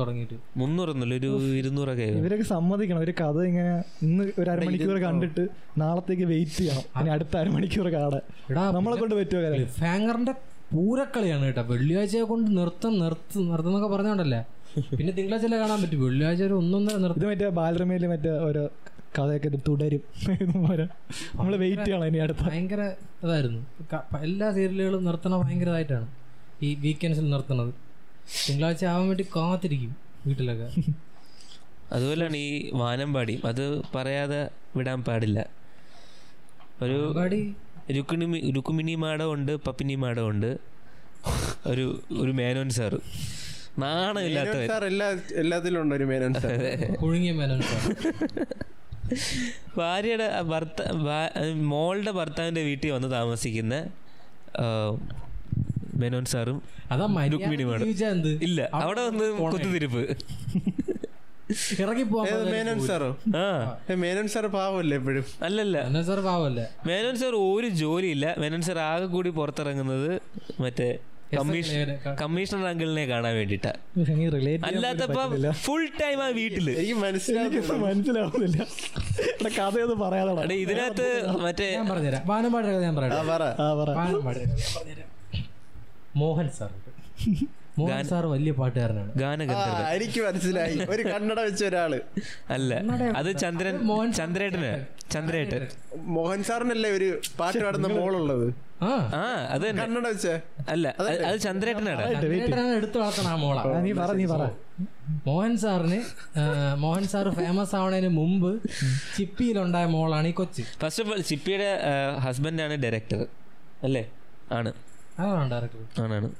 തുടങ്ങിയിട്ട്. 0.00 0.36
മുന്നൂറൊന്നുമില്ല 0.60 1.14
ഒരു 1.20 1.30
ഇരുന്നൂറൊക്കെ 1.60 2.06
ഇവരൊക്കെ 2.20 2.46
സമ്മതിക്കണം. 2.54 3.00
ഒരു 3.06 3.12
കഥ 3.20 3.36
ഇങ്ങനെ 3.50 3.74
ഇന്ന് 4.06 4.24
ഒരു 4.40 4.48
അരമണിക്കൂർ 4.54 4.96
കണ്ടിട്ട് 5.06 5.44
നാളത്തേക്ക് 5.82 6.26
വെയിറ്റ് 6.32 6.56
ചെയ്യണം. 6.60 6.86
ഇനി 7.00 7.10
അടുത്ത 7.16 7.36
അരമണിക്കൂർ 7.42 7.88
കാണാൻ. 7.96 8.22
എടാ 8.52 8.64
നമ്മളെ 8.78 8.96
കൊണ്ട് 9.02 9.14
പറ്റുമോ 9.20 9.42
കാര്യം? 9.44 9.68
ഫാങ്കറിന്റെ 9.82 10.34
പൂരക്കളിയാണ് 10.72 11.44
കേട്ടോ. 11.48 11.62
വെള്ളിയാഴ്ചയെ 11.72 12.24
കൊണ്ട് 12.32 12.48
നൃത്തം 12.58 12.92
നിർത്ത് 13.02 13.38
നിർത്തുന്നൊക്കെ 13.50 13.90
പറഞ്ഞോണ്ടല്ലേ? 13.94 14.40
പിന്നെ 14.98 15.12
തിങ്കളാഴ്ച 15.18 15.46
കാണാൻ 15.62 15.78
പറ്റും. 15.82 16.00
വെള്ളിയാഴ്ച 16.06 16.42
ഒരു 16.48 16.54
ഒന്നൊന്നര 16.62 16.96
നൃത്തം 17.04 17.20
ഇത് 17.20 17.28
മറ്റേ 17.30 17.48
ബാലരമയിൽ 17.60 18.06
മറ്റേ 18.12 18.32
ഓരോ 18.48 18.64
കഥയൊക്കെ 19.16 19.48
തുടരും. 19.68 20.02
നമ്മൾ 20.52 20.78
നമ്മൾ 21.38 21.54
വെയിറ്റ് 21.62 21.84
ചെയ്യണം 21.86 22.06
ഇനി 22.10 22.20
അടുത്ത. 22.26 22.42
ഭയങ്കര 22.50 22.82
ഇതായിരുന്നു. 23.24 23.62
എല്ലാ 24.28 24.48
സീരിയലുകളും 24.58 25.04
നിർത്തണം 25.08 25.40
ഭയങ്കര 25.44 25.68
ഇതായിട്ടാണ് 25.72 26.08
ഈ 26.66 26.68
വീക്കെൻഡ്സിൽ 26.82 27.26
നിർത്തണത്. 27.34 27.72
തിങ്കളാഴ്ച 28.48 28.84
ആവാൻ 28.84 29.06
വേണ്ടി 29.08 29.26
കാത്തിരിക്കും 29.36 29.96
വീട്ടിലൊക്കെ. 30.26 30.68
അതുപോലെയാണ് 31.92 32.36
ഈ 32.36 32.70
വാനമ്പാടി. 32.72 33.40
അത് 33.44 33.82
പറയാതെ 33.94 34.50
വിടാൻ 34.76 35.04
പാടില്ല. 35.04 35.46
ഒരു 36.82 36.92
പരിപാടി 36.92 37.54
രുക്കുമിനി 38.56 38.94
മാഡം 38.94 39.32
ഉണ്ട് 39.32 39.56
പപ്പിനി 39.56 39.94
മാഡം 39.94 40.28
ഉണ്ട്. 40.28 40.58
ഒരു 41.66 42.02
ഒരു 42.20 42.32
മേനോൻ 42.32 42.70
സാറ്. 42.70 42.98
നാണമില്ലാത്തവൻ. 43.78 44.68
സാർ 44.68 44.84
എല്ലാ 44.84 45.08
എല്ലാത്തിലും 45.34 45.80
ഉണ്ട് 45.82 45.94
ഒരു 45.94 46.04
മേനോൻ 46.04 46.34
സാർ. 46.34 46.96
പുഴുങ്ങിയ 47.02 47.32
മേനോൻ 47.32 47.62
സാർ. 47.62 47.96
ഭാര്യയുടെ 49.76 50.42
ഭർത്ത 50.42 50.82
മോളുടെ 51.62 52.10
ഭർത്താവിന്റെ 52.10 52.62
വീട്ടിൽ 52.62 52.90
വന്ന് 52.90 53.12
താമസിക്കുന്ന 53.12 53.86
മേനോൻ 56.02 56.26
സാറും 56.32 56.58
അതാ 56.94 57.06
രുക്മിണി 57.34 57.64
മര്യാദ 57.64 57.70
മാഡം. 57.70 57.84
ജീവിച്ചാ 57.86 58.08
എന്ത്? 58.16 58.30
ഇല്ല 58.48 58.60
അവിടെ 58.82 59.02
വന്ന് 59.08 59.26
കുത്തുതിരിപ്പ് 59.52 60.02
ഇറങ്ങി 61.82 62.04
പോവാൻ 62.10 62.26
ഏത് 62.34 62.44
മേനോൻ 62.54 62.78
സാറോ? 62.88 63.08
സാർ 64.34 64.44
ഒരു 64.48 64.94
എപ്പോഴും? 64.98 65.24
അല്ലല്ല. 65.46 65.76
മേനോൻ 65.86 66.04
സാർ 66.10 66.20
മേനോൻ 66.90 67.16
സാർ 67.22 67.34
ഒരു 67.54 67.68
ജോലിയില്ല. 67.80 68.26
മേനോൻ 68.42 68.62
സാർ 68.68 68.78
ആകെ 68.90 69.08
കൂടി 69.14 69.30
പുറത്തിറങ്ങുന്നത് 69.38 70.10
മറ്റേ 70.64 70.90
കമ്മീഷണർ 72.20 72.64
അങ്കിളിനെ 72.70 73.04
കാണാൻ 73.10 73.34
വേണ്ടിട്ടാ 73.38 73.70
അല്ലാത്തപ്പോ 74.70 75.22
ഫുൾ 75.64 75.84
ടൈം 76.00 76.18
ആ 76.24 76.28
വീട്ടിൽ. 76.38 76.66
എനിക്ക് 76.80 76.96
മനസ്സിലാവുന്നില്ല. 77.04 78.58
എടാ, 79.38 79.50
കഥയൊന്നും 79.58 79.98
പറയാതെ 80.04 80.32
എടാ, 80.44 80.56
ഇതിനകത്ത് 80.64 81.06
മറ്റേ 81.46 81.68
ഞാൻ 81.78 81.88
പറഞ്ഞുതരാം 81.92 82.22
വാനമ്പാടിയുടെ 82.32 82.76
കഥ 82.76 82.84
ഞാൻ 82.88 82.94
ആ 82.94 82.98
പറയാം 83.00 83.26
പറ 83.32 83.42
ആ 83.64 83.68
പറ 83.80 83.88
വാനമ്പാടിയുടെ 84.00 84.50
കഥ 84.50 84.60
ഞാൻ 84.64 84.72
പറഞ്ഞുതരാം 84.78 85.08
മോഹൻ 86.20 86.48
സാർ 86.58 86.70
മോഹൻ 87.78 88.02
സാർ 88.08 88.24
വലിയ 88.32 88.52
പാട്ടുകാരനാണ്. 88.58 89.10
ആ 89.14 89.18
ഗാനഗന്ധർവൻ 89.20 89.84
എനിക്ക് 89.96 90.20
മനസ്സിലായി. 90.26 90.74
ഒരു 90.94 91.02
കണ്ണട 91.12 91.38
വെച്ച 91.46 91.62
ഒരാൾ. 91.68 91.92
അല്ല 92.56 92.72
അത് 93.20 93.30
ചന്ദ്രൻ 93.42 93.76
മോഹൻ 93.90 94.10
ചന്ദ്രേട്ടന് 94.18 94.72
ചന്ദ്രേട്ടൻ. 95.14 95.62
മോഹൻ 96.16 96.40
സാറിനല്ലേ 96.48 96.90
ഒരു 96.98 97.08
പാട്ട് 97.38 97.62
പാടുന്ന 97.64 97.88
മോളുള്ളത്? 98.00 98.44
ആ. 98.88 98.90
ആ 99.20 99.22
അത് 99.54 99.64
കന്നഡ 99.68 99.80
കണ്ണട 99.82 100.04
വെച്ചേ? 100.12 100.34
അല്ല 100.74 100.86
അത് 101.30 101.38
ചന്ദ്രേട്ടനാണ്. 101.46 102.04
ചന്ദ്രേട്ടനാണ് 102.14 102.74
എടുത്തു 102.80 102.98
വളർത്തണ 103.02 103.28
ആ 103.34 103.38
മോള. 103.44 103.58
ആ, 103.72 103.80
നീ 103.86 103.92
പറ 104.02 104.10
നീ 104.20 104.26
പറ. 104.34 104.44
മോഹൻ 105.30 105.54
സാറിന് 105.64 106.00
മോഹൻ 106.84 107.04
സാർ 107.14 107.26
ഫേമസ് 107.40 107.74
ആവണതിന് 107.80 108.12
മുമ്പ് 108.20 108.50
ചിപ്പിയിലുണ്ടായ 109.18 109.86
മോളാണ് 109.96 110.28
ഈ 110.32 110.36
കൊച്ചി. 110.42 110.64
ഫസ്റ്റ് 110.82 111.02
ഓഫ് 111.04 111.12
ഓൾ 111.16 111.22
ചിപ്പിയുടെ 111.32 111.70
ഹസ്ബൻഡാണ് 112.26 112.76
ഡയറക്ടർ 112.86 113.22
അല്ലേ? 113.88 114.04
ആണ്. 114.58 114.72
ആണാണ്. 115.18 116.30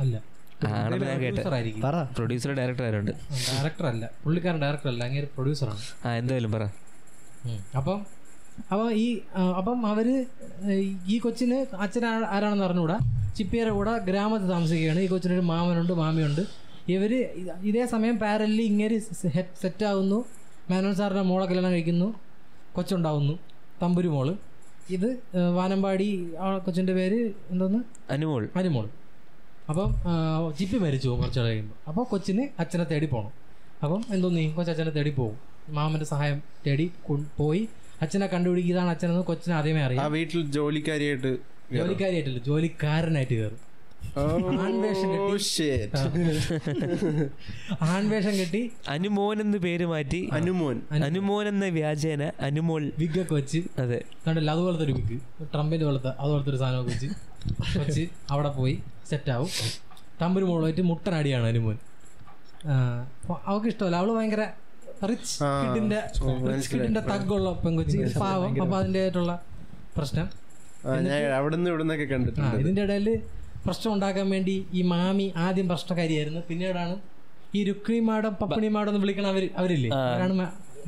അല്ല. 0.00 0.16
ആണെന്ന് 0.66 1.06
ഞാൻ 1.06 1.18
കേട്ടെ 1.20 1.42
പ്രൊഡ്യൂസർ 1.42 1.54
ആയിരിക്കും 1.54 1.82
പ്രൊഡ്യൂസർ 2.14 2.50
ഡയറക്ടർ 2.52 2.84
ആരുണ്ട്? 2.84 3.10
ഡയറക്ടർ 3.10 3.86
അല്ല. 3.86 4.10
പുള്ളിക്കാരൻ 4.24 4.62
ഡയറക്ടർ 4.62 4.88
അല്ല. 4.88 5.04
അങ്ങനെ 5.04 5.26
പ്രൊഡ്യൂസറാണ് 5.26 6.08
ആ 6.08 6.12
എന്തായാലും 6.12 6.52
പറ. 6.52 6.64
അപ്പം 7.76 8.06
അപ്പം 8.72 8.92
ഈ 8.92 9.20
അപ്പം 9.58 9.86
അവർ 9.86 10.26
ഈ 11.06 11.18
കൊച്ചിന് 11.18 11.76
അച്ഛൻ 11.76 12.04
ആരാണെന്ന് 12.06 12.64
അറിഞ്ഞുകൂടാ 12.64 12.98
ചിപ്പിയുടെ 13.36 13.70
കൂടെ 13.70 13.98
ഗ്രാമത്തിൽ 13.98 14.46
താമസിക്കുകയാണ്. 14.46 15.00
ഈ 15.00 15.06
കൊച്ചിനൊരു 15.06 15.40
മാമനുണ്ട് 15.40 15.92
മാമിയുണ്ട്. 15.92 16.40
ഇവർ 16.88 17.14
ഇതേ 17.62 17.86
സമയം 17.86 18.18
പാരലി 18.18 18.62
ഇങ്ങനെ 18.62 18.98
സെറ്റ് 19.62 19.84
ആവുന്നു. 19.84 20.24
മേനോൻ 20.70 20.94
സാറിന്റെ 20.94 21.22
മോളെ 21.22 21.46
കല്യാണം 21.46 21.70
കഴിക്കുന്നു. 21.70 22.14
കൊച്ചുണ്ടാവുന്നു. 22.72 23.38
തമ്പുരു 23.82 24.08
മോൾ. 24.08 24.36
ഇത് 24.90 25.18
വാനമ്പാടി 25.56 26.30
ആ 26.40 26.58
കൊച്ചിന്റെ 26.58 26.92
പേര് 26.92 27.32
എന്തോന്ന്? 27.50 27.80
അനുമോൾ. 28.12 28.48
അനുമോൾ. 28.56 28.88
അപ്പം 29.68 29.94
ജിപ്പി 30.58 30.78
മരിച്ചു 30.78 31.08
പോകും 31.08 31.20
കുറച്ച് 31.22 31.40
കഴിയുമ്പോൾ 31.40 31.76
അപ്പോൾ 31.88 32.04
കൊച്ചിന് 32.04 32.48
അച്ഛനെ 32.60 32.84
തേടി 32.84 33.06
പോകണം 33.06 33.32
അപ്പം 33.82 34.04
എന്തോന്നീ 34.10 34.52
കൊച്ചച്ഛനെ 34.52 34.90
തേടി 34.90 35.10
പോകും. 35.10 35.36
മാമന്റെ 35.68 36.06
സഹായം 36.06 36.42
തേടി 36.66 36.90
പോയി. 37.36 37.68
അച്ഛനെ 38.02 38.26
കണ്ടുപിടിക്കുക 38.26 38.74
ഇതാണ് 38.74 38.90
അച്ഛനെന്ന് 38.90 39.22
കൊച്ചിനെ 39.22 39.56
ആദ്യമേ 39.56 39.82
അറിയാം. 39.82 40.12
വീട്ടിൽ 40.12 40.50
ജോലിക്കാരിയായിട്ട് 40.50 41.32
ജോലിക്കാരിയായിട്ടില്ല 41.72 42.38
ജോലിക്കാരനായിട്ട് 42.38 43.34
കയറും 43.34 43.66
ആൺവേഷം 47.82 48.30
Oh, 48.30 48.38
കെട്ടി. 48.40 48.60
അനുമോൻ 48.88 49.40
എന്ന് 49.40 49.58
പേര് 49.58 49.86
മാറ്റി. 49.86 50.20
അനുമോൻ. 50.32 50.76
അനുമോൻ. 51.04 51.48
എന്ന 51.48 51.66
വ്യാജേന 51.68 52.30
അനുമോൾ. 52.40 52.92
വിഗൊക്കെ 52.98 53.34
വെച്ച്. 53.34 53.60
അതെ. 53.78 53.98
കണ്ടില്ല? 54.26 54.50
അതുപോലത്തെ 54.50 54.84
ഒരു 54.84 54.92
വിഗ്. 54.92 55.18
ട്രംപിന്റെ 55.54 55.86
പോലത്തെ 55.86 56.08
അതുപോലത്തെ 56.20 56.50
ഒരു 56.50 56.56
സാധനമൊക്കെ 56.56 56.92
വെച്ച്. 56.92 57.08
വെച്ച് 57.78 58.04
അവിടെ 58.30 58.48
പോയി. 58.48 58.76
സെറ്റാവും 59.10 59.50
ട്രംപിന് 60.20 60.44
മോളുമായിട്ട് 60.44 60.80
മുട്ടനടിയാണ് 60.82 61.46
അനുമോൻ. 61.46 61.76
അവൾക്ക് 63.46 63.66
ഇഷ്ടമല്ല. 63.66 63.96
അവൾ 63.96 64.10
ഭയങ്കര 64.18 64.44
റിച്ച് 65.10 65.32
കിഡിന്റെ 65.66 66.00
റിച്ച് 66.54 66.74
കിഡിന്റെ 66.74 67.00
തഗ്ഗുള്ള 67.00 67.52
പെങ്കൊച്ചി 67.64 67.98
പാവം. 68.20 68.62
അപ്പൊ 68.62 68.76
അതിന്റെതായിട്ടുള്ള 68.78 69.32
പ്രശ്നം. 69.96 70.26
ഞാൻ 71.08 71.22
അവിടുന്ന് 71.38 71.70
ഇവിടുന്നൊക്കെ 71.70 72.04
കണ്ടിട്ടുണ്ട്. 72.04 72.56
ഇതിന്റെ 72.56 72.82
ഇടയിൽ 72.82 73.08
പ്രശ്നം 73.66 73.92
ഉണ്ടാക്കാൻ 73.94 74.30
വേണ്ടി 74.30 74.66
ഈ 74.72 74.82
മാമി 74.92 75.32
ആദ്യം 75.44 75.68
പ്രശ്നക്കാരിയായിരുന്നു 75.68 76.40
പിന്നീടാണ് 76.48 76.94
ഈ 77.54 77.64
രുക്മി 77.64 77.98
മാഡം 78.08 78.34
പപ്പണി 78.40 78.68
മാഡം 78.68 78.90
എന്ന് 78.90 79.00
വിളിക്കണ 79.00 79.26
അവർ 79.26 79.44
അവരില്ലേ? 79.56 79.90
അവരാണ് 79.90 80.34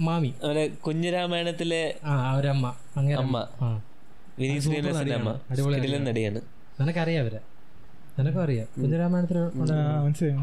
മാമി. 0.07 0.35
അവരെ 0.45 0.65
കുഞ്ഞിരാമായണത്തിലെ 0.87 1.83
ആ 2.05 2.15
അവരമ്മ. 2.33 2.67
അങ്ങനെ 2.97 3.19
അമ്മ. 3.23 3.39
വിനീത് 4.39 5.15
അമ്മ 5.19 5.31
അടിപൊളി 5.51 5.79
കിടിലൻ 5.79 6.05
നടിയാണ്. 6.05 6.41
നിനക്കറിയാം 6.81 7.23
അവരെ? 7.23 7.41
നിനക്കും 8.19 8.43
അറിയാം. 8.43 8.67
കുഞ്ഞരാമായണത്തിൽ 8.83 9.39
മനസ്സിലായി. 9.61 10.37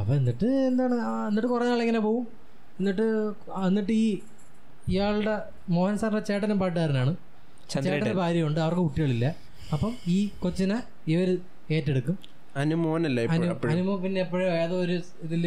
അപ്പൊ 0.00 0.12
എന്നിട്ട് 0.14 0.46
എന്താണ്? 0.68 0.96
എന്നിട്ട് 1.28 1.48
കുറേ 1.48 1.64
നാളിങ്ങനെ 1.70 2.00
പോവും? 2.06 2.24
എന്നിട്ട് 2.78 3.06
എന്നിട്ട് 3.66 3.92
ഈ 3.92 4.06
ഇയാളുടെ 4.92 5.34
മോഹൻ 5.74 5.98
സാറിന്റെ 5.98 6.24
ചേട്ടനും 6.28 6.58
പാട്ടുകാരനാണ്. 6.62 7.12
ചന്ദ്രേട്ടൻ. 7.70 8.00
ചേട്ടന്റെ 8.00 8.16
ഭാര്യയുണ്ട്. 8.22 8.60
അവർക്ക് 8.60 8.82
കുട്ടികളില്ല. 8.86 9.26
അപ്പം 9.74 9.92
ഈ 10.14 10.18
കൊച്ചിനെ 10.42 10.78
ഇവർ 11.12 11.28
ഏറ്റെടുക്കും. 11.76 12.16
അനുമോനല്ലേ 12.62 13.22
അനുമോ 13.72 13.94
പിന്നെ 14.02 14.18
എപ്പോഴും 14.24 14.48
ഏതോ 14.62 14.76
ഒരു 14.84 14.96
ഇതിൽ 15.26 15.44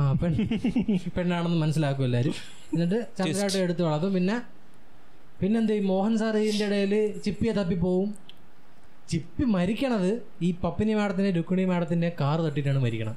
ആ 0.00 0.04
പെൺ 0.20 0.34
പെണ്ണാണെന്ന് 1.16 1.58
മനസ്സിലാക്കും 1.62 2.04
എല്ലാരും. 2.08 2.34
എന്നിട്ട് 2.74 2.98
ചന്ദ്രനായിട്ട് 3.18 3.58
എടുത്തു 3.66 3.82
വളർത്തും. 3.88 4.12
പിന്നെ 4.18 4.36
പിന്നെന്ത് 5.40 5.72
ഈ 5.78 5.80
മോഹൻ 5.90 6.14
സാർ 6.22 6.36
ഇതിന്റെ 6.42 6.66
ഇടയിൽ 6.68 6.94
ചിപ്പിയെ 7.24 7.54
തപ്പിപ്പോവും. 7.58 8.10
ചിപ്പി 9.10 9.44
മരിക്കണത് 9.56 10.10
ഈ 10.46 10.48
പപ്പിനി 10.62 10.94
മാഡത്തിന്റെ 11.00 11.32
രുക്കുണി 11.38 11.64
മാഡത്തിന്റെ 11.72 12.08
കാർ 12.20 12.38
തട്ടിട്ടാണ് 12.46 12.80
മരിക്കണം 12.86 13.16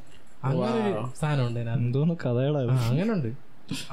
അങ്ങനെ 0.50 0.82
ഒരു 0.90 1.04
സാധനം 1.22 1.46
ഉണ്ട് 1.48 1.60
ഇതിനകത്ത്. 1.60 1.82
എന്തോന്ന് 1.86 2.16
കഥകളാണ് 2.26 2.72
ആ 2.74 2.82
അങ്ങനെ 2.90 3.12
ഉണ്ട് 3.18 3.30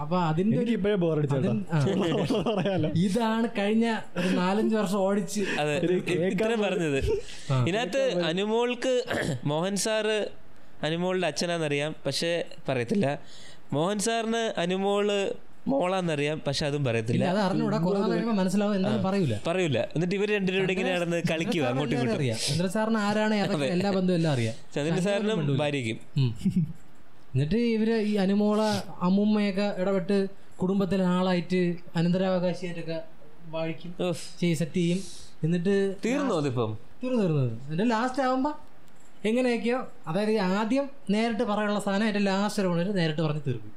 അപ്പൊ 0.01 0.17
അതിന്റെ 0.29 0.61
ഇപ്പോഴേ 0.75 0.97
പറയാലോ. 2.59 2.89
ഇതാണ് 3.05 3.47
കഴിഞ്ഞ 3.59 3.87
ഒരു 4.19 4.29
നാലഞ്ച് 4.39 4.75
വർഷം 4.77 4.99
ഓടിച്ച് 4.99 5.43
അതെ. 5.61 5.75
ഇത്രയും 6.29 6.63
പറഞ്ഞത്. 6.63 6.99
ഇതിനകത്ത് 7.61 8.03
അനുമോൾക്ക് 8.31 8.95
മോഹൻ 9.53 9.77
സാറ് 9.85 10.19
അനുമോളുടെ 10.83 11.27
അച്ഛനാന്നറിയാം 11.27 11.93
പക്ഷെ 12.07 12.31
പറയത്തില്ല. 12.69 13.07
മോഹൻ 13.73 13.99
സാറിന് 14.01 14.43
അനുമോൾ 14.59 15.07
മോളാന്നറിയാം 15.71 16.37
പക്ഷെ 16.47 16.65
അതും 16.67 16.83
പറയത്തില്ല. 16.85 17.25
പറയൂല. 19.07 19.35
പറയൂല. 19.47 19.79
എന്നിട്ട് 19.95 20.15
ഇവർ 20.15 20.29
രണ്ടുപേരും 20.37 20.73
ഇങ്ങനെ 20.75 20.91
നടന്ന് 20.95 21.19
കളിക്കുക 21.31 21.63
അങ്ങോട്ടും 21.71 21.95
ഇങ്ങോട്ടും. 21.97 22.19
അറിയാം? 22.19 22.39
ചന്ദ്ര 22.45 22.67
സാറിന് 22.75 23.01
ആരാണ് 23.07 23.35
ഏതൊക്കെ 23.41 23.69
എല്ലാ 23.77 23.91
ബന്ധവും 23.97 24.19
എല്ലാം 24.19 24.33
അറിയാം. 24.37 24.55
ചന്ദ്രൻ 24.75 25.01
സാറിനും 25.07 25.41
ഭാര്യയ്ക്കും. 25.63 25.99
എന്നിട്ട് 27.37 27.59
ഇവർ 27.75 27.89
ഈ 28.11 28.13
അനുമോള 28.25 28.61
അമ്മുമ്മയൊക്കെ 29.07 29.67
ഇടപെട്ട് 29.81 30.17
കുടുംബത്തിലെ 30.61 31.05
ആളായിട്ട് 31.15 31.59
അനന്തരാവകാശിയായിട്ടൊക്കെ 31.97 32.99
വാഴിക്കും. 33.55 33.91
സെറ്റ് 34.61 34.79
ചെയ്യും. 34.79 35.01
എന്നിട്ട് 35.45 35.75
തീർന്നു 36.05 36.35
അതിപ്പം? 36.43 36.71
തീർന്നു 37.03 37.21
തീർന്നു 37.23 37.43
എന്നിട്ട് 37.73 37.91
ലാസ്റ്റ് 37.91 38.23
ആവുമ്പോ 38.27 38.53
എങ്ങനെയൊക്കെയോ 39.29 39.81
അതായത് 40.07 40.33
ആദ്യം 40.39 40.87
നേരിട്ട് 41.15 41.45
പറയാനുള്ള 41.51 41.81
സാധനം 41.87 42.07
എന്റെ 42.11 42.23
ലാസ്റ്റ് 42.29 42.63
ഒരു 42.63 42.95
നേരിട്ട് 43.01 43.23
പറഞ്ഞ് 43.27 43.43
തീർക്കും. 43.49 43.73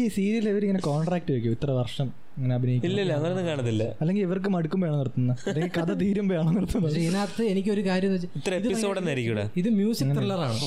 ഈ 0.00 0.02
സീരിയൽ 0.16 0.46
ഇവരിങ്ങനെ 0.52 0.82
കോൺട്രാക്ട് 0.88 1.30
വെക്കും. 1.36 1.52
ഇത്ര 1.56 1.70
വർഷം 1.80 2.06
ഇങ്ങനെ 2.36 2.54
അഭിനയിക്കും. 2.58 2.88
ഇല്ല 2.90 3.00
ഇല്ല 3.04 3.12
അങ്ങനൊന്നും 3.18 3.46
കാണത്തില്ല. 3.50 3.84
അല്ലെങ്കിൽ 4.00 4.22
ഇവർക്ക് 4.28 4.50
മടുക്കുമ്പോഴാണ് 4.56 4.98
നിർത്തുന്നത്? 5.02 5.42
അല്ലെങ്കിൽ 5.48 5.74
കഥ 5.80 5.98
തീരുമ്പോഴാണ് 6.04 6.50
നിർത്തുന്നത്? 6.58 6.88
പക്ഷെ 6.90 7.04
ഇതിനകത്ത് 7.08 7.42
എനിക്കൊരു 7.52 7.84
കാര്യം 7.90 8.08
എന്ന് 8.10 8.20
വെച്ചാൽ 8.20 8.40
ഇത്ര 8.40 8.54
എപ്പിസോഡ് 8.62 8.98
എന്നായിരിക്കും 9.02 9.50
ഇത് 9.62 9.70
മ്യൂസിക് 9.80 10.14
ത്രില്ലറാണ് 10.18 10.58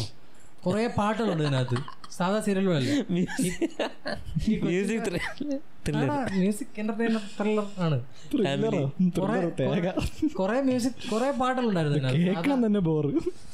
കുറേ 0.65 0.83
പാട്ടുകളുണ്ട് 0.97 1.43
ഇതിനകത്ത്. 1.45 1.77
സാധാ 2.17 2.37
സീരിയലുകളല്ല 2.45 2.91
music 3.13 5.01
thriller 5.87 6.09
music 6.37 6.77
entertainer 6.81 7.23
thriller 7.39 7.65
ആണ്. 7.85 7.97
കുറേ 9.17 9.39
കുറേ 10.39 10.55
മ്യൂസിക് 10.69 11.01
കുറേ 11.11 11.27
പാട്ടുകളുണ്ടായിരുന്നു 11.41 12.81
ബോറ് 12.89 13.09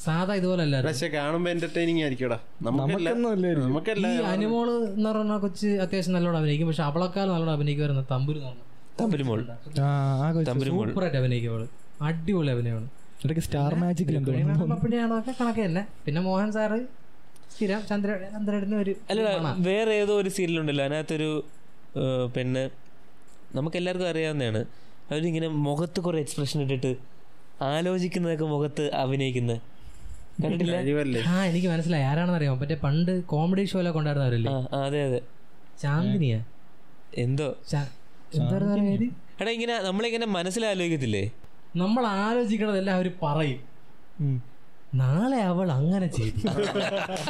സാധാ 0.06 0.36
ഇതുപോലെ 0.42 0.64
അല്ല. 0.68 0.76
പക്ഷെ 0.90 1.10
കാണുമ്പോ 1.18 1.50
എന്റർടൈനിങ് 1.56 2.04
ആയിരിക്കടാ. 2.06 2.38
നമുക്കല്ല 2.68 4.06
ഈ 4.14 4.22
അനുമോൾ 4.36 4.70
എന്ന് 4.96 5.10
പറഞ്ഞ 5.10 5.38
കൊച്ച് 5.46 5.70
അത്യാവശ്യം 5.86 6.16
നല്ലോണം 6.18 6.40
അഭിനയിക്കും. 6.42 6.70
പക്ഷെ 6.72 6.86
അവളെക്കാൾ 6.90 7.28
നല്ലോണം 7.34 7.56
അഭിനയിക്കുമായിരുന്നു 7.58 8.06
തമ്പുരു 8.14 8.40
തമ്പുരുമോൾ 9.02 9.40
തമ്പുരുമോൾ 10.50 10.88
സൂപ്പറായിട്ട് 10.88 11.20
അഭിനയിക്കും 11.24 11.52
അവൾ. 11.56 11.64
അടിപൊളി 12.08 12.52
അഭിനയമാണ്. 12.56 12.90
സ്റ്റാർ 13.46 13.72
മാജിക് 13.82 14.16
എന്തോ 14.20 14.32
പിന്നെയാണൊക്കെ 14.84 15.34
കണക്ക് 15.42 15.62
തന്നെ. 15.68 15.84
പിന്നെ 16.06 16.20
മോഹൻ 16.30 16.50
സാറ് 16.56 16.80
സ്ഥിരം 17.52 17.82
ചന്ദ്ര 17.90 18.12
ചന്ദ്രന് 18.34 18.76
ഒരു 18.84 18.94
അല്ലടാ 19.12 19.52
വേറെ 19.70 19.94
ഏതോ 20.02 20.14
ഒരു 20.22 20.30
സീരിയൽ 20.30 20.60
ഉണ്ടല്ലോ 20.62 20.84
അതിനകത്തൊരു 20.86 21.30
പെണ്ണ്. 22.36 22.64
നമുക്ക് 23.56 23.78
എല്ലാവർക്കും 23.78 24.10
അറിയാവുന്നതാണ് 24.10 24.62
അവരിങ്ങനെ 25.12 25.48
മുഖത്ത് 25.68 26.00
കുറെ 26.02 26.20
എക്സ്പ്രഷൻ 26.20 26.60
ഇട്ടിട്ട് 26.66 26.92
ആലോചിക്കുന്നതൊക്കെ 27.70 28.46
മുഖത്ത് 28.54 28.84
അഭിനയിക്കുന്നത് 29.02 29.60
കണ്ടിട്ടില്ല? 30.44 30.76
ആ 31.32 31.46
എനിക്ക് 31.50 31.68
മനസ്സിലായി. 31.68 32.06
ആരാണെന്ന് 32.12 32.38
അറിയാമോ 32.40 32.58
മറ്റേ 32.62 32.78
പണ്ട് 32.86 33.12
കോമഡി 33.32 33.64
ഷോയിലൊക്കെ 33.72 34.00
ഉണ്ടായിരുന്നവരല്ലേ 34.00 34.52
കൊണ്ടാടുന്നവരല്ലേ 34.52 34.52
ആ, 34.52 34.86
അതെ 34.86 35.02
അതെ. 35.08 35.20
ചാന്ദിനിയാ? 35.82 36.40
എന്തോ? 37.26 37.50
എടാ 39.42 39.52
ഇങ്ങനെ 39.58 39.76
നമ്മളിങ്ങനെ 39.88 40.28
മനസ്സിലാലോചിക്കത്തില്ലേ? 40.38 41.24
നമ്മൾ 41.76 42.04
ആലോചിക്കണതെല്ലാം 42.22 42.96
അവർ 43.00 43.08
പറയും. 43.24 43.60
നാളെ 45.00 45.38
അവൾ 45.50 45.68
അങ്ങനെ 45.72 46.08
ചെയ്തു. 46.16 46.42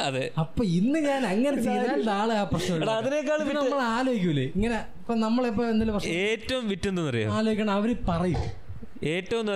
അതെ. 0.06 0.22
അപ്പൊ 0.42 0.62
ഇന്ന് 0.78 0.98
ഞാൻ 1.08 1.22
അങ്ങനെ 1.32 1.58
ചെയ്താൽ 1.66 2.00
നാളെ 2.10 2.34
ആ 2.40 2.44
പ്രശ്നം 2.52 2.82
എടാ 2.84 2.94
അതിനേക്കാൾ 3.02 3.38
നമ്മൾ 3.58 3.82
ആലോചിക്കൂലേ. 3.96 4.46
ഇങ്ങനെ 4.56 4.78
ഇപ്പൊ 5.00 5.14
നമ്മളിപ്പോ 5.14 5.62
എന്തെങ്കിലും 5.64 5.94
പ്രശ്നം 5.96 6.16
ഏറ്റവും 6.24 6.64
വിറ്റെന്തെന്നറിയോ? 6.72 7.28
ആലോചിക്കണം 7.38 7.72
അവർ 7.78 7.92
പറയും. 8.10 8.42
ഏറ്റവും 9.14 9.40
എന്ന് 9.40 9.52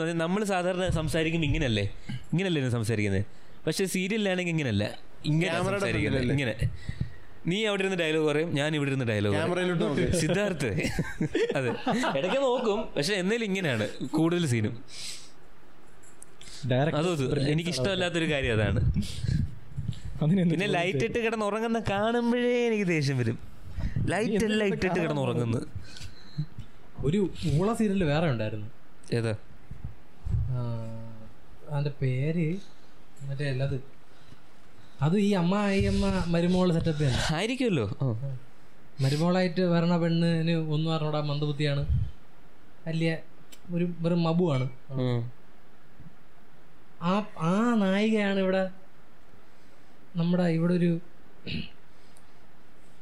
പറഞ്ഞാൽ 0.00 0.18
നമ്മൾ 0.24 0.44
സാധാരണ 0.52 0.88
സംസാരിക്കുമ്പോൾ 1.00 1.48
ഇങ്ങനല്ലേ 1.50 1.86
ഇങ്ങനല്ലേ 2.32 2.68
സംസാരിക്കുന്നത് 2.78 3.24
പക്ഷെ 3.66 3.84
സീരിയലിലാണെങ്കിൽ 3.96 4.54
ഇങ്ങനല്ല 4.56 4.84
ഇങ്ങനെ? 5.30 5.52
ഇങ്ങനെ. 6.34 6.54
നീ 7.50 7.56
അവിടെ 7.70 7.82
ഇരുന്ന് 7.82 7.98
ഡയലോഗ് 8.02 8.26
പറയും 8.30 8.54
ഞാൻ 8.58 8.74
ഇവിടെ 8.76 8.90
ഇരുന്ന് 8.90 9.06
ഡയലോഗ് 9.10 10.04
സിദ്ധാർത്ഥ്. 10.22 10.68
അതെ. 11.58 11.70
ഇടയ്ക്ക് 12.18 12.40
നോക്കും 12.46 12.78
പക്ഷെ 12.96 13.14
എന്നാലും 13.22 13.44
ഇങ്ങനെയാണ്. 13.44 13.86
കൂടുതൽ 14.18 14.46
സീനും. 14.46 14.74
എനിക്ക് 17.52 17.70
ഇഷ്ടമല്ലാത്തൊരു 17.74 18.28
കാര്യം 18.32 18.52
അതാണ് 18.56 18.80
പിന്നെ 20.50 20.66
ലൈറ്റ് 20.76 21.04
ഇട്ട് 21.08 21.18
കിടന്ന് 21.24 21.46
ഉറങ്ങുന്ന 21.46 21.78
കാണുമ്പോഴേ 21.90 22.52
എനിക്ക് 22.66 22.86
ദേഷ്യം 22.92 23.16
വരും. 23.18 23.38
ലൈറ്റ് 24.12 24.44
എല്ലാം 24.50 24.68
ഇട്ടിട്ട് 24.74 24.98
കിടന്ന് 25.00 25.22
ഉറങ്ങുന്നു 25.22 25.60
ഒരു 27.08 27.20
ഊള 27.56 27.68
സീരിയൽ 27.80 28.04
വേറെ 28.04 28.26
ഉണ്ടായിരുന്നു. 28.30 28.68
ഏതാ? 29.12 29.32
അതിന്റെ 31.70 31.92
പേര് 32.02 32.46
മറ്റേ 33.28 33.44
അല്ലത് 33.52 33.76
അത്. 35.02 35.16
ഈ 35.18 35.30
അമ്മ 35.42 35.54
അയ്യമ്മ 35.70 36.06
മരുമോൾ 36.34 36.68
സെറ്റപ്പ് 36.76 37.10
ആയിരിക്കുമല്ലോ. 37.36 37.86
മരുമോളായിട്ട് 39.04 39.62
വരണ 39.74 39.94
പെണ്ണിന് 40.02 40.54
ഒന്നും 40.74 40.90
അറിഞ്ഞൂടാ 40.94 41.20
മന്ദബുദ്ധിയാണ്. 41.30 41.84
വലിയ 42.86 43.10
ഒരു 43.74 43.86
വെറും 44.00 44.22
മബുവാണ്. 44.22 44.66
ആ 47.04 47.14
ആ 47.42 47.52
നായികയാണ് 47.74 48.40
ഇവിടെ 48.40 48.62
നമ്മുടെ 50.16 50.46
ഇവിടെ 50.56 50.74
ഒരു 50.74 50.90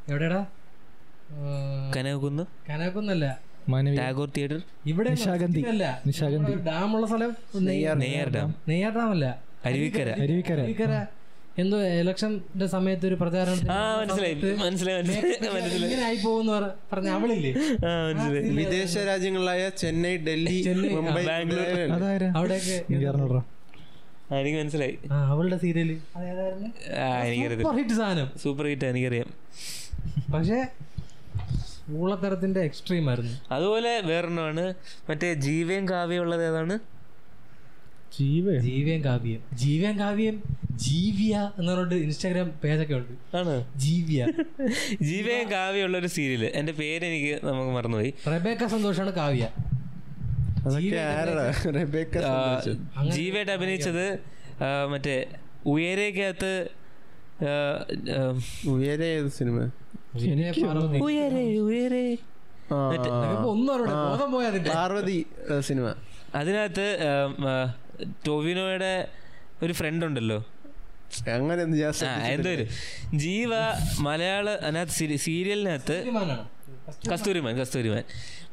എവിടെടാ? 0.08 0.40
കനകക്കുന്ന്. 1.96 2.44
കനകുന്നല്ല 2.70 3.26
മാനവി 3.68 3.96
ടാഗോർ 3.96 4.28
തിയേറ്റർ. 4.36 4.60
ഇവിടെ. 4.86 5.10
അല്ല. 5.68 5.84
ഡാമുള്ള 6.66 7.06
സ്ഥലം 7.06 7.32
നെയ്യാർ 7.68 7.96
നെയ്യാർ 7.98 8.28
ഡാം. 8.94 9.10
അല്ല 9.10 9.26
അരുവിക്കര. 9.64 10.08
അരുവിക്കര. 10.22 10.58
അരുവിക്കര. 10.60 10.94
എന്തോ 11.58 11.78
ഇലക്ഷന്റെ 12.00 12.66
സമയത്ത് 12.66 13.06
ഒരു 13.06 13.14
പ്രചാരണത്തിന് 13.14 13.70
ആ 13.70 13.80
മനസ്സിലായി. 14.00 14.34
മനസ്സിലായി 14.62 14.98
മനസ്സിലായി 14.98 15.50
മനസ്സിലായി. 15.56 15.96
ആയി 16.04 16.16
പോകുന്ന 16.16 16.52
പറഞ്ഞ 16.92 17.08
അവളില്ലേ? 17.08 17.52
വിദേശ 18.60 18.96
രാജ്യങ്ങളായ 19.10 19.62
ചെന്നൈ 19.82 20.14
ഡൽഹി 20.28 20.58
ചെന്നൈ, 20.62 20.88
മുംബൈ 20.98 21.24
ബാംഗ്ലൂർ. 21.26 21.68
അവിടെയൊക്കെ 22.36 22.78
എനിക്ക് 24.40 24.58
മനസ്സിലായി. 24.58 24.98
ആ 25.12 25.28
അവളുടെ 25.28 25.56
സീരിയൽ. 25.58 25.98
സൂപ്പർ 27.62 27.76
ഹിറ്റ് 27.76 27.94
സാധനം. 27.94 28.30
സൂപ്പർ 28.42 28.66
ഹിറ്റ് 28.66 28.84
എനിക്കറിയാം. 28.84 29.26
പക്ഷേ 30.32 30.64
ഊളത്തരത്തിന്റെ 31.92 32.60
എക്സ്ട്രീം 32.60 33.08
ആയിരുന്നു. 33.08 33.54
അതുപോലെ 33.54 34.00
വേറൊരെണ്ണമാണ് 34.00 34.74
മറ്റേ 35.10 35.34
ജീവയും 35.34 35.88
കാവ്യം 35.88 36.20
ഉള്ളത് 36.20 36.48
ഏതാണ്? 36.48 36.78
ജീവേ 38.18 38.58
ജീവ്യം 38.58 39.04
കാവ്യം. 39.04 39.56
ജീവയും 39.56 39.98
കാവ്യം 39.98 40.42
ജീവ്യ 40.72 41.50
എന്ന് 41.58 41.72
പറഞ്ഞിട്ട് 41.72 41.94
ഇൻസ്റ്റാഗ്രാം 41.94 42.48
പേജൊക്കെ 42.48 42.94
ഉണ്ട്. 42.94 43.36
ആണ്? 43.36 43.64
ജീവിയ. 43.76 44.26
ജീവയും 45.02 45.50
കാവ്യം 45.50 45.84
ഉള്ള 45.84 45.98
ഒരു 45.98 46.06
സീരിയൽ 46.06 46.44
എന്റെ 46.44 46.72
പേര് 46.72 47.04
എനിക്ക് 47.04 47.46
നമുക്ക് 47.46 47.70
മറന്നുപോയി. 47.70 48.14
റബേക്ക 48.28 48.66
സന്തോഷാണ് 48.66 49.12
കാവ്യ 49.12 49.42
അതൊക്കെ 49.42 49.50
ആരടാ 49.50 49.50
റെബേക്ക 49.50 50.28
ആ, 50.28 50.36
സന്തോഷം. 50.36 50.51
ജീവയായിട്ട് 53.10 53.52
അഭിനയിച്ചത് 53.52 54.06
മറ്റേ 54.90 55.26
ഉയരേക്കകത്ത് 55.66 56.52
ഉയരേ 58.68 59.06
ഏത് 59.06 59.28
സിനിമ? 59.28 59.58
ഉയരെ 61.02 61.58
ഉയരെ 61.60 62.18
പാർവതി 64.74 65.26
സിനിമ. 65.60 65.94
അതിനകത്ത് 66.34 66.86
ടോവിനോയുടെ 68.26 69.08
ഒരു 69.62 69.72
ഫ്രണ്ട് 69.72 70.06
ഉണ്ടല്ലോ. 70.06 70.44
അങ്ങനെ 72.06 72.32
എന്തൊരു 72.32 72.62
എന്തോ 72.62 73.16
ജീവ 73.16 73.48
മലയാള 73.98 74.50
അതിനകത്ത് 74.50 74.92
സീരി- 74.92 75.16
സീരിയലിനകത്ത് 75.16 75.96
കസ്തൂരിമാൻ 77.12 77.56
കസ്തൂരിമാൻ. 77.56 78.04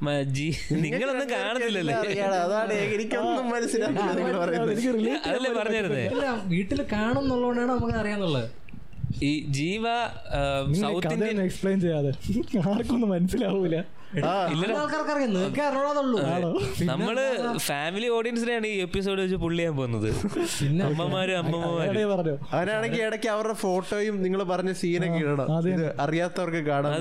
നിങ്ങളൊന്നും 0.01 1.27
കാണുന്നില്ലല്ലേ? 1.29 1.95
അതാണ് 2.23 2.73
എനിക്കൊന്നും 2.95 3.45
മനസ്സിലാക്കില്ല 3.49 4.11
നിങ്ങൾ 4.19 4.37
പറയുന്നത്. 4.39 5.09
അതല്ലേ 5.27 5.51
പറഞ്ഞിരുന്നേ? 5.59 6.05
ഇല്ല 6.13 6.25
വീട്ടിൽ 6.53 6.79
കാണും 6.93 7.21
എന്നുള്ളതുകൊണ്ടാണ് 7.23 7.71
നമുക്ക് 7.71 7.97
അറിയാന്നുള്ളത്. 8.03 8.49
ഈ 9.23 9.31
ജീവ 9.59 9.85
സൗത്ത് 10.81 11.13
ഇന്ത്യൻ 11.13 11.39
എക്സ്പ്ലെയിൻ 11.47 11.79
ചെയ്യാതെ. 11.85 12.11
ആർക്കൊന്നും 12.71 13.09
മനസ്സിലാവൂല. 13.15 13.77
നമ്മൾ 16.83 17.15
ഫാമിലി 17.57 18.07
ഓഡിയൻസിനെയാണ് 18.07 18.67
ഈ 18.67 18.77
എപ്പിസോഡ് 18.85 19.19
വെച്ച് 19.21 19.35
പുള്ളി 19.35 19.59
ചെയ്യാൻ 19.59 19.75
പോകുന്നത്. 19.77 20.07
അമ്മമാര് 20.87 21.33
അമ്മമാരും 21.41 22.13
അവനാണെങ്കിൽ 22.51 23.01
ഇടയ്ക്ക് 23.01 23.29
അവരുടെ 23.29 23.53
ഫോട്ടോയും 23.53 24.15
നിങ്ങൾ 24.23 24.43
പറഞ്ഞ 24.43 24.71
സീനൊക്കെ 24.71 25.19
ഇടണം. 25.25 25.47
അറിയാത്തവർക്ക് 26.01 26.61
കാണാം 26.69 26.95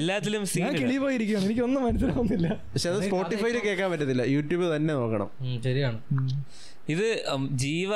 എല്ലാത്തിലും 0.00 0.46
സീൻ 0.46 0.66
കിളിപോയിരിക്കും 0.66 1.02
പോയിരിക്കുകയാണ് 1.04 1.44
എനിക്കൊന്നും 1.44 1.82
മനസ്സിലാവുന്നില്ല. 1.84 2.48
പക്ഷെ 2.74 2.88
അത് 2.90 3.00
സ്പോട്ടിഫൈയിൽ 3.06 3.58
കേൾക്കാൻ 3.58 3.90
പറ്റത്തില്ല. 3.90 4.22
യൂട്യൂബ് 4.22 4.76
തന്നെ 4.76 4.94
നോക്കണം. 4.94 5.30
ശരിയാണ്. 5.64 5.98
ഇത് 6.88 7.08
ജീവ 7.64 7.92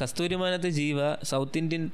കസ്തൂരിമാനത്ത് 0.00 0.68
ജീവ 0.68 0.98
സൗത്ത് 1.22 1.58
ഇന്ത്യൻ 1.58 1.84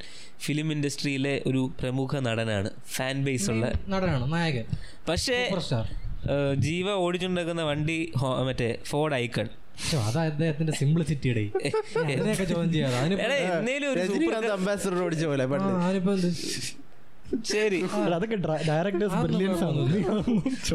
ഫിലിം 0.41 0.69
ഇൻഡസ്ട്രിയിലെ 0.73 1.35
ഒരു 1.47 1.63
പ്രമുഖ 1.81 2.21
നടനാണ്. 2.21 2.71
ഫാൻ 2.97 3.17
ബേസ് 3.25 3.49
ഉള്ള 3.51 3.65
നടനാണ് 3.89 4.27
നായകൻ. 4.33 4.67
പക്ഷേ 5.09 5.39
സൂപ്പർ 5.45 5.63
സ്റ്റാർ 5.67 5.87
ജീവ 6.59 6.89
ഓടിച്ചുണ്ടാക്കുന്ന 7.05 7.63
വണ്ടി 7.63 7.99
മറ്റേ 8.49 8.69
ഫോർഡ് 8.91 9.15
ഐക്കൺ 9.15 9.49
അദ്ദേഹത്തിന്റെ 10.21 10.73
സിംപ്ലിസിറ്റിയുടെ 10.73 11.45
അംബാസിഡർ 14.59 14.99
ഓടിച്ച 15.05 15.25
പോലെ 15.25 15.45
ശരി. 17.53 17.79
അതൊക്കെ 18.17 18.37
ഡയറക്ടേഴ്സ് 18.69 19.19
ബ്രില്യൻസ് 19.25 19.65
ആണ് 19.65 19.81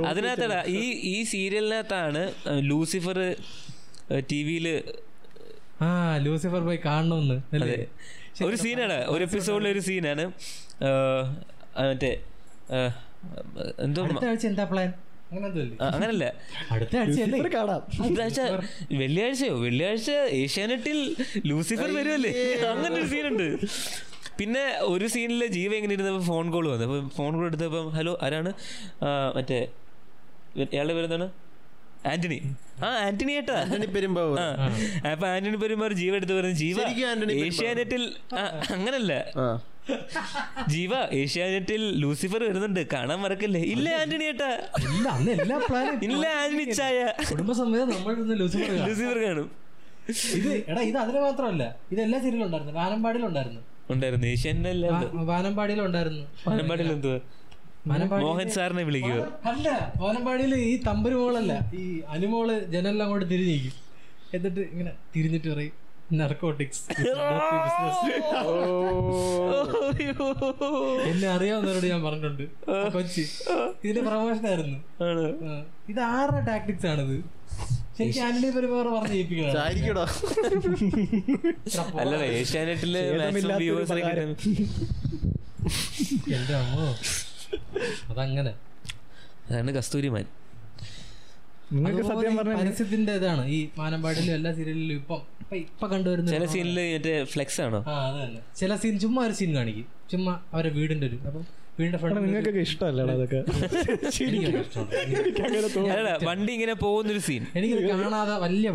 അതിനകത്തടാ 0.08 0.60
ഈ 0.80 0.82
ഈ 1.12 1.18
സീരിയലിനകത്താണ് 1.24 2.24
ലൂസിഫർ 2.70 3.20
ടി 4.32 4.40
വിയിൽ 4.44 4.68
ആ 5.86 5.90
ലൂസിഫർ 6.26 6.62
പോയി 6.70 6.80
കാണണമെന്ന് 6.86 7.38
ഒരു 8.48 8.56
സീനാണ്. 8.64 8.98
ഒരു 9.14 9.24
എപ്പിസോഡിലെ 9.28 9.70
ഒരു 9.76 9.82
സീനാണ്. 9.90 10.26
മറ്റേ 11.92 12.12
എന്തോ 13.86 14.02
എന്താ 14.50 14.66
പ്ലാൻ 14.72 14.90
അങ്ങനല്ല. 15.88 16.26
അടുത്ത 16.74 16.94
ആഴ്ച 17.00 17.48
കാണാം. 17.56 17.82
വെള്ളിയാഴ്ചയോ? 19.02 19.56
വെള്ളിയാഴ്ച 19.66 20.12
ഏഷ്യാനെറ്റിൽ 20.44 21.00
ലൂസിഫർ 21.50 21.90
വരുമല്ലേ 21.98 22.32
അങ്ങനെ 22.70 22.96
ഒരു 23.02 23.10
സീനുണ്ട്. 23.14 23.48
പിന്നെ 24.40 24.64
ഒരു 24.94 25.06
സീനിൽ 25.14 25.42
ജീവ 25.58 25.72
എങ്ങനെ 25.80 25.94
ഇരുന്നപ്പോൾ 25.98 26.26
ഫോൺ 26.32 26.46
കോൾ 26.54 26.66
വന്നു. 26.72 27.10
ഫോൺ 27.18 27.32
കോൾ 27.38 27.46
എടുത്തപ്പം 27.50 27.88
ഹലോ 27.98 28.14
ആരാണ്? 28.28 28.52
മറ്റേ 29.38 29.60
ഇയാളുടെ 30.74 30.94
പേരെന്താണ്? 30.98 31.28
ആന്റണി. 32.06 32.42
ആ 32.86 32.88
ആന്റണി 32.88 33.32
ഏട്ടാ. 33.32 33.54
ആന്റണി 33.54 33.86
പെരുമ്പാവൂർ. 33.86 34.40
ആ 34.40 35.10
അപ്പൊ 35.12 35.28
ആന്റണി 35.28 35.56
പെരുമ്പാവൂർ 35.56 35.94
ജീവ 35.94 36.16
എടുത്ത് 36.16 36.34
പറഞ്ഞു 36.34 36.52
ജീവ. 36.52 36.76
ശരിക്കും 36.76 37.08
ആന്റണി 37.08 37.26
പെരുമ്പാവൂർ. 37.26 37.46
ഏഷ്യാനെറ്റിൽ 37.46 38.14
അങ്ങനല്ല. 38.70 39.26
ജീവ 40.68 40.90
ഏഷ്യാനെറ്റിൽ 41.12 42.02
ലൂസിഫർ 42.02 42.44
വരുന്നുണ്ട്. 42.44 42.88
കാണാൻ 42.94 43.20
മറക്കല്ലേ? 43.20 43.62
ഇല്ല 43.62 43.90
ആന്റണി 43.90 44.24
ഏട്ടാ. 44.24 44.62
ഇല്ല 46.04 46.28
ആന്റണി 46.28 46.72
ചായ. 46.72 47.14
കുടുംബസമേതം 47.32 47.90
നമ്മൾ 47.90 48.14
ഇന്ന് 48.14 48.40
ലൂസിഫർ 48.40 48.70
കാണും. 48.70 48.88
ലൂസിഫർ 48.88 49.26
കാണും. 49.28 49.52
ഇത് 50.34 50.64
എടാ 50.68 50.82
ഇത് 50.82 50.98
അതിന് 50.98 51.20
മാത്രമല്ല. 51.20 51.76
ഇത് 51.92 52.02
എല്ലാ 52.02 52.20
സീരിയലും 52.20 52.46
ഉണ്ടായിരുന്നു. 52.46 52.74
വാനമ്പാടിയിലുണ്ടായിരുന്നു. 52.74 53.62
ഉണ്ടായിരുന്നു. 53.90 54.28
ഏഷ്യാനെല്ലാം 54.28 55.02
വാ- 55.02 55.26
വാനമ്പാടിയിലുണ്ടായിരുന്നു. 55.26 56.28
വാനമ്പാടിയിൽ 56.48 56.92
എന്തുവാ? 56.92 57.20
മോഹൻ 57.88 58.50
സാറിനെ 58.56 58.84
വിളിക്കുക 58.88 59.20
അല്ല 59.50 59.68
വാനമ്പാടിയിൽ 60.02 60.56
ഈ 60.56 60.72
തമ്പര് 60.88 61.16
മോളല്ല 61.22 61.54
ഈ 61.82 61.84
അനുമോൾ 62.16 62.48
ജനലിൽ 62.74 63.04
അങ്ങോട്ട് 63.04 63.28
തിരിഞ്ഞിരിക്കും. 63.34 63.76
എന്നിട്ട് 64.38 64.62
ഇങ്ങനെ 64.72 64.92
തിരിഞ്ഞിട്ട് 65.16 65.50
പറയും 65.54 65.76
നർക്കോട്ടിക്സ് 66.20 66.84
എന്നെ 71.10 71.28
അറിയാവുന്നവരോട് 71.36 71.88
ഞാൻ 71.94 72.02
പറഞ്ഞിട്ടുണ്ട്. 72.06 72.46
കൊച്ചി 72.96 73.24
ഇതിന്റെ 73.84 74.02
പ്രമോഷൻ 74.10 74.46
ആയിരുന്നു. 74.52 74.80
ഇത് 75.92 76.00
ആരുടെ 76.00 76.42
ടാക്ടിക്സ് 76.52 76.88
ആണിത്? 76.88 77.18
അല്ലല്ല 82.02 82.26
ഏഷ്യാനെറ്റിൽ. 82.42 82.98
എന്റെ 86.36 86.56
അമ്മോ. 86.62 86.88
അതങ്ങനെ. 88.12 88.54
അതാണ് 89.50 89.72
കസ്തൂരിമാൻ 89.72 90.26
നിങ്ങൾക്ക് 91.72 92.04
സത്യം 92.04 92.36
പരസ്യത്തിന്റെ 92.38 93.14
ഇതാണ്. 93.14 93.44
ഈ 93.48 93.58
മാനമ്പാടിലും 93.78 94.34
എല്ലാ 94.36 94.52
സീരിയലിലും 94.54 94.96
ഇപ്പം 94.96 95.20
ഇപ്പൊ 95.58 95.88
കണ്ടുവരുന്ന 95.88 96.32
ചില 96.32 96.46
സീനിൽ 96.46 96.80
മറ്റേ 96.96 97.14
ഫ്ലെക്സ് 97.24 97.62
ആണോ? 97.62 97.80
ആ 97.88 97.96
അത് 98.08 98.40
ചില 98.56 98.76
സീൻ 98.76 98.96
ചുമ്മാ 99.00 99.22
ഒരു 99.26 99.34
സീൻ 99.34 99.52
കാണിക്കും. 99.56 99.88
ചുമ്മാ 100.12 100.34
അവരെ 100.54 100.70
വീടിന്റെ 100.70 101.08
ഒരു 101.08 101.20
അപ്പം 101.28 101.46
നിങ്ങൾക്കൊക്കെ 101.80 102.62
ഇഷ്ടമല്ലടാ 102.68 103.14
അതൊക്കെ? 103.18 103.40
വണ്ടി 106.30 106.52
ഇങ്ങനെ 106.58 106.76
പോകുന്നൊരു 106.84 107.22
സീൻ 107.28 107.44
എനിക്ക് 107.60 107.78
കാണാതെ 107.92 108.36
വലിയ. 108.46 108.70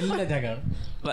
എല്ലാം 0.00 0.20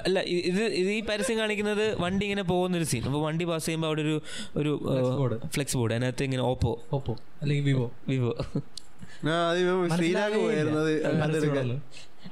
അല്ല 0.07 0.18
ഇത് 0.49 0.62
ഇത് 0.82 0.89
ഈ 0.97 1.01
പരസ്യം 1.09 1.38
കാണിക്കുന്നത് 1.41 1.86
വണ്ടി 2.03 2.24
ഇങ്ങനെ 2.28 2.45
പോകുന്നൊരു 2.51 2.88
സീൻ 2.91 3.03
അപ്പോൾ 3.09 3.22
വണ്ടി 3.28 3.45
പാസ് 3.51 3.66
ചെയ്യുമ്പോൾ 3.66 3.89
അവിടെ 3.91 4.03
ഒരു 4.03 4.16
ഒരു 4.62 4.72
board. 5.20 5.34
ഫ്ലെക്സ് 5.55 5.78
ബോർഡ് 5.80 5.93
അതിനകത്ത് 5.95 6.24
ഇങ്ങനെ 6.30 6.43
ഓപ്പോ 6.51 6.72
ഓപ്പോ 6.97 7.16
അല്ലെങ്കിൽ 7.41 7.66
വിവോ 7.72 7.88
വിവോ 8.12 8.34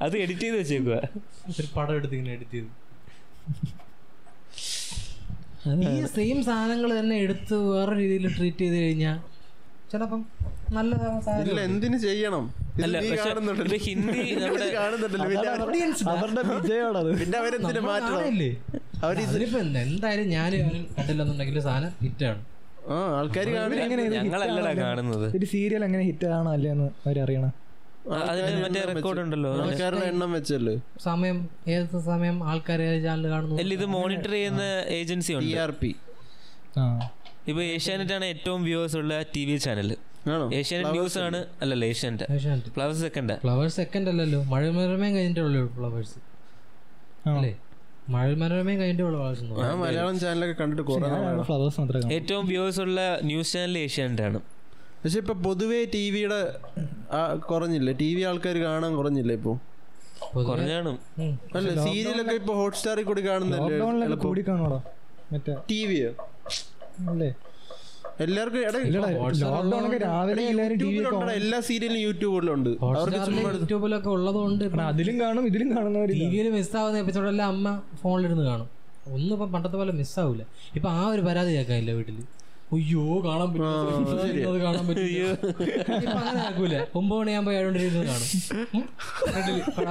അത് 0.02 0.14
എഡിറ്റ് 0.24 0.44
ചെയ്ത് 0.44 0.56
വെച്ചേക്കുക 0.60 0.96
ഒരു 1.60 1.68
പടം 1.76 1.94
എടുത്ത് 1.98 2.14
ഇങ്ങനെ 2.18 2.32
എഡിറ്റ് 2.36 2.56
ചെയ്തു. 2.56 2.70
ഈ 5.88 6.06
സെയിം 6.14 6.42
സാധനങ്ങൾ 6.42 6.98
തന്നെ 6.98 7.16
എടുത്ത് 7.16 7.66
വേറെ 7.66 7.98
രീതിയിൽ 7.98 8.36
ട്രീറ്റ് 8.36 8.58
ചെയ്ത് 8.58 8.76
കഴിഞ്ഞാൽ 8.76 9.18
ചിലപ്പം 9.92 10.26
സാധ്യത 11.26 11.60
എന്തിനു 11.60 11.98
ചെയ്യണം? 11.98 12.54
ഇത് 12.78 13.84
ഹിന്ദി 13.86 14.20
പിന്നെ 17.20 17.38
അവരെന്തിനു 17.38 17.88
മാറ്റണം 17.88 18.24
എന്തായാലും 19.84 20.28
ഞാൻ 20.28 20.54
കണ്ടില്ലെന്നുണ്ടെങ്കിലും 20.54 20.86
കണ്ടില്ലെന്നുണ്ടെങ്കിൽ 20.96 21.60
സാധനം 21.60 21.92
ഹിറ്റാണ് 22.04 22.40
ആ 22.90 23.18
ആൾക്കാർ 23.18 23.48
കാണുന്നത്? 24.80 25.36
ഒരു 25.38 25.46
സീരിയൽ 25.46 25.84
എങ്ങനെ 25.84 26.02
ഹിറ്റ് 26.02 26.26
ആണോ 26.36 26.52
അല്ലേന്ന് 26.56 26.90
അവരറിയണം. 27.04 27.52
അതിന് 28.30 28.60
മറ്റേ 28.64 28.82
റെക്കോർഡ് 28.92 29.20
ഉണ്ടല്ലോ 29.24 29.50
ആൾക്കാരുടെ 29.62 30.06
എണ്ണം 30.12 30.30
വെച്ചല്ലോ? 30.36 30.74
സമയം 31.06 31.38
ഏത് 31.74 31.96
സമയം 32.10 32.36
ആൾക്കാർ 32.50 32.80
ഏത് 32.82 32.98
ചാനൽ 33.06 33.26
കാണുന്നു? 33.32 33.56
അല്ല 33.62 33.74
ഇത് 33.78 33.86
മോണിറ്റർ 33.96 34.32
ചെയ്യുന്ന 34.36 34.62
ഏജൻസി 34.98 35.32
ഉണ്ട്. 35.32 35.96
ഇപ്പൊ 37.50 37.62
ഏഷ്യാനെറ്റ് 37.62 38.14
ആണ് 38.16 38.24
ഏറ്റവും 38.32 38.60
വ്യൂവേഴ്സ് 38.68 38.96
ഉള്ള 39.02 39.12
ടി 39.34 39.42
വി 39.48 39.56
ചാനൽ 39.64 39.90
ആണോ? 40.32 40.46
ഏഷ്യാനെറ്റ് 40.60 40.92
ന്യൂസ് 40.96 41.18
ആണ്. 41.26 41.38
അല്ലല്ലോ 41.62 41.86
Asianet. 41.92 42.70
Flowers 42.76 43.00
second 43.06 43.36
Flowers 43.44 43.76
second 43.76 44.08
അല്ലല്ലോ. 44.12 44.40
മഴ 44.52 44.62
മനോരമയും 44.76 45.14
കഴിഞ്ഞിട്ടുള്ളൂ 45.16 45.62
ഫ്ലവേഴ്സ് 45.76 46.16
അല്ലേ? 47.34 47.52
മഴ 48.14 48.28
മനോരമയും 48.42 48.78
കഴിഞ്ഞിട്ടുള്ള 48.80 49.18
മലയാളം 49.82 50.16
ചാനലൊക്കെ 50.20 50.56
കണ്ടിട്ട്. 50.62 52.12
ഏറ്റവും 52.18 52.46
വ്യൂവേഴ്സ് 52.46 52.80
ഉള്ള 52.86 53.00
ന്യൂസ് 53.30 53.52
ചാനൽ 53.52 53.78
ഏഷ്യാനെറ്റ് 53.78 54.22
ആണ് 54.22 54.40
പക്ഷെ 55.02 55.18
ഇപ്പൊ 55.22 55.34
പൊതുവേ 55.44 55.78
ടി 55.94 56.04
വിയുടെ 56.14 56.40
കുറഞ്ഞില്ലേ? 57.50 57.92
ടി 58.00 58.08
വി 58.16 58.22
ആൾക്കാർ 58.30 58.56
കാണാൻ 58.64 58.92
കുറഞ്ഞില്ലേ 58.98 59.34
ഇപ്പൊ? 59.40 59.52
കുറഞ്ഞാണ്. 60.48 60.90
അല്ല 61.58 61.68
സീരിയലൊക്കെ 61.86 62.34
ഇപ്പൊ 62.40 62.54
ഹോട്ട്സ്റ്റാറിൽ 62.60 63.04
കൂടി 63.10 63.22
കാണുന്നല്ലേ 63.28 63.76
കൂടി 64.26 64.42
മറ്റേ 65.32 65.52
ടി 65.70 65.80
വിയോ 65.90 66.10
അല്ലേ 67.12 67.30
എല്ലാവർക്കും 68.24 68.60
എല്ലാ 71.38 71.58
സീരിയലും 71.68 72.00
യൂട്യൂബിലുണ്ട്. 72.06 72.70
യൂട്യൂബിലൊക്കെ 73.60 74.10
ഉള്ളതുകൊണ്ട് 74.16 74.64
അതിലും 74.90 75.16
കാണും 75.24 75.44
ഇതിലും 75.46 75.70
മിസ്സാവുന്ന 76.58 76.98
എപ്പിസോഡെല്ലാം 77.04 77.46
അമ്മ 77.54 77.66
ഫോണിലിരുന്ന് 78.02 78.44
കാണും. 78.50 78.68
ഒന്നും 79.16 79.32
ഇപ്പം 79.36 79.48
പണ്ടത്തെ 79.54 79.76
പോലെ 79.80 79.92
മിസ്സാവൂല 80.00 80.42
ഇപ്പൊ 80.78 80.88
ആ 80.98 81.02
ഒരു 81.14 81.22
പരാതി 81.28 81.50
കേൾക്കാനില്ല 81.56 81.92
വീട്ടിൽ. 81.98 82.18
അയ്യോ 82.74 83.04
കാണാൻ 83.24 83.48
പറ്റും. 83.52 83.64
കാണാൻ 84.64 84.84
പറ്റില്ല. 84.88 85.22
ഇപ്പൊ 86.02 86.18
അങ്ങനെ 86.20 86.40
ആക്കൂല. 86.48 86.74
ഒമ്പത് 86.98 87.18
മണിയാകുമ്പോ 87.20 87.52
ഏഴോണ്ടിരുന്ന് 87.58 88.04
കാണും. 88.10 88.28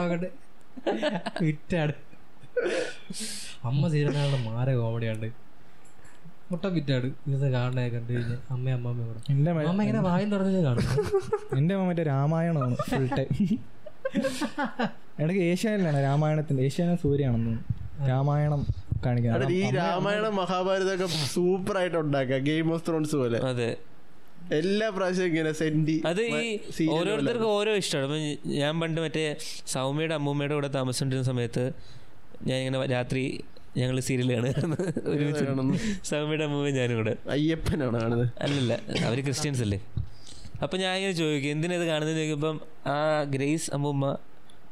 കണ്ടില്ലേ? 0.04 0.30
അമ്മ 3.70 3.88
സീരിയലാണ് 3.94 4.38
മാര 4.48 4.70
കോമഡിയാണ് 4.82 5.30
മുട്ട 6.52 6.66
വിറ്റാട്. 6.76 7.08
ഇത് 7.32 7.46
കാണണേ 7.56 7.84
കണ്ടു 7.96 8.12
കഴിഞ്ഞാൽ 8.14 8.40
അമ്മ 8.54 8.70
അമ്മ 8.78 8.92
കൂടെ. 9.00 9.20
എന്റെ 9.34 9.50
അമ്മ 9.52 9.82
ഇങ്ങനെ 9.86 10.02
വായും 10.08 10.30
തുറന്നു 10.32 10.62
കാണും. 10.68 10.86
എന്റെ 11.58 11.74
അമ്മ 11.76 11.86
മറ്റേ 11.90 12.04
രാമായണമാണ് 12.14 12.76
ഫുൾ 12.90 13.06
ടൈം 13.18 13.34
ഇടയ്ക്ക് 15.22 15.42
ഏഷ്യാനിലാണ് 15.52 16.04
രാമായണത്തിന്റെ. 16.04 16.64
ഏഷ്യാന 16.68 16.96
സൂര്യാണെന്ന് 17.04 17.56
രാമായണം. 18.10 18.62
കാണിക്കാൻ 19.06 19.36
എടാ, 19.38 19.48
ഈ 19.60 19.62
രാമായണം 19.78 20.34
മഹാഭാരതമൊക്കെ 20.42 21.08
സൂപ്പർ 21.36 21.78
ആയിട്ട് 21.82 21.98
ഉണ്ടാക്കാം 22.04 22.42
ഗെയിം 22.50 22.68
ഓഫ് 22.76 22.84
ത്രോൺസ് 22.88 23.16
പോലെ. 23.22 23.40
അതെ. 23.52 23.70
എല്ലാ 24.60 24.86
പ്രാവശ്യം 24.96 25.26
ഇങ്ങനെ 25.30 25.52
സെന്റി 25.60 25.96
അത് 26.10 26.22
ഈ 26.26 26.86
ഓരോരുത്തർക്കും 26.98 27.50
ഓരോ 27.58 27.72
ഇഷ്ടമാണ്. 27.82 28.18
ഞാൻ 28.62 28.74
പണ്ട് 28.82 29.00
മറ്റേ 29.06 29.24
സൗമ്യയുടെ 29.74 30.16
അമ്മൂമ്മയുടെ 30.20 30.56
കൂടെ 30.58 30.70
താമസിച്ചിരുന്ന 30.78 31.26
സമയത്ത് 31.32 31.64
ഞാൻ 32.50 32.58
ഇങ്ങനെ 32.62 32.80
രാത്രി 32.96 33.24
ഞങ്ങൾ 33.80 33.98
സീരിയൽ 34.08 34.30
ഒരുമിച്ച് 35.12 35.44
കാണുന്നു. 35.50 35.76
സൗമ്യയുടെ 36.10 36.46
അമ്മൂമ്മ 36.48 36.72
ഞാനും 36.80 36.98
കൂടെ. 37.02 37.14
അയ്യപ്പനാണ് 37.36 37.98
കാണുന്നത്? 38.00 38.26
അല്ലല്ല 38.46 38.74
അവർ 39.10 39.20
ക്രിസ്ത്യൻസ് 39.28 39.62
അല്ലേ 39.66 39.80
അപ്പൊ 40.66 40.76
ഞാൻ 40.84 40.94
ഇങ്ങനെ 41.00 41.16
ചോദിക്കും 41.20 41.52
എന്തിനാ 41.56 41.76
ഇത് 41.80 41.86
കാണുന്നത് 41.92 42.18
ചോദിക്കുമ്പം 42.20 42.58
ആ 42.94 42.98
ഗ്രേസ് 43.36 43.68
അമ്മൂമ്മ 43.76 44.06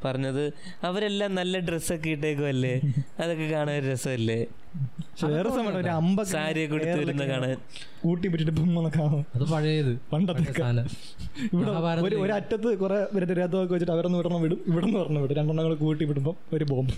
പറഞ്ഞത് 0.05 0.53
അവരെല്ലാം 0.83 1.35
നല്ല 1.35 1.59
ഡ്രസ്സൊക്കെ 1.59 2.09
ഇട്ടേക്കുമല്ലേ 2.09 2.81
അതൊക്കെ 3.19 3.45
കാണാൻ 3.51 3.75
ഒരു 3.77 3.87
രസമല്ലേ? 3.91 4.45
വേറെ 5.23 5.49
സമയം 5.49 5.77
ഒരു 5.77 5.87
അമ്പൊക്കെ 5.87 6.31
സാരിയൊക്കെ 6.31 6.73
കൊടുത്ത് 6.75 6.97
വരുന്ന 6.99 7.25
കാണാൻ. 7.27 7.57
കൂട്ടി 8.03 8.27
അത് 9.35 9.45
പഴയത്. 9.51 9.99
പണ്ടത്തെ 10.13 10.43
ഇവിടെ 11.53 12.01
ഒരു 12.01 12.15
ഒരു 12.15 12.33
അറ്റത്ത് 12.33 12.77
കുറെ 12.77 12.97
രഥമൊക്കെ 13.33 13.73
വെച്ചിട്ട് 13.73 13.91
അവരൊന്ന് 13.91 14.17
വിടണം 14.17 14.41
വിടും. 14.41 14.59
ഇവിടെ 14.67 14.85
നിന്ന് 14.85 14.99
പറഞ്ഞു 14.99 15.19
വിടും 15.19 15.35
രണ്ടെണ്ണങ്ങൾ 15.35 15.75
കൂട്ടി 15.75 16.05
വിടുമ്പോൾ 16.05 16.35
ഒരു 16.53 16.63
ബോംബ് 16.63 16.93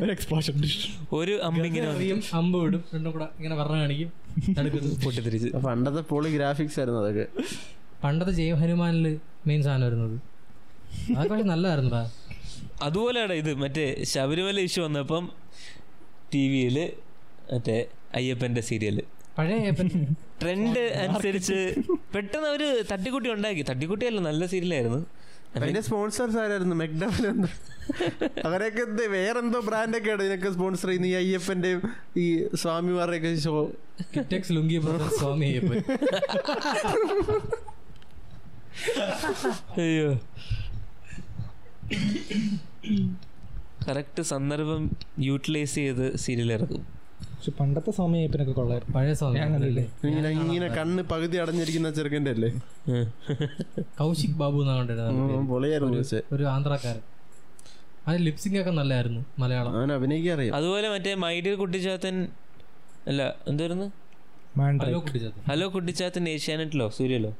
ഒരു 0.00 0.10
എക്സ്പ്ലോഷൻ 0.10 0.54
ഒരു 1.12 1.40
അമ്പിങ്ങനെ 1.42 2.22
അമ്പ് 2.34 2.58
വിടും. 2.62 2.84
രണ്ടും 2.94 3.12
കൂടെ 3.12 3.24
ഇങ്ങനെ 3.24 3.56
പറഞ്ഞു 3.56 3.76
കാണിക്കും. 3.76 4.12
പൊട്ടിത്തിരിച്ച്. 5.04 5.50
പണ്ടത്തെ 5.50 6.00
പോളി 6.00 6.30
ഗ്രാഫിക്സ് 6.36 6.80
ആയിരുന്നു 6.80 7.00
അതൊക്കെ. 7.00 7.26
പണ്ടത്തെ 8.04 8.32
ജയ 8.32 8.54
ഹനുമാനിൽ 8.54 9.06
മെയിൻ 9.46 9.62
സാധനം 9.62 9.86
വരുന്നത് 9.86 10.37
പക്ഷെ 11.16 11.44
നല്ലതായിരുന്നടാ 11.52 12.02
അതുപോലെയാണ് 12.82 13.32
ഇത്. 13.32 13.54
മറ്റേ 13.54 13.84
ശബരിമല 14.12 14.60
ഇഷ്യൂ 14.60 14.82
വന്നപ്പം 14.84 15.24
ടി 16.34 16.42
വിയിൽ 16.52 16.76
മറ്റേ 17.52 17.76
അയ്യപ്പന്റെ 18.14 18.60
സീരിയൽ 18.60 18.98
പഴയ 19.38 19.70
ട്രെൻഡ് 20.42 20.82
അനുസരിച്ച് 21.04 21.56
പെട്ടെന്ന് 22.14 22.48
അവർ 22.48 22.62
തട്ടിക്കുട്ടി 22.92 23.28
ഉണ്ടാക്കി. 23.32 23.62
തട്ടിക്കുട്ടിയല്ല 23.70 24.20
നല്ല 24.20 24.46
സീരിയലായിരുന്നു. 24.46 25.00
അതിന്റെ 25.56 25.80
സ്പോൺസേഴ്സ് 25.80 26.38
ആരായിരുന്നു? 26.38 26.74
മെക്ഡവൽ 26.76 27.26
എന്തോ 27.26 27.48
അവരൊക്കെ 28.46 28.82
എന്ത് 28.82 29.02
വേറെന്തോ 29.08 29.60
ബ്രാൻഡൊക്കെയാണ് 29.60 30.22
ഇതിനൊക്കെ 30.22 30.50
സ്പോൺസർ 30.56 30.88
ചെയ്യുന്ന 30.88 31.06
ഈ 31.06 31.14
അയ്യപ്പന്റെയും 31.20 31.80
ഈ 32.16 32.26
സ്വാമിമാരുടെയൊക്കെ 32.62 33.30
ഷോ. 33.44 33.54
കിറ്റക്സ് 34.16 34.52
ലുങ്കി 34.52 34.78
ബ്രദർ 34.78 35.10
സ്വാമി 35.18 35.46
അയ്യപ്പൻ. 35.46 35.78
അയ്യോ. 39.80 40.10
കറക്റ്റ് 43.86 44.22
സന്ദർഭം 44.22 44.82
യൂട്ടിലൈസ് 45.18 45.74
ചെയ്ത് 45.74 46.16
സീരിയൽ 46.16 46.52
ഇറക്കും. 46.52 46.82
പക്ഷെ 47.20 47.50
പണ്ടത്തെ 47.50 47.90
സമയപ്പിനൊക്കെ 47.90 48.52
കൊള്ളായിരുന്നു. 48.52 48.94
പഴയ 48.96 49.12
കണ്ടില്ലേ? 49.54 49.84
ഇങ്ങനെ 50.04 50.28
ഇങ്ങനെ 50.28 50.68
കണ്ണ് 50.68 51.02
പകുതി 51.02 51.36
അടഞ്ഞിരിക്കുന്ന 51.36 51.90
ചെറുക്കന്റെ 51.90 52.30
അല്ലേ. 52.30 52.50
കൗശിക് 53.98 54.30
ബാബു 54.30 54.62
എന്നാണ് 54.62 54.80
ഒരു 56.32 56.44
ആന്ധ്രാക്കാരൻ. 56.44 57.00
അത് 58.08 58.18
ലിപ്സിംഗ് 58.26 58.58
ഒക്കെ 58.60 58.70
നല്ലായിരുന്നു 58.70 59.24
മലയാളം. 59.38 59.72
അവൻ 59.76 59.92
അറിയാം. 60.34 60.56
അതുപോലെ 60.56 60.88
മറ്റേ 60.88 61.14
മൈഡിയർ 61.14 61.56
കുട്ടിച്ചാത്തൻ 61.58 62.28
അല്ല 63.06 63.34
എന്തായിരുന്നു? 63.48 63.88
ഹലോ 64.84 64.98
കുട്ടിച്ചത് 64.98 65.32
ഹലോ 65.50 65.74
കുട്ടിച്ചാത്തൻ 65.74 66.28
ഏഷ്യാനെറ്റിലോ? 66.28 66.88
സൂര്യലോ. 66.88 67.32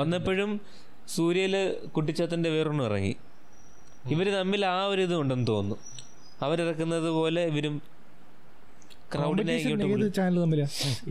വന്നപ്പോഴും 0.00 0.60
സൂര്യയിൽ 1.14 1.54
കുട്ടിച്ചാത്തന്റെ 1.94 2.50
വേറൊന്നും 2.56 2.84
ഇറങ്ങി. 2.88 3.14
ഇവർ 4.14 4.26
തമ്മിൽ 4.38 4.62
ആ 4.74 4.78
ഒരു 4.92 5.02
ഇത് 5.08 5.14
ഉണ്ടെന്ന് 5.22 5.46
തോന്നുന്നു. 5.52 5.78
അവരിറക്കുന്നത് 6.46 7.10
പോലെ 7.18 7.42
ഇവരും 7.52 7.74
ക്രൗഡിനെ 9.12 9.54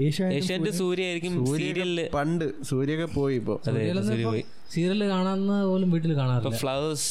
ഏഷ്യാനെറ്റ് 0.08 0.72
സൂര്യ 0.80 1.04
ആയിരിക്കും 1.08 1.34
സീരിയലിൽ 1.58 2.00
പണ്ട് 2.16 2.46
സൂര്യൊക്കെ 2.70 3.08
പോയി 3.18 3.36
ഇപ്പൊ. 3.42 3.56
സീരിയൽ 3.68 4.00
സൂര്യ 4.10 4.26
പോയി. 4.30 4.44
സീരിയൽ 4.74 5.04
കാണാന്ന് 5.14 5.58
പോലും 5.72 5.92
വീട്ടിൽ 5.96 6.14
കാണാറില്ല. 6.22 6.60
ഫ്ലവേഴ്സ് 6.64 7.10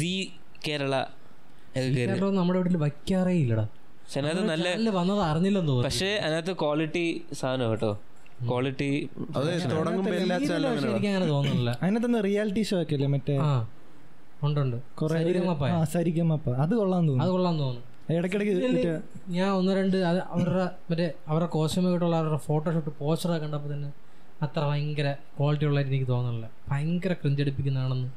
സി 0.00 0.12
കേരള 0.66 0.94
നമ്മുടെ 2.40 2.58
വീട്ടിൽ 2.60 2.76
വയ്ക്കാറേ 2.84 3.34
ഇല്ലടാ. 3.44 3.66
പക്ഷെ 4.02 4.18
അതിനകത്ത് 4.20 4.50
നല്ല 4.50 4.90
വന്നത് 4.98 5.22
അറിഞ്ഞില്ലെന്ന് 5.30 5.70
തോന്നുന്നു. 5.70 5.88
പക്ഷേ 5.88 6.10
അതിനകത്ത് 6.26 6.52
ക്വാളിറ്റി 6.62 7.06
സാധനം 7.40 7.70
കേട്ടോ. 7.72 7.90
ക്വാളിറ്റി 8.48 8.88
അത് 9.38 9.46
തുടങ്ങുമ്പോ 9.74 10.10
എല്ലാ 10.22 10.36
സീരിയൽ 10.38 10.50
ചാനലും 10.50 10.70
പക്ഷേ 10.70 10.86
അങ്ങനെ 10.86 10.92
എനിക്ക് 10.92 11.08
അങ്ങനെ 11.12 11.26
തോന്നുന്നില്ല. 11.34 11.70
അതിനകത്ത് 11.82 12.24
റിയാലിറ്റി 12.26 12.62
ഷോ 12.70 12.76
ഒക്കെ 12.82 12.94
അല്ലേ 12.98 13.08
മറ്റേ? 13.14 13.36
ഉണ്ടുണ്ട് 14.46 14.76
അത് 14.76 16.72
കൊള്ളാൻ 16.80 17.00
അത് 17.02 17.08
തോന്നുന്നു 17.08 17.32
കൊള്ളാൻ 17.36 17.54
തോന്നുന്നു. 17.62 17.84
ഇടയ്ക്കിടയ്ക്ക് 18.16 18.92
ഞാൻ 19.36 19.48
ഒന്ന് 19.58 19.72
രണ്ട് 19.78 19.96
അത് 20.10 20.18
അവരുടെ 20.34 20.66
മറ്റേ 20.90 21.06
അവരുടെ 21.30 21.48
കോസ്റ്റ്യൂമായിട്ടുള്ള 21.54 22.16
അവരുടെ 22.20 22.40
ഫോട്ടോഷൂട്ട് 22.48 22.90
പോസ്റ്ററൊക്കെ 23.00 23.44
കണ്ടപ്പോൾ 23.46 23.72
തന്നെ 23.74 23.90
അത്ര 24.44 24.60
ഭയങ്കര 24.70 25.08
ക്വാളിറ്റി 25.38 25.66
ഉള്ളതായിട്ട് 25.68 25.92
എനിക്ക് 25.92 26.08
തോന്നുന്നില്ല. 26.12 26.46
ഭയങ്കര 26.70 27.12
ക്രിഞ്ചടിപ്പിക്കുന്നതാണെന്ന് 27.22 28.08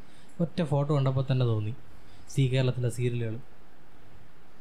ഒറ്റ 0.43 0.59
ഫോട്ടോ 0.71 0.91
കണ്ടപ്പോൾ 0.97 1.25
തന്നെ 1.31 1.45
തോന്നി. 1.51 1.73
സി 2.33 2.43
കേരളത്തിലെ 2.53 2.89
സീരിയലുകൾ 2.97 3.37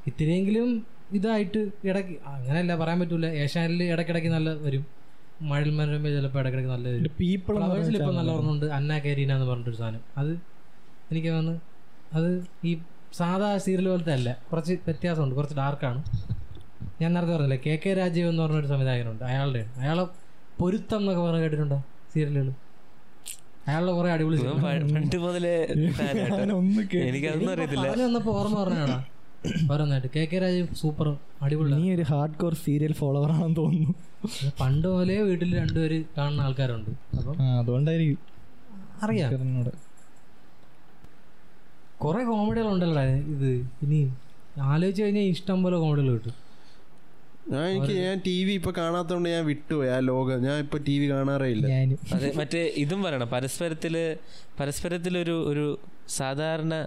ഇത്തിരിയെങ്കിലും 0.08 0.70
ഇതായിട്ട് 1.18 1.61
ഇടയ്ക്ക് 1.88 2.14
അങ്ങനെയല്ല 2.34 2.72
പറയാൻ 2.82 2.98
പറ്റൂല. 3.00 3.26
ഏഷ്യാനിൽ 3.42 3.82
ഇടയ്ക്കിടയ്ക്ക് 3.92 4.30
നല്ല 4.36 4.50
വരും. 4.66 4.84
മഴൽ 5.49 5.70
മനോരമ 5.76 6.07
ചിലപ്പോൾ 6.14 6.41
ഇടയ്ക്കിടയ്ക്ക് 6.43 6.70
നല്ല 6.72 7.09
പീപ്പിൾ 7.20 7.55
ഇപ്പം 7.93 8.14
നല്ല 8.18 8.30
ഓർമ്മയുണ്ട്. 8.36 8.66
അന്ന 8.78 8.99
കരീന 9.05 9.32
എന്ന് 9.36 9.47
പറഞ്ഞിട്ടൊരു 9.51 9.78
സാധനം. 9.82 10.03
അത് 10.20 10.32
എനിക്ക് 11.11 11.30
വന്ന് 11.36 11.55
അത് 12.18 12.28
ഈ 12.68 12.72
സാധാ 13.18 13.49
സീരിയൽ 13.66 13.86
പോലത്തെ 13.88 14.12
അല്ല. 14.18 14.30
കുറച്ച് 14.51 14.72
വ്യത്യാസമുണ്ട്. 14.88 15.34
കുറച്ച് 15.38 15.57
ഡാർക്കാണ് 15.61 16.01
ഞാൻ 17.03 17.11
നേരത്തെ 17.14 17.32
പറഞ്ഞില്ലേ 17.34 17.59
കെ 17.66 17.74
കെ 17.84 17.93
രാജീവ് 17.99 18.28
എന്ന് 18.32 18.43
പറഞ്ഞൊരു 18.45 18.68
സംവിധായകനുണ്ട്. 18.72 19.22
അയാളുടെ 19.30 19.62
അയാളെ 19.82 20.05
പൊരുത്തം 20.61 20.99
എന്നൊക്കെ 21.03 21.22
പറഞ്ഞ് 21.22 21.43
കേട്ടിട്ടുണ്ടോ 21.45 21.78
സീരിയലുകൾ? 22.14 22.51
അയാളുടെ 23.68 23.93
കുറെ 23.93 24.11
അടിപൊളി 24.14 24.36
പണ്ട് 24.95 25.16
മുതലേ 25.24 25.55
എനിക്കതൊന്നും 27.09 27.53
അറിയത്തില്ല. 27.55 27.86
പറഞ്ഞു 27.91 28.07
ഓർമ്മ 28.34 28.57
പറഞ്ഞാടാ 28.62 28.97
പറയുന്നതായിട്ട് 28.97 29.19
കെ 30.16 30.24
കെ 30.24 30.38
രാജീവ് 30.38 30.74
സൂപ്പർ 30.74 31.16
അടിപൊളി 31.43 31.72
നീ 31.72 31.95
ഒരു 31.95 32.03
ഹാർഡ് 32.03 32.34
കോർ 32.34 32.55
സീരിയൽ 32.55 32.93
ഫോളോവർ 32.93 33.32
ആണെന്ന് 33.32 33.57
തോന്നുന്നു. 33.57 33.95
പണ്ട് 34.61 34.88
പോലെ 34.88 35.22
വീട്ടിൽ 35.22 35.57
രണ്ടുപേര് 35.59 36.05
കാണുന്ന 36.18 36.41
ആൾക്കാരുണ്ട്. 36.41 36.91
അപ്പം 37.16 37.43
അതുകൊണ്ടായിരിക്കും. 37.43 38.18
അറിയാം. 39.03 39.34
എന്നോട് 39.34 39.70
കുറെ 41.99 42.24
കോമഡികളുണ്ടല്ലോ 42.24 43.03
ഇത്. 43.03 43.68
ഇനി 43.82 44.12
ആലോചിച്ച് 44.61 45.03
കഴിഞ്ഞാൽ 45.03 45.22
ഇഷ്ടം 45.22 45.62
പോലെ 45.62 45.76
കോമഡികൾ 45.76 46.12
കിട്ടും. 46.12 46.32
ഞാൻ 47.49 47.64
എനിക്ക് 47.64 47.95
ഞാൻ 47.95 48.20
ടി 48.26 48.45
വി 48.45 48.53
ഇപ്പൊ 48.53 48.70
കാണാത്തോണ്ട് 48.70 49.28
ഞാൻ 49.28 49.47
വിട്ടുപോയി 49.47 49.88
ആ 49.88 49.99
ലോകം. 49.99 50.43
ഞാൻ 50.43 50.59
ഇപ്പൊ 50.59 50.78
ടി 50.78 50.99
വി 50.99 51.11
കാണാറേ 51.11 51.47
ഇല്ല. 51.47 51.66
ഞാനും. 51.66 51.99
അതെ 52.14 52.32
മറ്റേ 52.36 52.72
ഇതും 52.76 53.03
പറയണം. 53.03 53.28
പരസ്പരത്തിൽ 53.28 54.16
പരസ്പരത്തിലൊരു 54.61 55.45
ഒരു 55.47 55.78
സാധാരണ 56.09 56.86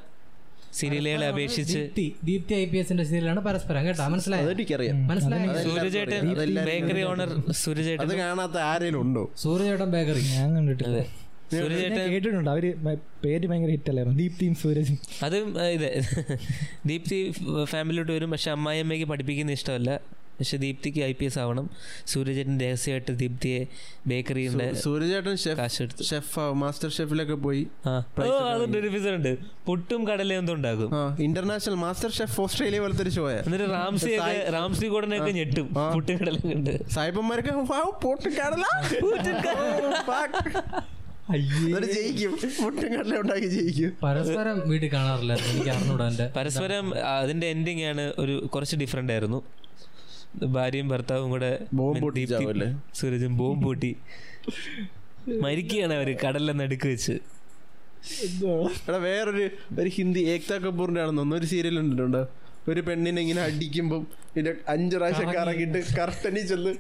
സീരിയലുകളെ 0.79 1.27
അപേക്ഷിച്ച് 1.33 1.73
ദീപ്തി 1.79 2.05
ദീപ്തി 2.23 2.53
ഐ 2.53 2.63
പി 2.65 2.77
എസിന്റെ 2.77 3.03
സീരിയലാണ് 3.09 3.41
പരസ്പരം 3.47 3.85
കേട്ടോ? 3.87 4.05
മനസ്സിലായി? 4.13 4.45
സൂര്യചേട്ടൻ 5.67 6.29
ബേക്കറി 6.69 7.03
ഓണർ 7.11 7.29
സൂര്യചേട്ടൻ. 7.63 8.05
അത് 8.07 8.15
കാണാത്ത 8.17 8.57
ആരേലും 8.71 9.01
ഉണ്ടോ 9.01 9.23
സൂര്യചേട്ടൻ 9.43 9.91
ബേക്കറി. 9.97 10.23
ഞാൻ 10.37 10.55
കണ്ടിട്ടില്ല. 10.55 11.01
കേട്ടിട്ടുണ്ട്. 12.13 12.49
അവർ 12.49 12.65
പേര് 13.25 13.47
ഭയങ്കര 13.49 13.71
ഹിറ്റ് 13.75 13.89
അല്ലായിരുന്നു 13.91 14.17
ദീപ്തിയും 14.19 14.55
സൂരജും. 14.55 14.97
അതും 15.23 15.49
ഇതേ 15.49 15.67
ഇത്. 15.77 15.89
ദീപ്തി 16.89 17.19
ഫാമിലിയോട്ട് 17.63 18.11
വരും 18.11 18.31
പക്ഷെ 18.31 18.51
അമ്മായിയമ്മയ്ക്ക് 18.51 19.05
പഠിപ്പിക്കുന്ന 19.05 19.51
ഇഷ്ടമല്ല. 19.51 19.91
പക്ഷെ 20.39 20.57
ദീപ്തിക്ക് 20.57 21.01
ഐ 21.01 21.11
പി 21.11 21.25
എസ് 21.25 21.39
ആവണം. 21.39 21.65
സൂര്യചേട്ടൻ 22.07 22.59
രഹസ്യമായിട്ട് 22.59 23.19
ദീപ്തിയെ 23.19 23.59
ബേക്കറിയുടെ 24.07 24.73
സൂര്യചേട്ടൻ 24.73 25.35
ഷെഫ് 26.09 26.39
മാസ്റ്റർ 26.53 26.89
ഷെഫിലൊക്കെ 26.89 27.33
പോയി 27.45 27.61
ഓ 27.87 27.91
അതുണ്ട് 28.53 28.77
ഒരു 28.77 28.87
എപ്പിസോഡ് 28.87 29.15
ഉണ്ട്. 29.15 29.31
പുട്ടും 29.67 30.07
കടലയും 30.07 30.39
എന്തും 30.39 30.55
ഉണ്ടാക്കും. 30.55 30.89
ഇന്റർനാഷണൽ 31.23 31.75
മാസ്റ്റർ 31.75 32.11
ഷെഫ് 32.11 32.41
ഓസ്ട്രേലിയ 32.41 32.79
പോലത്തെ 32.79 33.03
ഒരു 33.03 33.09
ഷോയാ 33.09 33.37
എന്നിട്ട് 33.45 33.69
റാംസി 33.71 34.11
റാംസി 34.17 34.51
റാംസി 34.51 34.87
കൂടനൊക്കെ 34.87 35.31
ഞെട്ടും. 35.31 35.67
പുട്ടും 35.93 36.17
കടലും 36.17 36.51
ഉണ്ട് 36.55 36.73
സായിപ്പന്മാരൊക്കെ 36.89 37.51
"വൗ, 37.71 37.83
പൊട്ടിക്കാടല 38.03 38.63
എന്നിട്ട് 41.33 41.87
ജയിക്കും. 41.87 42.31
പൊട്ടിക്കാടല 42.63 43.17
ഉണ്ടാക്കി 43.17 43.45
ജയിക്കും. 43.45 43.91
പരസ്പരം 44.03 44.69
വീട്ടിൽ 44.69 44.93
കാണാറില്ലായിരുന്നു. 44.93 45.51
എനിക്ക് 45.53 45.69
അറിഞ്ഞൂടാ 45.69 46.07
പരസ്പരം 46.37 46.85
അതിന്റെ 47.19 47.47
എൻഡിങ് 47.47 47.83
ആണ് 47.83 48.13
ഒരു 48.17 48.45
കുറച്ച് 48.53 48.75
ഡിഫറെന്റ് 48.75 49.13
ആയിരുന്നു. 49.13 49.39
ഭാര്യയും 50.41 50.87
ഭർത്താവും 50.87 51.29
കൂടെ? 51.29 51.59
സൂരജും 52.95 53.37
ബോംബ് 53.37 53.63
പൊട്ടി. 53.63 53.95
മരിക്കുകയാണ് 55.41 55.93
അവർ 55.93 56.17
കടലിലെ 56.25 56.53
നടുക്ക് 56.53 56.87
വെച്ച്. 56.87 57.11
എടാ 58.89 58.97
വേറൊരു 58.97 59.49
ഒരു 59.79 59.89
ഹിന്ദി 59.89 60.19
ഏക്താ 60.19 60.57
കപൂറിന്റെ 60.57 61.01
ആണെന്ന് 61.01 61.17
തോന്നുന്നു. 61.17 61.41
ഒരു 61.41 61.49
സീരിയൽ 61.49 61.79
ഉണ്ടിട്ടുണ്ടോ 61.79 62.27
ഒരു 62.67 62.81
പെണ്ണിനെ 62.87 63.19
ഇങ്ങനെ 63.21 63.41
അടിക്കുമ്പം 63.45 64.03
പിന്നെ 64.35 64.51
അഞ്ചു 64.67 64.95
പ്രാവശ്യം 64.97 65.29
കറങ്ങിട്ട് 65.33 65.79
കർട്ടനി 65.97 66.41
ചെന്ന് 66.49 66.71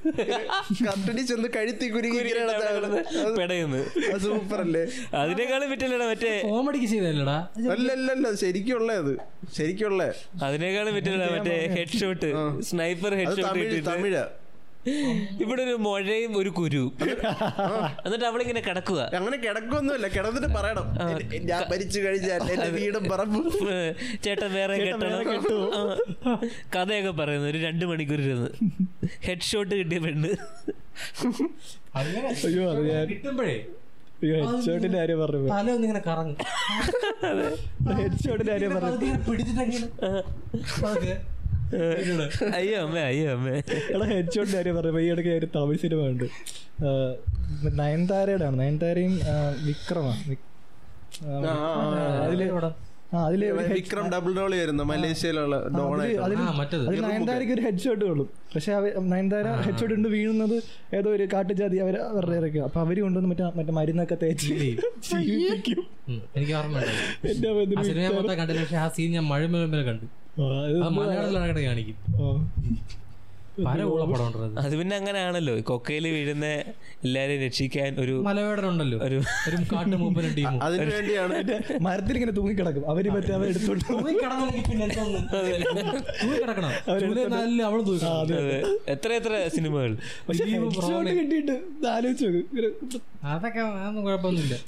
കർട്ടനി 0.83 1.23
ചെന്ന് 1.29 1.47
കഴുത്തി 1.55 1.87
കുരുങ്ങി 1.89 2.19
ഇങ്ങനെ 2.23 2.43
അത് 4.07 4.21
സൂപ്പർ 4.25 4.61
അല്ലേ 4.61 4.83
അതിനേക്കാളും 5.21 5.67
പറ്റില്ലടാ 5.73 6.05
മറ്റേ. 6.11 6.31
കോമഡിക്ക് 6.45 6.87
ചെയ്തല്ലടാ 6.87 7.37
അല്ലല്ലല്ല 7.73 8.27
ശരിക്കുള്ള 8.41 8.89
അത്. 9.01 9.13
ശരിക്കുള്ള. 9.57 10.01
അതിനേക്കാളും 10.47 10.93
പറ്റില്ലടാ 10.97 11.27
മറ്റേ 11.35 11.57
head 11.75 11.99
shot 12.01 12.29
sniper 12.69 13.13
head 13.19 13.29
shot 13.31 13.45
Tamil 13.49 13.77
Tamil. 13.89 14.23
ഇവിടെ 15.43 15.61
ഒരു 15.65 15.75
മുഴയും 15.85 16.31
ഒരു 16.39 16.51
കുരു. 16.57 16.83
എന്നിട്ട് 18.05 18.25
അവളിങ്ങനെ 18.29 18.61
കിടക്കുക 18.67 19.01
അങ്ങനെ 19.19 19.37
കിടക്കൊന്നുമില്ല 19.45 20.07
കിടന്നിട്ട് 20.15 20.49
പറയണം. 20.57 20.87
ഞാൻ 21.49 21.61
മരിച്ചു 21.71 21.99
കഴിഞ്ഞാൽ 22.05 22.41
എന്റെ 22.53 22.69
വീടും 22.77 23.03
പറമ്പും. 23.11 23.45
ചേട്ടൻ 24.25 24.49
വേറെ 24.57 24.77
കെട്ടണം. 24.85 25.21
കഥയൊക്കെ 26.75 27.13
പറയുന്നു. 27.21 27.47
ഒരു 27.53 27.61
രണ്ട് 27.67 27.85
മണിക്കൂർ 27.91 28.21
ഇരുന്ന്. 28.27 28.49
ഹെഡ് 29.27 29.47
ഷോട്ട് 29.51 29.73
കിട്ടിയ 29.79 29.99
പെണ്ണ്. 30.07 30.31
അയ്യോ 32.01 32.63
അത് 32.73 32.81
ഞാൻ 32.91 33.05
കിട്ടുമ്പോഴേ 33.13 33.57
ഹെഡ്ഷോട്ടിന്റെ 34.23 34.97
കാര്യം 34.97 35.17
പറഞ്ഞു. 35.21 35.47
തല 35.53 35.67
ഒന്നിങ്ങനെ 35.75 36.01
കറങ്ങും 36.09 36.37
ഹെഡ്ഷോട്ടിന്റെ 38.01 38.51
കാര്യം 38.53 38.73
പറഞ്ഞു. 38.75 39.11
പിടിച്ചിട്ടെങ്കിലും. 39.29 39.89
അയ്യോ 42.57 42.77
അമ്മേ 42.85 43.01
അയ്യോ 43.09 43.27
അമ്മേ. 43.35 43.55
എടാ 43.93 44.05
ഹെഡ്ഷോട്ടിന്റെ 44.13 44.57
കാര്യം 44.57 44.75
പറഞ്ഞു 44.77 45.01
ഈ 45.05 45.09
ഇടയ്ക്ക് 45.13 45.33
ഒരു 45.41 45.49
തമിഴ് 45.57 45.81
സിനിമ 45.83 46.07
ഉണ്ട് 46.13 46.25
നയൻതാരയുടെ 47.81 48.45
ആണ് 48.49 48.57
നയൻതാരയും 48.63 49.13
വിക്രമാണ്. 49.67 50.35
അതിൽ 52.25 52.41
ഇവിടെ. 52.49 52.71
ആ 53.13 53.15
അതിൽ 53.27 53.41
വിക്രം 53.73 54.05
ഡബിൾ 54.13 54.31
റോൾ 54.37 54.51
വരുന്നു 54.61 54.83
മലേഷ്യയിലുള്ള 54.91 55.55
അതിൽ 56.25 57.01
നയൻതാരക്ക് 57.09 57.53
ഒരു 57.57 57.63
ഹെഡ്ഷോട്ട് 57.67 58.03
കൊള്ളും. 58.05 58.29
പക്ഷെ 58.53 58.71
നയൻതാര 59.11 59.45
ഹെഡ് 59.49 59.65
ഹെഡ്ഷോട്ട് 59.67 59.93
ഉണ്ട് 59.97 60.07
വീഴുന്നത് 60.15 60.55
ഏതോ 60.99 61.09
ഒരു 61.17 61.25
കാട്ടുജാതി 61.33 61.77
അവർ 61.85 61.95
അവരുടെ 62.11 62.37
ഇറക്കും 62.41 62.63
അപ്പൊ 62.67 62.79
അവർ 62.85 62.97
കൊണ്ടുവന്ന് 63.05 63.29
മറ്റേ 63.33 63.51
മറ്റേ 63.59 63.75
മരുന്നൊക്കെ 63.79 64.17
തേച്ച് 64.23 64.53
എനിക്ക് 66.35 66.53
ഓർമ്മ 66.59 66.77
ആ 68.83 68.87
സീൻ 68.97 69.11
ഞാൻ 69.17 69.25
മഴ 69.33 69.41
കണ്ടു. 69.91 70.07
മലയാളത്തിലാണ് 70.97 71.61
കാണിക്കും. 71.65 71.97
അത് 74.59 74.73
പിന്നെ 74.77 74.95
അങ്ങനെയാണല്ലോ. 74.95 75.53
കൊക്കയിൽ 75.59 76.07
വീഴുന്ന 76.07 76.45
എല്ലാരെയും 77.05 77.41
രക്ഷിക്കാൻ 77.43 77.95
ഒരു 77.99 78.11
മലവേടൻ 78.11 78.65
ഉണ്ടല്ലോ 78.69 78.97
ഒരു 78.99 79.17
ഒരു 79.49 79.57
കാട്ടുമൂപ്പനും 79.73 80.31
ടീമും. 80.37 80.63
അതിനു 80.63 80.85
വേണ്ടിയാണ്. 80.91 81.35
മരത്തിൽ 81.81 82.13
ഇങ്ങനെ 82.13 82.31
തൂങ്ങിക്കിടക്കും. 82.31 82.89
അവർ 82.89 83.09
മറ്റേ 83.09 83.33
അവർ 83.33 83.47
എടുത്തോണ്ട്. 83.47 83.89
എത്ര 88.87 89.09
എത്ര 89.13 89.49
സിനിമകൾ? 89.55 89.97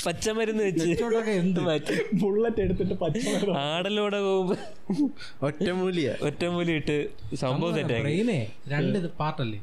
പച്ചമരുന്ന് 0.05 0.63
വെച്ച്. 0.63 0.87
ഇച്ചോട്ടൊക്കെ 0.89 1.31
എന്ത്? 1.31 1.59
മാറ്റി 1.59 1.95
ബുള്ളറ്റ് 2.13 2.61
എടുത്തിട്ട് 2.61 2.93
പച്ചമരുന്ന്. 2.93 3.57
ആടലോടെ 3.59 4.21
പോകുമ്പോ 4.21 4.57
ഒറ്റമൂലിയ. 5.47 6.15
ഒറ്റമൂലി 6.21 6.71
ഇട്ട് 6.71 6.97
സംഭവം 7.35 7.87
ബ്രെയിനേ 7.87 8.39
രണ്ട് 8.75 8.99
പാർട്ടല്ലേ 9.21 9.59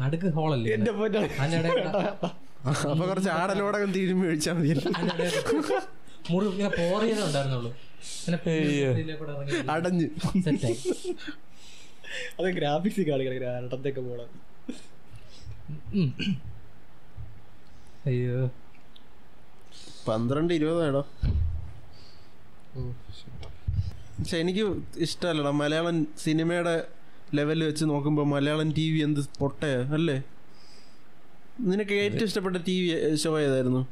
നടുക്ക് 0.00 0.28
ഹോളല്ലേ? 0.36 0.68
എന്റെ 0.76 0.90
അപ്പൊ 2.90 3.04
കുറച്ച് 3.10 3.30
ആടലോടകം 3.38 3.90
തിരുമ്പി 3.96 4.26
ഒഴിച്ചാൽ 4.30 4.54
മതി. 4.58 4.72
മുറി 6.30 6.46
ഇങ്ങനെ 6.52 6.70
പോറിയതേ 6.78 7.22
ഉണ്ടായിരുന്നുള്ളൂ. 7.26 7.70
അടഞ്ഞു. 9.74 10.08
അത് 12.38 12.48
ഗ്രാഫിക്സ് 12.58 13.02
കാണിക്കണം 13.08 13.38
രണ്ടത്തേക്ക് 13.44 14.02
പോണം. 14.08 14.28
അയ്യോ. 18.06 18.38
പന്ത്രണ്ട് 20.08 20.52
ഇരുപതാണോ 20.54 21.02
പക്ഷെ 24.18 24.36
എനിക്ക് 24.42 24.64
ഇഷ്ടമല്ലടാ. 25.06 25.50
മലയാളം 25.62 25.96
സിനിമയുടെ 26.24 26.74
ലെവലിൽ 27.34 27.62
വെച്ച് 27.68 27.84
നോക്കുമ്പോൾ 27.90 28.26
മലയാളം 28.32 28.68
ടി 28.78 28.86
വി 28.92 28.98
എന്ത് 29.06 29.20
പൊട്ടയാ 29.40 29.78
അല്ലേ? 29.96 30.16
നിനക്ക് 31.70 31.94
ഏറ്റവും 32.04 32.26
ഇഷ്ടപ്പെട്ട 32.28 32.56
ടി 32.68 32.74
വി 32.82 32.88
ഷോ 33.22 33.32
ഏതായിരുന്നു? 33.44 33.82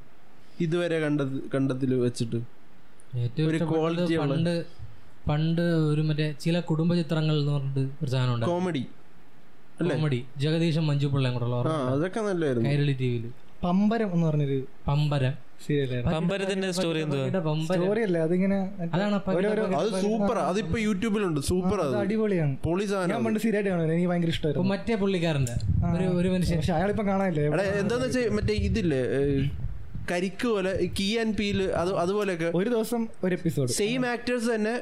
ഇതുവരെ 0.64 0.96
കണ്ട 1.04 1.20
കണ്ടതിൽ 1.54 1.92
വെച്ചിട്ട്. 2.04 2.38
ഒരു 3.48 3.58
പണ്ട് 4.20 4.52
പണ്ട് 5.28 5.62
ഒരു 5.90 6.02
മറ്റേ 6.08 6.26
ചില 6.44 6.56
കുടുംബ 6.70 6.92
ചിത്രങ്ങൾ 7.00 7.34
എന്ന് 7.40 7.52
പറഞ്ഞിട്ട് 7.56 7.82
ഒരു 8.02 8.10
സാധനം 8.14 8.46
കോമഡി 8.50 8.82
കോമഡി 9.80 10.20
ജഗദീശൻ 10.42 10.84
മഞ്ജു 10.90 11.06
പിള്ളയും 11.14 11.34
കൂടെ 11.36 11.46
അതൊക്കെ 11.92 12.20
നല്ലതായിരുന്നു. 12.28 12.68
കൈരളി 12.70 12.94
ടി 13.00 13.08
വിയിൽ 13.12 13.24
പമ്പരം 13.64 14.08
എന്ന് 14.14 14.26
പറഞ്ഞൊരു 14.26 14.58
പമ്പരം. 14.88 15.34
പമ്പരത്തിന്റെ 16.14 16.68
സ്റ്റോറി 16.76 17.02
സ്റ്റോറി 17.68 18.00
അല്ലേ? 18.06 18.20
അതിങ്ങനെ. 18.20 18.58
അത് 19.80 19.88
സൂപ്പർ 20.02 20.38
അതിപ്പോ 20.50 20.78
യൂട്യൂബിലുണ്ട് 20.78 21.40
സൂപ്പർ 21.50 21.78
അടിപൊളിയാണ്. 22.00 22.54
പൊളി 22.64 22.84
ഞാൻ 22.84 22.90
സാധനം 22.92 23.24
പണ്ട് 23.26 23.38
കാണുന്നത് 23.68 23.92
എനിക്ക് 23.94 24.10
ഭയങ്കര 24.10 24.32
ഇഷ്ടമായിരുന്നു. 24.36 24.68
മറ്റേ 24.72 24.96
പുള്ളിക്കാരന്റെ 25.02 25.54
ഒരു 26.20 26.28
മനുഷ്യൻ. 26.34 26.58
പക്ഷെ 26.58 26.74
അയാളിപ്പം 26.78 27.06
കാണാനില്ലേ? 27.06 27.44
എന്താന്ന് 27.80 28.04
വെച്ചാൽ 28.06 28.28
മറ്റേ 28.38 28.54
ഇതില്ലേ 28.68 29.02
കരിക്ക് 30.10 30.46
പോലെ 30.54 30.72
കീ 31.00 31.08
ആൻഡ് 31.18 31.36
പീൽ 31.36 31.58
അത് 31.82 31.90
അതുപോലെയൊക്കെ. 32.04 32.50
ഒരു 32.54 32.68
ദിവസം 32.70 33.02
ഒരു 33.24 33.34
എപ്പിസോഡ് 33.34 33.70
സെയിം 33.80 34.02
ആക്ടേഴ്സ് 34.06 34.48
തന്നെ 34.54 34.74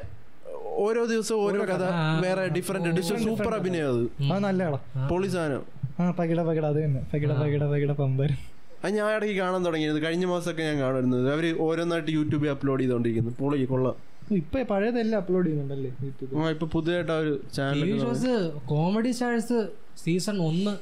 ഓരോ 0.85 1.01
ദിവസവും 1.05 1.41
ഓരോ 1.45 1.61
കഥ 1.73 1.83
വേറെ 2.25 2.45
ഡിഫറെന്റ് 2.57 3.01
സൂപ്പർ 3.27 3.53
അഭിനയം 3.59 3.87
അത്. 3.93 4.01
അത് 4.31 5.07
പൊളി 5.11 5.27
സാധനം. 5.27 5.63
ആ 5.99 6.11
പകിട 6.19 6.39
പകിട 6.49 6.65
അത് 6.65 6.79
തന്നെ. 6.85 7.01
പകിട 7.13 7.31
പകിട 7.43 7.63
പകിട 7.73 7.91
പമ്പരം. 8.01 8.52
അത് 8.83 8.93
ഞാൻ 8.95 9.05
ഇടയ്ക്ക് 9.17 9.35
കാണാൻ 9.41 9.61
തുടങ്ങിയത് 9.65 9.99
കഴിഞ്ഞ 10.05 10.25
മാസമൊക്കെ 10.31 10.63
ഞാൻ 10.69 10.77
കാണുന്നത് 10.83 11.27
അവർ 11.33 11.45
ഓരോന്നായിട്ട് 11.65 12.11
യൂട്യൂബിൽ 12.17 12.49
അപ്ലോഡ് 12.55 12.81
ചെയ്തോണ്ടിരിക്കുന്നു. 12.83 13.31
പൊളി 13.41 13.65
കൊള്ളാം. 13.73 13.95
ഇപ്പൊ 14.39 14.57
പഴയതെല്ലാം 14.71 15.17
അപ്ലോഡ് 15.21 15.45
ചെയ്യുന്നുണ്ടല്ലേ 15.47 15.91
യൂട്യൂബിൽ 16.05 16.35
ആ 16.41 16.49
ഇപ്പൊ 16.55 16.67
പുതിയതായിട്ട് 16.73 17.13
ഒരു 17.23 17.33
channel 17.57 17.91
shows 18.03 18.33
comedy 18.71 19.11
stars 19.17 19.59
season 20.03 20.37
ഒന്ന് 20.49 20.73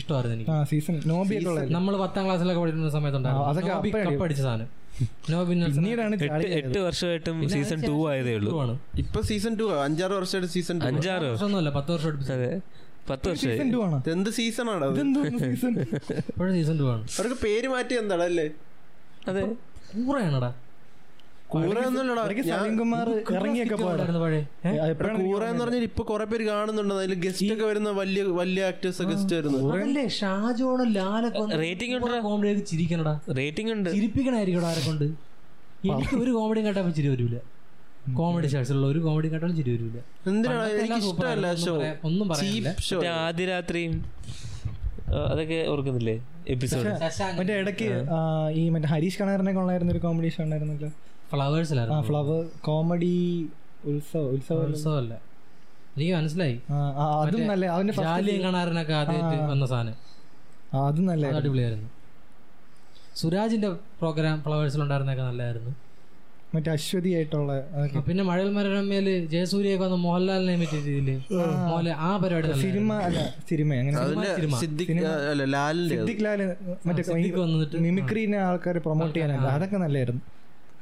ഇഷ്ടമായിരുന്നു 0.00 0.34
എനിക്ക്. 0.36 0.50
ആ 0.54 0.64
സീസൺ 0.70 0.96
നോബി 1.12 1.36
നമ്മൾ 1.76 1.94
പത്താം 2.04 2.24
ക്ലാസ്സിലൊക്കെ 2.26 2.62
പഠിക്കുന്ന 2.64 2.90
സമയത്തുണ്ടായിരുന്നു. 2.96 3.68
കപ്പ് 3.70 4.34
സാധനം. 4.42 4.68
എട്ട് 6.58 6.78
വർഷമായിട്ടും 6.86 7.38
സീസൺ 7.54 7.78
ടു 7.88 7.96
ആയതേ 8.10 8.34
ഉള്ളൂ. 8.38 8.52
ഇപ്പൊ 9.02 9.20
സീസൺ 9.30 9.54
ടു 9.60 9.64
അഞ്ചാറ് 9.86 10.14
വർഷമായിട്ട് 10.18 10.50
സീസൺ 10.54 10.76
അഞ്ചാറ് 10.76 10.92
അഞ്ചാറ് 10.92 11.26
വർഷമൊന്നുമല്ല 11.32 11.70
പത്ത് 11.78 11.90
വർഷം 11.96 12.20
അതെ. 12.36 12.50
പത്ത് 13.10 13.28
വർഷമായി. 13.28 13.58
സീസൺ 13.58 13.82
ആണോ? 13.82 14.02
എന്ത് 14.12 14.30
സീസൺ 14.30 14.70
ആണ് 14.70 14.84
അത് 14.84 14.94
ഇതെന്തോ 14.94 15.22
സീസൺ 15.38 15.80
ഇപ്പോഴും 16.30 16.54
സീസൺ 16.54 16.78
ടു 16.78 16.82
ആണ്. 16.82 17.02
അവർക്ക് 17.18 17.36
പേര് 17.44 17.68
മാറ്റി 17.68 17.94
എന്താണ് 17.94 18.22
അല്ലേ? 18.22 18.50
അതെ. 19.28 19.42
കൂറയാണടാ. 20.06 20.54
ഇപ്പൊ 25.82 26.02
കുറെ 26.02 26.24
പേര് 26.24 26.44
കാണുന്നുണ്ട്. 26.46 26.94
അതിൽ 26.94 27.14
ഗസ്റ്റ് 27.14 27.52
ഒക്കെ 27.52 27.64
വരുന്ന 27.64 27.90
വലിയ 27.90 28.22
വലിയ 28.22 28.64
ആക്ടേഴ്സ് 28.64 29.02
ഗസ്റ്റ് 29.02 29.36
വരുന്നത് 29.36 29.72
അതല്ലേ 29.72 30.08
ഷാജോണും 30.08 30.92
ലാലൊക്കെ 30.92 31.38
Rating 31.38 31.96
ഉണ്ടെടാ. 31.96 32.18
കോമഡി 32.18 32.54
ചിരിക്കണടാ. 32.54 33.20
റേറ്റിംഗ് 33.36 33.72
ഉണ്ട്. 33.72 33.90
ചിരിപ്പിക്കണായിരിക്കും 33.90 34.66
ആരെ 34.66 34.82
കൊണ്ട്? 34.86 35.04
എനിക്ക് 35.04 36.16
ഒരു 36.22 36.30
കോമഡിയും 36.30 36.66
കേട്ടാ 36.66 36.90
ചിരി 36.90 37.08
വരൂല. 37.08 37.36
കോമഡി 38.14 38.46
ഷോസ് 38.46 38.72
ഉള്ള 38.72 38.86
ഒരു 38.86 38.98
കോമഡി 38.98 39.32
കാട്ടാലും 39.32 39.56
ചിരി 39.56 39.70
വരൂല. 39.70 39.98
എന്തിനാണ് 40.28 40.62
എനിക്ക് 40.62 40.82
എല്ലാം 40.82 41.00
super 41.00 41.14
ഇഷ്ടമല്ല 41.14 41.46
ആയിരുന്നു. 41.46 41.66
ഷോ 41.66 42.08
ഒന്നും 42.08 42.28
പറയാ- 42.28 42.42
പറയാനില്ല. 42.42 43.08
ആദ്യ 43.08 43.46
രാത്രിയും 43.46 44.04
അതൊക്കെ 45.32 45.66
ഓർക്കുന്നില്ലേ? 45.68 46.26
എപ്പിസോഡ് 46.48 46.88
മറ്റേ 47.38 47.54
ഇടയ്ക്ക് 47.54 48.04
ഈ 48.52 48.68
മറ്റേ 48.68 48.86
ഹരീഷ് 48.86 49.18
കണാറിനെ 49.18 49.52
ഉള്ളായിരുന്ന 49.52 49.92
ഒരു 49.92 49.98
കോമഡി 49.98 50.28
ഷോ 50.28 50.42
ഉണ്ടായിരുന്നല്ലോ. 50.42 50.88
ആ 50.88 50.92
ഫ്ലവേഴ്സിലായിരുന്നു 51.32 52.02
ഫ്ലവർ 52.02 52.46
കോമഡി 52.60 53.46
ഉത്സവ 53.84 54.20
ഉത്സവം 54.20 54.58
ഉത്സവമല്ല. 54.58 55.14
എനിക്ക് 55.96 56.14
മനസ്സിലായി. 56.14 56.60
അതും 57.22 57.46
നല്ല 57.46 57.66
അവന്റെ 57.66 57.92
ജാലിയും 57.92 58.42
കാണാറിനൊക്കെ 58.42 58.92
ആദ്യമായിട്ട്. 58.92 59.44
വന്ന 59.44 59.66
സാധനം. 59.66 59.94
അതും 60.86 61.06
നല്ല 61.06 61.26
അടിപൊളിയായിരുന്നു. 61.26 61.88
സുരാജിന്റെ 63.16 63.68
പ്രോഗ്രാം 63.68 64.42
ഫ്ലവേഴ്സിലുണ്ടായിരുന്നൊക്കെ 64.42 65.22
നല്ലതായിരുന്നു 65.22 65.85
മറ്റേ 66.52 66.70
അശ്വതി 66.72 67.10
ആയിട്ടുള്ള 67.14 67.52
പിന്നെ 68.06 68.22
മഴൽ 68.28 68.48
മരണമേൽ 68.50 69.06
ജയസൂര്യയൊക്കെ 69.32 69.84
വന്ന് 69.84 69.98
മോഹൻലാലിനെ 70.04 70.66
മോഹൻലാൽ 71.64 71.96
ആ. 72.00 72.10
പരിപാടി 72.22 72.52
സിനിമ 72.62 72.90
അല്ല 73.06 73.20
സിനിമ 73.48 73.68
അങ്ങനെ. 73.74 73.96
മറ്റേ 76.86 77.02
മിമിക്രീനെ 77.84 78.38
ആൾക്കാരെ 78.46 78.82
പ്രൊമോട്ട് 78.86 79.14
ചെയ്യാനല്ല 79.16 79.48
അതൊക്കെ 79.56 79.78
നല്ലായിരുന്നു. 79.84 80.22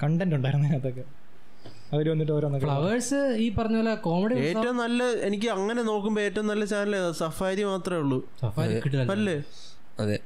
കണ്ടന്റ് 0.02 0.34
ഉണ്ടായിരുന്നു 0.38 0.68
അതൊക്കെ 0.76 1.04
അവർ 1.92 2.06
വന്നിട്ട് 2.10 2.32
ഓരോന്നൊക്കെ. 2.32 2.66
ഫ്ലവേഴ്സ് 2.66 3.18
ഈ 3.38 3.48
പറഞ്ഞ 3.58 3.76
പോലെ 3.76 3.92
കോമഡി 4.06 4.36
ഏറ്റവും 4.46 4.76
നല്ല 4.76 5.02
എനിക്ക് 5.26 5.48
അങ്ങനെ 5.54 5.82
നോക്കുമ്പോ 5.90 6.20
ഏറ്റവും 6.22 6.46
നല്ല 6.46 6.64
ചാനൽ 6.66 6.94
സഫാരി 7.20 7.64
മാത്രമേ 7.64 8.00
ഉള്ളൂ. 8.04 8.18
സഫാരി 8.42 8.76
അല്ലേ? 9.14 9.36
അതെ. 10.00 10.16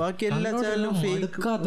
ബാക്കി 0.00 0.24
എല്ലാ 0.30 0.50
ചാനലും 0.54 0.94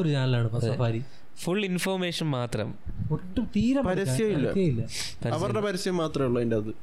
ചാനലാണ് 0.10 0.50
സഫാരി. 0.66 1.02
ഫുൾ 1.38 1.66
ഇൻഫോർമേഷൻ 1.66 2.28
മാത്രം. 2.32 2.76
ഒട്ടും 3.12 3.46
തീരെ 3.56 3.82
പരസ്യമില്ല. 3.82 4.50
അവരുടെ 5.30 5.62
പരസ്യം 5.62 5.98
മാത്രമേ 5.98 6.26
ഉള്ളൂ 6.26 6.40
അതിന്റെ 6.40 6.56
അത് 6.56 6.74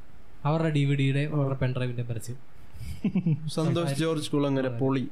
അവരുടെ 0.45 0.69
ഡി 0.69 0.85
വി 0.85 0.95
ഡിയുടെ 0.95 1.19
അവരുടെ 1.19 1.55
പെൻഡ്രൈവിന്റെ 1.55 2.03
പരസ്യം. 2.03 2.37
സന്തോഷ് 3.49 3.93
ജോർജ് 3.99 4.29
കുളങ്ങര 4.29 4.67
പൊളി. 4.67 5.07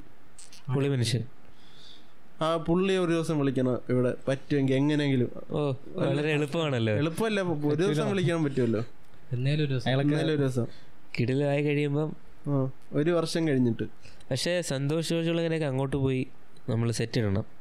പൊളി 0.76 0.88
മനുഷ്യൻ. 0.88 1.24
ആ 2.42 2.58
പുള്ളി 2.58 2.94
ഒരു 2.98 3.12
ദിവസം 3.12 3.40
വിളിക്കണം 3.40 3.80
ഇവിടെ 3.90 4.14
പറ്റുമെങ്കിൽ 4.28 4.76
എങ്ങനെയെങ്കിലും. 4.76 5.30
ഓ 5.52 5.72
വളരെ 5.94 6.30
എളുപ്പമാണല്ലോ. 6.32 6.94
എളുപ്പമല്ല 6.94 7.42
ഒരു 7.42 7.76
ദിവസം 7.76 8.10
വിളിക്കാൻ 8.10 8.44
പറ്റുമല്ലോ. 8.44 8.86
എന്നേലും 9.32 9.64
ഒരു 9.64 9.72
ദിവസം. 9.72 10.02
എന്നാലും 10.02 10.30
ഒരു 10.30 10.36
ദിവസം. 10.36 10.66
കിടിലായി 11.20 11.62
കഴിയുമ്പം 11.64 12.16
ഒരു 12.94 13.12
വർഷം 13.12 13.48
കഴിഞ്ഞിട്ട്. 13.48 13.84
പക്ഷേ 14.32 14.62
സന്തോഷ് 14.62 15.10
ജോർജുള്ളങ്ങനെയൊക്കെ 15.10 15.68
അങ്ങോട്ട് 15.68 15.98
പോയി 15.98 16.28
നമ്മൾ 16.70 16.92
സെറ്റ് 16.92 17.20
ഇടണം. 17.20 17.61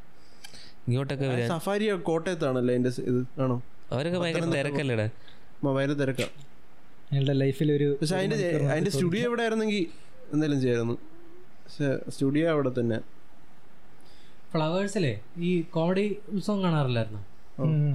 ഇങ്ങോട്ടൊക്കെ 0.89 1.27
വരാൻ 1.27 1.49
സഫാരി 1.49 1.87
കോട്ടയത്താണല്ലേ 2.09 2.75
അതിന്റെ 2.75 2.93
ഇത് 3.11 3.21
ആണോ? 3.43 3.57
അവരൊക്കെ 3.93 4.19
ഭയങ്കര 4.19 4.45
തിരക്കല്ലേടാ? 4.45 5.07
ഭയങ്കര 5.65 5.97
തിരക്കാം. 6.03 6.31
അയാളുടെ 7.13 7.33
ലൈഫിൽ 7.33 7.73
ഒരു 7.73 7.89
പക്ഷെ 8.01 8.17
അതിന്റെ 8.17 8.37
അതിന്റെ 8.73 8.91
സ്റ്റുഡിയോ 8.91 9.25
എവിടെ 9.29 9.43
ആയിരുന്നെങ്കിൽ 9.43 9.87
എന്തെങ്കിലും 10.33 10.61
ചെയ്യായിരുന്നു. 10.61 10.95
പക്ഷെ 11.65 12.11
സ്റ്റുഡിയോ 12.11 12.51
അവിടെ 12.51 12.71
തന്നെ. 12.81 12.99
ഫ്ലവേഴ്സിലെ 14.53 15.21
ഈ 15.39 15.51
കോമഡി 15.63 16.17
ഉത്സവം 16.29 16.63
കാണാറില്ലായിരുന്നു. 16.63 17.23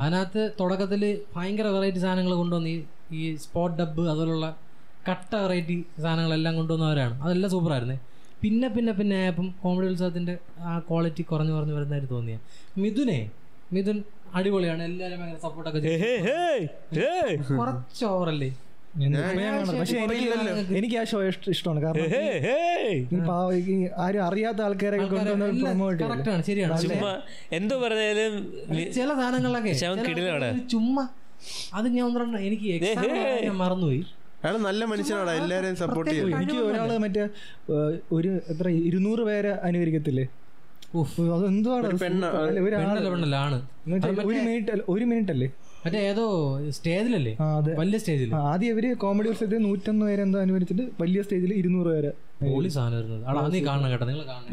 അതിനകത്ത് 0.02 0.52
തുടക്കത്തിൽ 0.60 1.04
ഭയങ്കര 1.36 1.68
വെറൈറ്റി 1.68 1.98
സാധനങ്ങൾ 1.98 2.34
കൊണ്ടുവന്ന് 2.34 2.84
ഈ 3.12 3.36
സ്പോട്ട് 3.36 3.78
ഡബ്ബ് 3.82 4.04
അതുപോലുള്ള 4.10 4.48
കട്ട 5.10 5.36
വെറൈറ്റി 5.36 5.86
സാധനങ്ങളെല്ലാം 5.98 6.56
കൊണ്ടുവന്നവരാണ്. 6.56 7.22
അതെല്ലാം 7.24 7.52
സൂപ്പറായിരുന്നേ. 7.52 7.98
പിന്നെ 8.42 8.68
പിന്നെ 8.76 8.92
പിന്നെ 9.00 9.16
ആയപ്പം 9.24 9.48
കോമഡി 9.64 9.86
ഉത്സവത്തിന്റെ 9.92 10.34
ആ 10.70 10.72
ക്വാളിറ്റി 10.90 11.24
കുറഞ്ഞു 11.32 11.54
കുറഞ്ഞു 11.56 11.74
വരുന്നതായിട്ട് 11.78 12.10
തോന്നിയ. 12.16 12.38
മിഥുനെ 12.84 13.20
മിഥുൻ 13.74 13.98
അടിപൊളിയാണ്. 14.38 14.84
എല്ലാവരും 14.90 15.20
ഭയങ്കര 15.22 15.40
സപ്പോർട്ടൊക്കെ 15.46 15.80
കുറച്ച് 17.60 18.06
ഓവറല്ലേ. 18.14 18.50
പക്ഷെ 19.80 19.98
എനിക്ക് 20.04 20.28
എനിക്ക് 20.80 20.98
ആ 21.00 21.04
ഷോ 21.12 21.18
ഇഷ്ടമാണ്. 21.54 21.80
കാരണം 21.86 23.32
ആരും 24.04 24.22
അറിയാത്ത 24.28 24.60
ആൾക്കാരെ 24.66 24.98
കൊണ്ടുവന്ന് 24.98 25.88
കറക്റ്റ് 26.04 26.32
ആണ് 26.34 26.44
ശരിയാണ്. 26.50 26.78
ചുമ്മാ 26.84 27.14
എന്തോ 27.60 27.76
പറഞ്ഞാലും 27.86 28.36
ചില 28.98 29.10
സാധനങ്ങളിലൊക്കെ. 29.22 29.74
ആൾക്കാര് 29.90 30.62
ചുമ്മാ 30.74 31.06
അത് 31.78 31.88
ഞാൻ 31.96 32.06
എനിക്ക് 32.50 32.68
ഞാൻ 33.48 33.58
മറന്നുപോയി. 33.64 34.04
അയാൾ 34.46 34.56
നല്ല 34.66 34.82
മനുഷ്യനാണ്. 34.86 35.32
എല്ലാരെയും 35.40 35.76
സപ്പോർട്ട് 35.82 36.10
ചെയ്യും 36.12 36.28
എനിക്ക് 36.38 36.58
ഒരാൾ 36.70 36.90
മറ്റേ 37.04 37.24
ഒരു 38.12 38.32
എത്ര 38.52 38.68
ഇരുന്നൂറ് 38.88 39.24
പേരെ 39.30 39.52
അനുകരിക്കത്തില്ലേ? 39.64 40.26
ഒരു 41.86 41.96
പെണ്ണല്ല 42.02 42.28
പെണ്ണല്ല 43.06 43.38
ഒരു 44.94 45.06
മിനിറ്റ് 45.10 45.32
അല്ല- 45.34 45.50
മറ്റേ 45.86 46.00
ഏതോ 46.08 46.24
സ്റ്റേജിലല്ലേ? 46.76 47.34
വലിയ 47.80 47.98
സ്റ്റേജിൽ 48.02 48.30
ആദ്യം 48.44 48.70
ഇവർ 48.74 48.86
കോമഡി 49.02 49.28
ഉത്സവത്തിൽ 49.32 49.60
നൂറ്റൊന്ന് 49.66 50.06
പേരെ 50.08 50.22
എന്തോ 50.24 50.40
അനുവദിച്ചിട്ട് 50.42 50.86
വലിയ 51.02 51.20
സ്റ്റേജിൽ 51.22 51.52
ഇരുന്നൂറ് 51.54 51.90
പേരെ 51.92 52.12
പൊളി 52.46 52.70
സാധനം 52.70 53.52
നീ 53.52 53.60
കാണണം 53.68 53.90
കേട്ടോ 53.92 54.06
നിങ്ങൾ 54.06 54.24
കാണണം. 54.30 54.50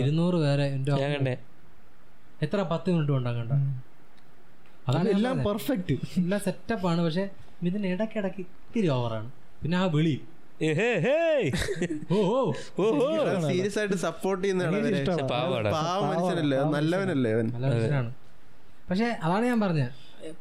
ഇരുന്നൂറ് 0.00 0.38
പേരെ 0.44 0.66
ഞാൻ 0.94 1.10
കണ്ടേ. 1.16 1.34
എത്ര? 2.42 2.58
പത്ത് 2.72 2.88
മിനിറ്റ് 2.90 3.12
കൊണ്ടാകണ്ട 3.12 3.52
അതാണ് 4.88 5.08
എല്ലാം. 5.10 5.36
പെർഫെക്റ്റ് 5.46 5.94
എല്ലാം 6.18 6.40
ആണ്. 6.86 7.00
പക്ഷെ 7.06 7.24
ഇതിന് 7.68 7.86
ഇടയ്ക്കിടയ്ക്ക് 7.94 8.42
ഇത്തിരി 8.66 8.88
ഓവറാണ് 8.96 9.30
പിന്നെ 9.62 9.76
ആ 9.82 9.84
വിളി. 9.94 10.16
സീരിയസ് 13.50 13.78
ആയിട്ട് 13.80 13.98
സപ്പോർട്ട് 14.06 14.42
ചെയ്യുന്ന 14.44 14.62
എനിക്ക് 14.64 14.80
അവരെ 14.82 14.98
ഇഷ്ടമാണ്. 15.00 15.26
പാവാടാ 15.32 15.70
പാവ 15.76 16.00
നല്ലവനല്ലേ 16.76 17.32
മനുഷ്യനാണ്. 17.40 18.10
പക്ഷെ 18.88 19.08
അതാണ് 19.26 19.44
ഞാൻ 19.50 19.58
പറഞ്ഞത് 19.64 19.90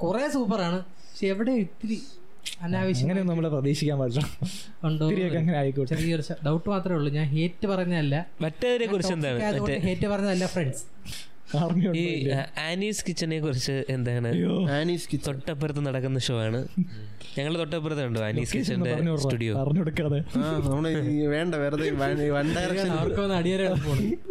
കുറെ 0.04 0.24
സൂപ്പറാണ് 0.36 0.80
പക്ഷെ 1.10 1.28
എവിടെ 1.34 1.54
ഇത്തിരി 1.66 1.98
അനാവശ്യം 2.66 3.16
നമ്മളെ 3.32 3.50
പ്രതീക്ഷിക്കാൻ 3.54 3.98
ആയിക്കോട്ടെ. 5.62 5.90
ചെറിയൊരു 5.94 6.24
ഡൗട്ട് 6.46 6.68
മാത്രമേ 6.74 6.96
ഉള്ളൂ. 7.00 7.10
ഞാൻ 7.18 7.26
ഹേറ്റ് 7.34 7.66
പറഞ്ഞതല്ല. 7.72 8.16
ഹേറ്റ് 9.88 10.08
പറഞ്ഞതല്ല 10.14 10.46
ഫ്രണ്ട്സ് 10.54 10.86
ഈ 12.00 12.30
ആനീസ് 12.68 13.02
കിച്ചനെ 13.08 13.38
കുറിച്ച് 13.40 13.76
എന്താണ്? 13.90 14.30
ആനീസ് 14.78 15.08
കിച്ചൺ 15.12 15.28
തൊട്ടപ്പുറത്ത് 15.28 15.82
നടക്കുന്ന 15.88 16.20
ഷോ 16.28 16.36
ആണ്. 16.46 16.60
ഞങ്ങൾ 17.38 17.54
തൊട്ടപ്പുറത്ത് 17.58 18.04
ഉണ്ടോ 18.10 18.22
ആനീസ് 18.28 18.54
കിച്ചന്റെ 18.58 18.94
സ്റ്റുഡിയോ 19.24 19.54
പറഞ്ഞു 19.60 19.80
കൊടുക്കാതെ 19.80 20.20
ആ 20.40 20.44
നമ്മൾ 20.72 20.88
ഈ 21.14 21.26
വേണ്ട 21.34 21.56
വെറുതെ 21.56 21.88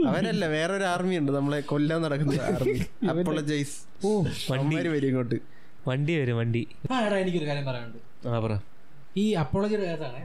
അവരല്ല 0.08 0.46
വേറൊരു 0.46 0.84
ആർമി 0.84 1.16
ഉണ്ട്. 1.16 1.32
നമ്മളെ 1.32 1.60
കൊല്ലാൻ 1.72 2.00
നടക്കുന്ന 2.02 2.40
ആർമി 2.54 2.78
അപ്പോളജൈസ് 3.12 3.76
ഓ 4.06 4.12
വണ്ടി. 4.50 4.76
വരും 4.76 5.08
ഇങ്ങോട്ട്. 5.08 5.38
വണ്ടി 5.88 6.14
വരും 6.20 6.36
വണ്ടി. 6.36 6.62
എനിക്കൊരു 7.20 7.46
കാര്യം 7.50 7.66
പറയാനുണ്ട്. 7.66 8.00
ആ 8.28 8.40
പറ. 8.46 8.54
ഈ 9.16 9.26
അപ്പോളജിയുടെ 9.42 9.86
കാര്യത്താണ് 9.86 10.22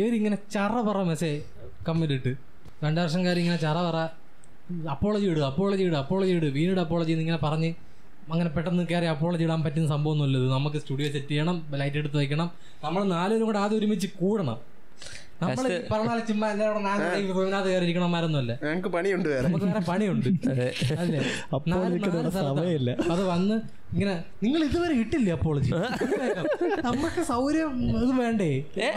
ഇവരിങ്ങനെ 0.00 0.36
ചറ 0.54 0.74
പറ 0.88 0.98
മെസ്സേജ് 1.02 1.40
കമ്മിലിട്ട്. 1.88 2.28
ഇട്ട് 2.28 2.84
രണ്ടു 2.84 3.00
കാര്യം 3.00 3.42
ഇങ്ങനെ 3.44 3.60
ചറ 3.66 3.78
പറ. 3.88 3.98
അപ്പോളജി 4.92 5.26
ഇടുക 5.30 5.44
അപ്പോളജി 5.50 5.82
ഇടുക 5.84 5.98
അപ്പോളജി 6.04 6.32
ഇടുക 6.36 6.50
വീണ്ടും 6.56 6.82
അപ്പോളജി 6.84 7.12
ഇങ്ങനെ 7.18 7.40
പറഞ്ഞ് 7.44 7.70
അങ്ങനെ 8.28 8.50
പെട്ടെന്ന് 8.52 8.84
കയറി 8.90 9.06
അപ്പോളജി 9.06 9.42
ഇടാൻ 9.46 9.60
പറ്റുന്ന 9.64 9.88
സംഭവമൊന്നുമില്ല. 9.88 10.36
ഇത് 10.40 10.50
നമുക്ക് 10.52 10.78
സ്റ്റുഡിയോ 10.82 11.08
സെറ്റ് 11.14 11.32
ചെയ്യണം 11.32 11.56
ലൈറ്റ് 11.80 11.98
എടുത്ത് 12.02 12.16
വയ്ക്കണം 12.20 12.48
നമ്മൾ 12.84 13.02
നാലുപേരും 13.10 13.46
കൂടെ 13.48 13.60
ആദ്യം 13.62 13.78
ഒരുമിച്ച് 13.80 14.08
കൂടണം. 14.20 14.58
പണിയുണ്ട് 18.94 19.28
നമുക്ക് 19.46 19.66
പണിയുണ്ട്. 19.88 20.28
അത്. 23.06 23.22
വന്ന് 23.30 23.56
ഇങ്ങനെ 23.94 24.14
നിങ്ങൾ 24.44 24.60
ഇതുവരെ 24.68 24.94
ഇട്ടില്ലേ 25.02 25.32
അപ്പോളജി 25.36 25.70
നമുക്ക് 26.88 27.22
സൗകര്യം 27.30 27.72
ഇത് 27.98 28.14
വേണ്ടേ? 28.22 28.50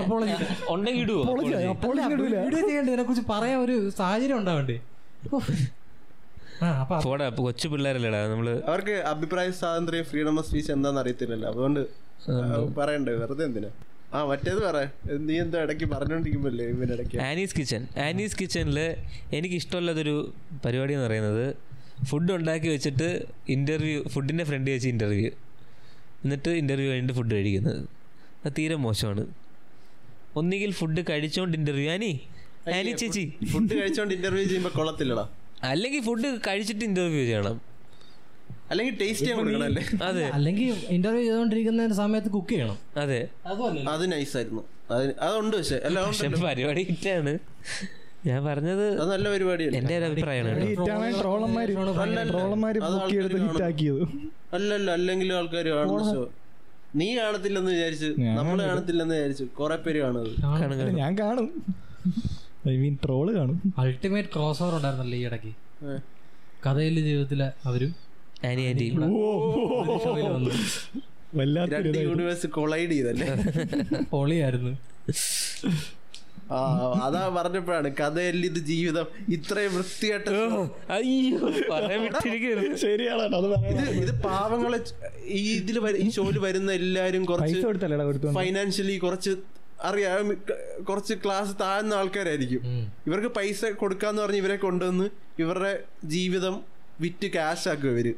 അപ്പോളജി 0.04 0.34
ഉണ്ടെങ്കിൽ 0.74 1.04
ഇടുവോ? 1.06 1.24
വീഡിയോ 2.46 2.62
ചെയ്യണ്ടേ 2.64 2.92
ഇതിനെ 2.94 3.04
കുറിച്ച് 3.04 3.26
പറയാൻ 3.34 3.60
ഒരു 3.66 3.76
സാഹചര്യം 4.00 4.40
ഉണ്ടാവണ്ടേ? 4.42 4.78
പോടാ 7.04 7.26
കൊച്ചു 7.46 7.68
പിള്ളേരല്ലേടാ 7.72 8.20
നമ്മൾ 8.32 8.48
അവർക്ക് 8.70 8.96
അഭിപ്രായ 9.12 9.48
സ്വാതന്ത്ര്യം 9.60 10.06
ഫ്രീഡം 10.12 10.36
ഓഫ് 10.40 10.48
സ്പീച്ച് 10.48 10.72
എന്താന്ന് 10.76 11.02
അറിയത്തില്ലല്ലോ. 11.02 11.48
അതുകൊണ്ട് 11.52 11.82
പറയണ്ടേ 12.80 13.14
വെറുതെ 13.22 13.44
എന്തിനാ? 13.50 13.70
ആ 14.14 14.20
മറ്റേത് 14.26 14.60
പറ. 14.66 14.78
നീ 15.28 15.36
എന്തോ 15.44 15.58
ഇടയ്ക്ക് 15.64 15.86
പറഞ്ഞോണ്ടിരിക്കുമ്പല്ലേ 15.94 16.66
ഇവനിടയ്ക്ക് 16.74 17.18
ആനീസ് 17.28 17.56
കിച്ചൺ 17.60 17.84
ആനീസ് 18.06 18.36
കിച്ചണിൽ 18.42 18.80
എനിക്ക് 19.38 19.56
ഇഷ്ടമുള്ളതൊരു 19.56 20.16
പരിപാടി 20.66 20.94
എന്ന് 20.94 21.06
പറയുന്നത് 21.06 21.46
ഫുഡ് 22.10 22.32
ഉണ്ടാക്കി 22.32 22.68
വെച്ചിട്ട് 22.68 23.10
ഇന്റർവ്യൂ 23.50 24.00
ഫുഡിന്റെ 24.14 24.44
ഫ്രണ്ട് 24.44 24.70
വെച്ച് 24.72 24.90
ഇന്റർവ്യൂ 24.96 25.30
എന്നിട്ട് 26.24 26.50
ഇന്റർവ്യൂ 26.62 26.88
കഴിഞ്ഞിട്ട് 26.92 27.18
ഫുഡ് 27.20 27.34
കഴിക്കുന്നത്. 27.36 27.80
അത് 28.46 28.54
തീരെ 28.58 28.76
മോശമാണ്. 28.86 29.24
ഒന്നുകിൽ 30.40 30.72
ഫുഡ് 30.80 31.02
കഴിച്ചോണ്ട് 31.10 31.56
ഇന്റർവ്യൂ 31.58 31.88
ആനി 31.92 32.12
ആനി 32.76 32.92
ചേച്ചി. 32.92 33.34
ഫുഡ് 33.52 33.82
കഴിച്ചോണ്ട് 33.82 34.14
ഇന്റർവ്യൂ 34.14 34.46
ചെയ്യുമ്പോ 34.46 34.72
കൊള്ളത്തില്ലടാ. 34.76 35.30
അല്ലെങ്കിൽ 35.64 36.02
ഫുഡ് 36.02 36.40
കഴിച്ചിട്ട് 36.48 36.86
ഇന്റർവ്യൂ 36.86 37.24
ചെയ്യണം. 37.24 37.62
അല്ലെങ്കിൽ 38.70 38.98
ടേസ്റ്റ് 39.02 39.32
അല്ലേ? 39.66 39.84
അതെ. 40.04 40.24
അല്ലെങ്കിൽ 40.30 40.74
ഇന്റർവ്യൂ 40.90 41.24
ചെയ്തോണ്ടിരിക്കുന്ന 41.24 41.94
സമയത്ത് 41.94 42.30
കുക്ക് 42.30 42.50
ചെയ്യണം. 42.50 42.78
അതെ. 42.98 43.28
അത് 43.90 44.12
നൈസ് 44.12 44.38
ആയിരുന്നു. 44.38 44.64
അതുണ്ട് 45.22 45.58
പക്ഷെ 45.58 45.82
എല്ലാം 45.84 46.06
പക്ഷെ 46.06 46.28
പരിപാടി 46.28 46.84
ഹിറ്റാണ്. 46.84 47.40
ഞാൻ 48.26 48.46
പറഞ്ഞത് 48.46 49.02
അത് 49.02 49.12
നല്ല 49.12 49.30
പരിപാടിയല്ലേ? 49.32 49.80
എന്റെ 49.80 49.98
ഒരു 49.98 50.06
അഭിപ്രായമാണ് 50.06 50.60
അല്ലല്ല 54.54 54.92
അല്ലെങ്കിലും 54.92 55.38
ആൾക്കാർ 55.38 55.68
കാണുന്ന 55.68 56.26
നീ 56.96 57.18
കാണത്തില്ലെന്ന് 57.18 57.72
വിചാരിച്ചു 57.72 58.06
നമ്മൾ 58.06 58.64
കാണത്തില്ലെന്ന് 58.64 59.16
വിചാരിച്ചു 59.16 59.46
കൊറേ 59.56 59.76
പേര് 59.76 60.00
കാണുന്നത് 60.00 60.96
ഞാൻ 60.98 61.20
കാണും. 61.20 61.48
ഐ 62.70 62.76
മീൻ 62.84 62.96
ട്രോൾ 63.06 63.28
കാണും. 63.38 63.58
അൾട്ടിമേറ്റ് 63.78 64.30
ക്രോസ് 64.36 64.64
ഓവർ 64.64 64.76
ഉണ്ടായിരുന്നല്ലോ 64.78 65.18
ഈ 65.18 65.26
ഇടയ്ക്ക്. 65.30 65.52
കഥയിലെ 66.66 67.02
ജീവിതത്തിലെ 67.02 67.48
അവരും 67.70 67.94
യൂണിവേഴ്സ് 72.08 72.48
കൊളൈഡ് 72.48 72.92
ചെയ്തല്ലേ? 72.92 73.28
പൊളിയായിരുന്നു. 74.12 74.72
ആ 76.56 76.58
അതാ 77.06 77.22
പറഞ്ഞപ്പോഴാണ് 77.38 77.90
കഥയല്ല 78.00 78.44
ഇത് 78.46 78.60
ജീവിതം 78.70 79.08
ഇത്രയും 79.36 79.72
വൃത്തിയായിട്ട് 79.78 80.30
ഇത് 84.04 84.14
പാവങ്ങളെ 84.28 84.80
ഈ 85.40 85.42
ഇതിൽ 85.56 85.78
ഈ 86.06 86.10
ഷോയിൽ 86.18 86.38
വരുന്ന 86.48 86.72
എല്ലാരും 86.82 87.26
കുറച്ച് 87.26 87.58
ഫൈനാൻഷ്യലി 88.40 88.98
കുറച്ച് 88.98 89.34
അറിയാം. 89.84 90.34
കുറച്ച് 90.84 91.14
ക്ലാസ് 91.26 91.56
താഴ്ന്ന 91.62 91.94
ആൾക്കാരായിരിക്കും. 91.94 92.62
ഇവർക്ക് 93.08 93.28
പൈസ 93.28 93.66
കൊടുക്കാന്ന് 93.66 94.22
പറഞ്ഞ് 94.22 94.38
ഇവരെ 94.38 94.56
കൊണ്ടുവന്ന് 94.56 95.10
ഇവരുടെ 95.40 95.84
ജീവിതം 96.04 96.64
വിറ്റ് 97.02 97.34
ക്യാഷ് 97.34 97.70
ആക്കും 97.70 97.90
ഇവർ. 97.90 98.16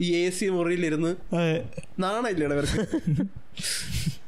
ഈ 0.00 0.26
എ 0.26 0.30
സി 0.30 0.46
മുറിയിലിരുന്ന് 0.46 1.36
അതെ. 1.36 1.64
ഇവർക്ക്. 2.52 2.86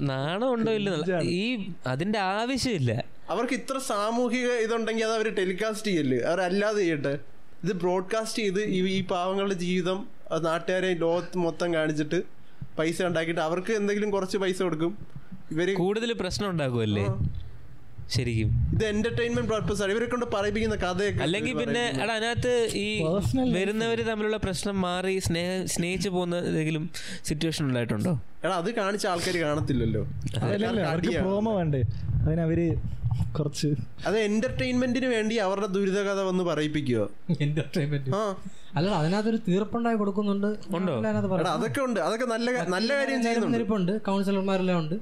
നാണം 0.00 0.52
ഉണ്ടോ 0.52 0.72
ഇല്ല 0.72 1.20
ഈ 1.22 1.70
അതിന്റെ 1.86 2.18
ആവശ്യമില്ല. 2.18 3.04
അവർക്ക് 3.30 3.54
ഇത്ര 3.54 3.78
സാമൂഹിക 3.78 4.52
ഇതുണ്ടെങ്കിൽ 4.52 5.04
അത് 5.04 5.14
അവർ 5.14 5.34
ടെലികാസ്റ്റ് 5.34 5.86
ചെയ്യല്ലേ? 5.86 6.18
അവർ 6.18 6.40
അല്ലാതെ 6.40 6.78
ചെയ്യട്ടെ? 6.78 7.18
ഇത് 7.64 7.72
ബ്രോഡ്കാസ്റ്റ് 7.72 8.42
ചെയ്ത് 8.42 8.60
ഈ 8.60 9.04
പാവങ്ങളുടെ 9.04 9.54
ജീവിതം 9.54 10.08
നാട്ടുകാരെ 10.40 10.94
ലോകത്ത് 10.94 11.38
മൊത്തം 11.38 11.74
കാണിച്ചിട്ട് 11.74 12.35
പൈസ 12.78 12.98
ഉണ്ടാക്കിയിട്ട് 13.10 13.42
അവർക്ക് 13.48 13.72
എന്തെങ്കിലും 13.80 14.10
കുറച്ച് 14.16 14.36
പൈസ 14.44 14.58
കൊടുക്കും. 14.66 14.92
ഇവർ 15.54 15.68
കൂടുതൽ 15.82 16.10
പ്രശ്നം 16.22 16.48
ഉണ്ടാക്കുമല്ലേ 16.52 17.06
ശരിക്കും. 18.14 18.50
ഇത് 18.74 18.82
എന്റർടൈൻമെന്റ് 18.90 19.50
പർപ്പസ് 19.52 19.80
ആണ്. 19.84 19.92
ഇവരെ 19.94 20.06
കൊണ്ട് 20.10 20.26
പറയിപ്പിക്കുന്ന 20.34 20.76
കഥയൊക്കെ 20.82 21.22
അല്ലെങ്കിൽ 21.24 21.54
പിന്നെ 21.60 21.84
എടാ 22.02 22.14
അതിനകത്ത് 22.18 22.52
ഈ 22.82 22.88
വരുന്നവര് 23.56 24.02
തമ്മിലുള്ള 24.08 24.38
പ്രശ്നം 24.44 24.76
മാറി 24.86 25.14
സ്നേഹ 25.26 25.48
സ്നേഹിച്ചു 25.74 26.10
പോകുന്ന 26.16 26.36
ഏതെങ്കിലും 26.50 26.84
സിറ്റുവേഷൻ 27.28 27.64
ഉണ്ടായിട്ടുണ്ടോ? 27.70 28.12
എടാ 28.44 28.54
അത് 28.62 28.70
കാണിച്ച 28.80 29.06
ആൾക്കാർ 29.12 29.38
കാണത്തില്ലല്ലോ. 29.46 30.02
പ്രോമോ 31.24 31.54
വേണ്ടേ. 31.60 31.82
അതിനവര് 32.26 32.68
കുറച്ച് 33.38 33.68
അത് 34.06 34.18
എന്റർടൈൻമെന്റിന് 34.18 35.06
വേണ്ടി 35.06 35.34
അവരുടെ 35.36 35.66
ദുരിതകഥ 35.66 36.20
വന്ന് 36.20 36.44
പറയിപ്പിക്കുക 36.44 37.08
എന്റർടൈൻമെന്റ് 37.40 38.10
അല്ല 38.76 38.90
അതിനകത്തൊരു 38.90 39.38
തീർപ്പുണ്ടായി 39.48 39.96
കൊടുക്കുന്നുണ്ട്. 39.96 40.46
അതൊക്കെ 41.48 41.80
ഉണ്ട്. 41.80 42.00
അതൊക്കെ 42.00 42.26
നല്ല 42.26 42.64
നല്ല 42.76 42.94
കാര്യം 42.94 43.22
ചെയ്യുന്നുണ്ട്. 43.22 44.00
കൗൺസിലർമാരെല്ലാം 44.00 44.78
ഉണ്ട്. 44.78 44.94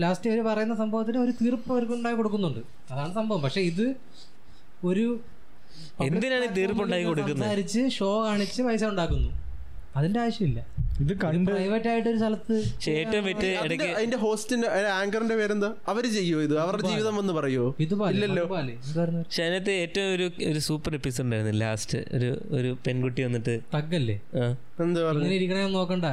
ലാസ്റ്റ് 0.00 0.30
അവർ 0.30 0.40
പറയുന്ന 0.44 0.74
സംഭവത്തിന് 0.74 1.18
ഒരു 1.18 1.30
തീർപ്പ് 1.30 1.72
അവർക്ക് 1.72 1.92
ഉണ്ടായി 1.92 2.16
കൊടുക്കുന്നുണ്ട്. 2.16 2.60
അതാണ് 2.92 3.14
സംഭവം. 3.14 3.42
പക്ഷെ 3.42 3.60
ഇത് 3.60 3.86
ഒരു 4.84 5.20
എന്തിനാണ് 6.00 6.44
ഈ 6.44 6.52
തീർപ്പ് 6.58 7.04
കൊടുക്കുന്നത്? 7.06 7.90
ഷോ 7.98 8.24
കാണിച്ച് 8.24 8.62
പൈസ 8.62 8.84
ഉണ്ടാക്കുന്നു. 8.84 9.47
അതിന്റെ 9.96 10.18
ആവശ്യമില്ല. 10.20 10.60
ഇത് 11.02 11.12
കണ്ട് 11.22 11.50
പ്രൈവറ്റ് 11.50 11.88
ആയിട്ട് 11.90 12.08
ഒരു 12.12 12.18
സ്ഥലത്ത് 12.22 12.54
ഏറ്റവും 13.00 13.26
ഇടയ്ക്ക് 13.64 13.88
അതിന്റെ 13.98 14.18
ഹോസ്റ്റിന്റെ 14.24 14.68
ആങ്കറിന്റെ 14.98 15.36
പേരെന്താ? 15.40 15.70
അവർ 15.92 16.04
ചെയ്യോ 16.16 16.38
ഇത്? 16.46 16.54
അവരുടെ 16.64 16.84
ജീവിതം 16.92 17.14
വന്ന് 17.20 17.32
പറയോ? 17.38 17.64
ഇത് 17.84 17.94
ഇല്ലല്ലോ. 18.12 18.44
പക്ഷെ 18.54 19.42
അതിനകത്ത് 19.44 19.74
ഏറ്റവും 19.84 20.08
ഒരു 20.16 20.26
ഒരു 20.50 20.62
സൂപ്പർ 20.68 20.94
എപ്പിസോഡ് 21.00 21.26
ഉണ്ടായിരുന്നു. 21.26 21.54
ലാസ്റ്റ് 21.64 22.00
ഒരു 22.18 22.30
ഒരു 22.58 22.72
പെൺകുട്ടി 22.86 23.20
വന്നിട്ട്. 23.28 23.54
തഗ്ഗല്ലേ? 23.76 24.18
എന്താ 24.86 25.00
പറഞ്ഞു? 25.10 25.30
ഇരിക്കണേ 25.38 25.62
നോക്കണ്ട. 25.78 26.08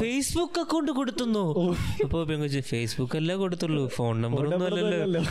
ഫേസ്ബുക്ക് 0.00 0.58
അക്കൗണ്ട് 0.64 0.92
കൊടുത്തുന്നു. 0.98 1.44
അപ്പൊ 2.04 2.18
പെൺകുച്ച് 2.30 2.60
ഫേസ്ബുക്ക് 2.72 3.16
അല്ലേ 3.20 3.34
കൊടുത്തുള്ളൂ. 3.44 3.84
ഫോൺ 3.96 4.14
നമ്പർ 4.24 4.44
ഒന്നും 4.48 4.66
അല്ലല്ലോ. 4.70 5.22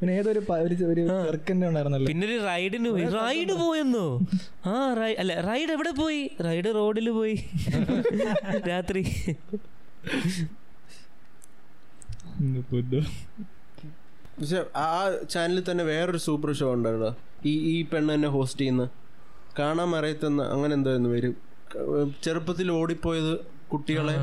പിന്നെ 0.00 0.12
ഏതൊരു 0.18 0.40
ഒരു 0.60 0.74
ചെറുക്കന്റെ 1.26 1.66
ഉണ്ടായിരുന്നല്ലോ. 1.68 2.06
പിന്നെ 2.06 2.24
ഒരു 2.26 2.36
റൈഡിന് 2.44 2.90
പോയി. 2.90 3.04
റൈഡ് 3.20 3.54
പോയെന്നോ? 3.62 4.04
ആ 4.66 4.74
റൈ 5.00 5.10
അല്ല 5.22 5.32
റൈഡ് 5.40 5.72
എവിടെ 5.72 5.90
പോയി? 5.90 6.20
റൈഡ് 6.46 6.70
റോഡിൽ 6.74 7.08
പോയി. 7.10 7.36
രാത്രി. 8.70 9.02
പക്ഷെ 14.38 14.58
ആ 14.76 14.90
ചാനലിൽ 15.30 15.62
തന്നെ 15.70 15.84
വേറൊരു 15.84 16.18
സൂപ്പർ 16.18 16.50
ഷോ 16.52 16.66
ഉണ്ടായിരുന്നു. 16.72 17.10
ഈ 17.46 17.54
ഈ 17.72 17.76
പെണ്ണ് 17.82 18.10
തന്നെ 18.14 18.28
ഹോസ്റ്റ് 18.28 18.60
ചെയ്യുന്ന. 18.60 18.84
കാണാൻ 19.58 19.96
അറിയത്തെന്ന് 19.96 20.44
അങ്ങനെ 20.54 20.72
എന്തായിരുന്നു 20.74 21.08
വരും 21.08 21.34
ചെറുപ്പത്തിൽ 22.24 22.68
ഓടിപ്പോയത് 22.72 23.32
കുട്ടികളെ 23.72 24.14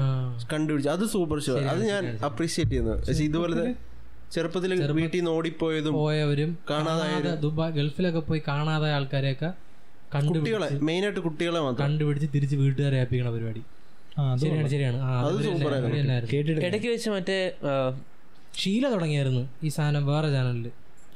കണ്ടുപിടിച്ചു. 0.51 0.89
അത് 0.89 1.05
സൂപ്പർ 1.15 1.39
ഷോ. 1.47 1.55
അത് 1.73 1.81
ഞാൻ 1.85 2.03
അപ്രീഷിയേറ്റ് 2.29 2.71
ചെയ്യുന്നത് 2.71 3.01
പക്ഷെ 3.07 3.23
ഇതുപോലെ 3.23 3.55
ചെറുപ്പത്തിൽ 4.33 4.71
വീട്ടിൽ 4.99 5.17
നിന്ന് 5.17 5.31
ഓടിപ്പോയതും 5.37 5.93
പോയവരും 5.93 6.51
കാണാതായ 6.69 7.11
കാണാതെ 7.13 7.35
ദുബായ് 7.43 7.73
ഗൾഫിലൊക്കെ 7.77 8.21
പോയി 8.29 8.41
കാണാതായ 8.47 8.93
ആൾക്കാരെയൊക്കെ 8.99 9.49
കുട്ടികളെ 10.15 10.67
മെയിൻ 10.87 11.03
ആയിട്ട് 11.05 11.21
കുട്ടികളെ 11.27 11.59
മാത്രം. 11.65 11.81
കണ്ടുപിടിച്ച് 11.85 12.27
തിരിച്ച് 12.35 12.55
വീട്ടുകാരെ 12.61 12.97
ഏൽപ്പിക്കണ 13.01 13.29
പരിപാടി. 13.35 13.61
ശരിയാണ് 14.41 14.69
ശരിയാണ്. 14.73 14.97
ഇടയ്ക്ക് 16.67 16.89
വെച്ച് 16.93 17.09
മറ്റേ 17.15 17.37
ശീല 18.61 18.83
ഷീല 18.83 18.83
തുടങ്ങിയായിരുന്നു 18.93 19.43
ഈ 19.63 19.69
സാധനം 19.77 20.03
വേറെ 20.11 20.27
ചാനലിൽ. 20.35 20.67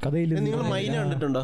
കഥയിൽ 0.05 0.33
നിങ്ങൾ 0.45 0.63
മൈന 0.73 0.93
കണ്ടിട്ടുണ്ടോ? 1.01 1.43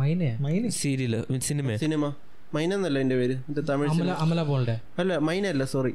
മൈനയാ? 0.00 0.34
Mynaa. 0.46 0.68
Serial 0.80 1.14
cinema 1.48 1.76
cinema. 1.84 2.12
Mynaa 2.54 2.70
എന്നല്ല 2.78 2.98
എന്റെ 3.04 3.16
പേര്? 3.20 3.36
തമിഴ് 3.70 4.10
അമല 4.24 4.42
പോളുടെ 4.50 4.76
അല്ല 4.98 5.18
മൈന 5.28 5.46
അല്ല 5.54 5.64
സോറി. 5.74 5.94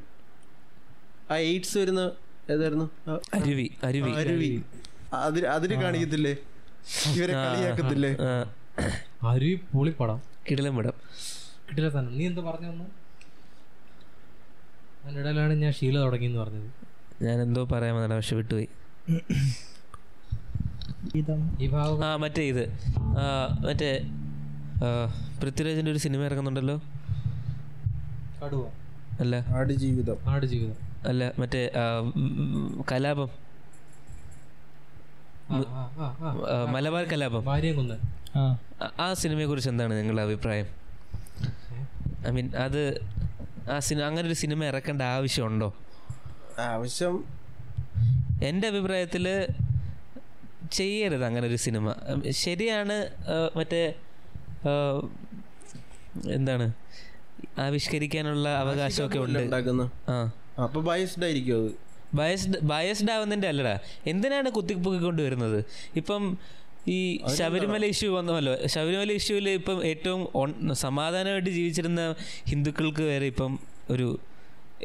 ആ 1.32 1.36
എയ്ഡ്സ് 1.49 1.75
വരുന്ന 1.77 2.01
ഏതായിരുന്നു? 2.50 2.89
അരുവി 3.34 3.72
അരുവി. 3.84 4.12
അരുവി. 4.12 4.62
അതിൽ 5.14 5.48
അതിൽ 5.48 5.84
കാണിക്കത്തില്ലേ? 5.84 6.36
ഇവരെ 7.16 7.34
കളിയാക്കത്തില്ലേ? 7.34 8.18
അരുവി 9.28 9.60
പൊളിപ്പടം. 9.74 10.22
കിടിലം 10.52 10.76
പടം. 10.76 10.94
കിടില 11.70 11.89
സാധനം 11.89 12.18
നീ 12.18 12.28
എന്താ 12.28 12.42
പറഞ്ഞു 12.42 12.68
വന്നു 12.68 12.84
അതിനിടയിലാണ് 15.06 15.54
ഞാൻ 15.54 15.74
ഷീല 15.74 16.00
തുടങ്ങി 16.00 16.26
എന്ന് 16.26 16.39
പറഞ്ഞത്. 16.39 16.70
ഞാൻ 17.24 17.42
എന്തോ 17.42 17.66
പറയാൻ 17.66 17.96
വന്നടാ 17.96 18.16
പക്ഷെ 18.16 18.36
വിട്ടുപോയി. 18.36 18.68
ആ 22.04 22.16
മറ്റേ 22.16 22.44
ഇത്. 22.44 22.70
മറ്റേ 23.68 24.02
പൃഥ്വിരാജിന്റെ 25.44 25.92
ഒരു 25.92 25.98
സിനിമ 25.98 26.22
ഇറങ്ങുന്നുണ്ടല്ലോ? 26.22 26.82
അല്ല. 29.20 29.36
ആടുജീവിതം. 29.36 30.18
ആട് 30.26 30.46
ജീവിതം 30.46 30.91
അല്ല 31.08 31.32
മറ്റേ 31.39 31.72
കലാപം. 32.91 33.30
മലബാർ 36.72 37.04
കലാപം. 37.04 37.45
ആ. 38.36 38.58
സിനിമയെ 39.14 39.45
കുറിച്ച് 39.45 39.70
എന്താണ് 39.70 39.93
നിങ്ങളുടെ 39.93 40.22
അഭിപ്രായം? 40.22 40.66
ഐ 42.28 42.32
മീൻ 42.32 42.56
അത് 42.56 42.99
ആ 43.72 43.80
സിനിമ 43.80 44.04
അങ്ങനെ 44.04 44.28
ഒരു 44.28 44.34
സിനിമ 44.34 44.66
ഇറക്കേണ്ട 44.66 45.02
ആവശ്യമുണ്ടോ? 45.02 45.74
ആവശ്യം. 46.60 47.24
എന്റെ 48.43 48.68
അഭിപ്രായത്തിൽ 48.68 49.47
ചെയ്യരുത് 50.72 51.26
അങ്ങനെ 51.26 51.47
ഒരു 51.47 51.56
സിനിമ. 51.56 51.95
ശരിയാണ് 52.30 53.08
മറ്റേ 53.56 53.93
എന്താണ് 56.32 56.74
ആവിഷ്കരിക്കാനുള്ള 57.60 58.49
അവകാശമൊക്കെ 58.49 59.20
ഉണ്ട്. 59.20 59.39
ആ. 60.10 60.32
അപ്പൊ 60.66 60.82
ബയസ്ഡ് 60.82 61.26
ആയിരിക്കും 61.26 61.55
അത്. 61.62 61.70
ബയസ്ഡ് 62.20 62.59
ബയസ്ഡ് 62.72 63.12
ആവുന്നതിന്റെ 63.12 63.47
അല്ലടാ. 63.47 63.76
എന്തിനാണ് 64.07 64.49
കുത്തിപ്പൊക്കിക്കൊണ്ട് 64.49 65.22
വരുന്നത്? 65.22 65.59
ഇപ്പം 65.95 66.38
ഈ 66.88 66.99
ശബരിമല 67.38 67.86
ഇഷ്യൂ 67.86 68.09
വന്നല്ലോ. 68.18 68.53
ശബരിമല 68.66 69.12
ഇഷ്യൂവിൽ 69.12 69.49
ഇപ്പം 69.49 69.86
ഏറ്റവും 69.86 70.22
സമാധാനമായിട്ട് 70.76 71.49
ജീവിച്ചിരുന്ന 71.49 72.01
ഹിന്ദുക്കൾക്ക് 72.49 73.03
വരെ 73.12 73.26
ഇപ്പം 73.26 73.59
ഒരു 73.89 74.20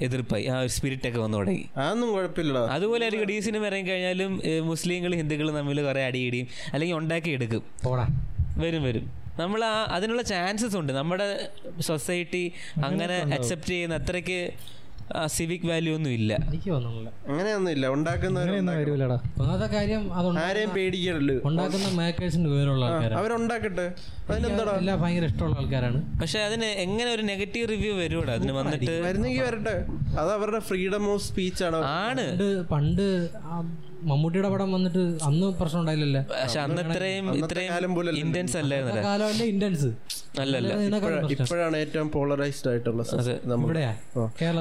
എതിർപ്പായി 0.06 0.44
ആ 0.44 0.60
ഒരു 0.60 0.68
സ്പിരിറ്റ് 0.68 1.08
ഒക്കെ 1.08 1.20
വന്നു 1.20 1.38
തുടങ്ങി. 1.38 1.62
അതൊന്നും 1.76 2.08
കുഴപ്പമില്ല 2.12 2.58
അതുപോലെ 2.76 3.02
ആയിരിക്കും 3.04 3.28
ഡി 3.28 3.36
സിനിമ 3.40 3.66
ഇറങ്ങി 3.66 3.90
കഴിഞ്ഞാലും 3.90 4.32
മുസ്ലിങ്ങൾ 4.64 5.14
ഹിന്ദുക്കളും 5.14 5.54
തമ്മിൽ 5.54 5.80
കുറേ 5.82 6.02
അടിയിടിയും 6.04 6.48
അല്ലെങ്കിൽ 6.72 6.96
ഉണ്ടാക്കിയെടുക്കും 6.96 7.62
പോടാ. 7.84 8.06
വരും 8.58 8.82
വരും. 8.82 9.06
നമ്മൾ 9.40 9.64
ആ 9.64 9.72
അതിനുള്ള 9.96 10.22
ചാൻസസ് 10.22 10.76
ഉണ്ട്. 10.76 10.92
നമ്മുടെ 10.92 11.26
സൊസൈറ്റി 11.80 12.44
അങ്ങനെ 12.84 13.16
അക്സെപ്റ്റ് 13.36 13.68
ചെയ്യുന്ന 13.68 13.94
അത്രയ്ക്ക് 13.94 14.38
സിവിക് 15.26 15.66
വാല്യൂ 15.66 15.94
ഒന്നും 15.94 16.10
ഇല്ല. 16.10 16.34
എനിക്ക് 16.48 16.70
തോന്നുന്നില്ല. 16.70 17.10
അങ്ങനെയൊന്നും 17.28 17.70
ഇല്ല. 17.72 17.86
ഒന്നാമത്തെ 17.86 19.66
കാര്യം 19.66 20.14
ആരെയും 20.38 20.70
ഉണ്ടാക്കുന്ന 21.48 22.48
വിവരമുള്ള 22.48 22.84
ആൾക്കാരാണ്. 22.84 23.20
അവരുണ്ടാക്കട്ടെ. 23.20 23.92
അതിനെന്താടാ 24.30 24.72
എല്ലാം 24.72 25.02
ഭയങ്കര 25.02 25.24
ഇഷ്ടമുള്ള 25.24 25.56
ആൾക്കാരാണ്. 25.58 26.20
പക്ഷെ 26.20 26.38
അതിന് 26.38 26.64
എങ്ങനെ 26.64 27.14
ഒരു 27.14 27.22
നെഗറ്റീവ് 27.22 27.68
റിവ്യൂ 27.68 27.94
വരൂടെ 27.94 28.32
അതിന് 28.32 28.52
വന്നിട്ട് 28.52 28.90
വരുന്നെങ്കിൽ 28.90 29.42
വരട്ടെ. 29.42 29.86
അത് 30.20 30.32
അവരുടെ 30.32 30.58
ഫ്രീഡം 30.58 31.12
ഓഫ് 31.12 31.22
സ്പീച്ച് 31.22 31.64
ആണ്? 31.64 31.76
ആണ്. 31.76 32.26
പണ്ട് 32.28 32.68
പണ്ട് 32.68 33.06
മമ്മൂട്ടിയുടെ 34.02 34.48
പടം 34.48 34.72
വന്നിട്ട് 34.72 35.18
അന്ന് 35.22 35.46
പ്രശ്നം 35.46 35.80
ഉണ്ടായില്ലല്ലേ. 35.80 36.24
പക്ഷെ 36.42 36.60
അന്ന് 36.60 36.82
ഇത്രയും 36.82 37.34
ഇത്രയും 37.44 37.72
ഇന്ത്യൻസ് 37.74 38.18
ഇന്റൻസ് 38.18 38.56
ഇന്ത്യൻസ് 38.58 39.04
കാലമല്ലേ 39.06 39.46
ഇന്റൻസ് 39.46 39.88
അല്ലല്ല 40.42 40.72
ഇപ്പോഴാണ് 41.34 41.76
ഏറ്റവും 41.84 42.08
പോളറൈസ്ഡ് 42.16 42.68
ആയിട്ടുള്ള 42.70 43.02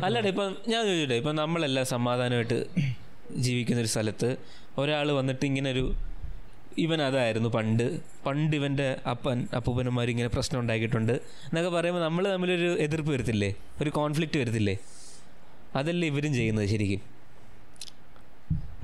അല്ലടാ 0.08 0.28
ഇപ്പം 0.34 0.52
ഞാൻ 0.72 0.82
ചോദിച്ചിട്ടെ 0.88 1.16
ഇപ്പം 1.22 1.36
നമ്മളെല്ലാം 1.42 1.86
സമാധാനമായിട്ട് 1.96 2.60
ജീവിക്കുന്ന 3.46 3.82
ഒരു 3.82 3.92
സ്ഥലത്ത് 3.94 4.30
ഒരാൾ 4.82 5.08
വന്നിട്ട് 5.20 5.46
ഇങ്ങനെ 5.46 5.70
ഒരു 5.72 5.86
ഇവൻ 6.84 7.00
അതായിരുന്നു 7.02 7.50
പണ്ട്. 7.50 7.84
പണ്ട് 8.26 8.54
ഇവന്റെ 8.56 8.88
അപ്പൻ 9.12 9.48
അപ്പൂപ്പനുമാർ 9.58 10.08
ഇങ്ങനെ 10.14 10.30
പ്രശ്നം 10.34 10.60
ഉണ്ടാക്കിയിട്ടുണ്ട്. 10.62 11.14
എന്നൊക്കെ 11.50 11.72
പറയുമ്പോൾ 11.78 12.04
നമ്മൾ 12.06 12.24
തമ്മിലൊരു 12.34 12.70
എതിർപ്പ് 12.86 13.12
വരത്തില്ലേ? 13.12 13.50
ഒരു 13.82 13.90
കോൺഫ്ലിക്റ്റ് 13.90 14.40
വരത്തില്ലേ? 14.42 14.76
അതല്ലേ 15.76 16.08
ഇവരും 16.12 16.34
ചെയ്യുന്നത് 16.34 16.68
ശരിക്കും? 16.74 17.02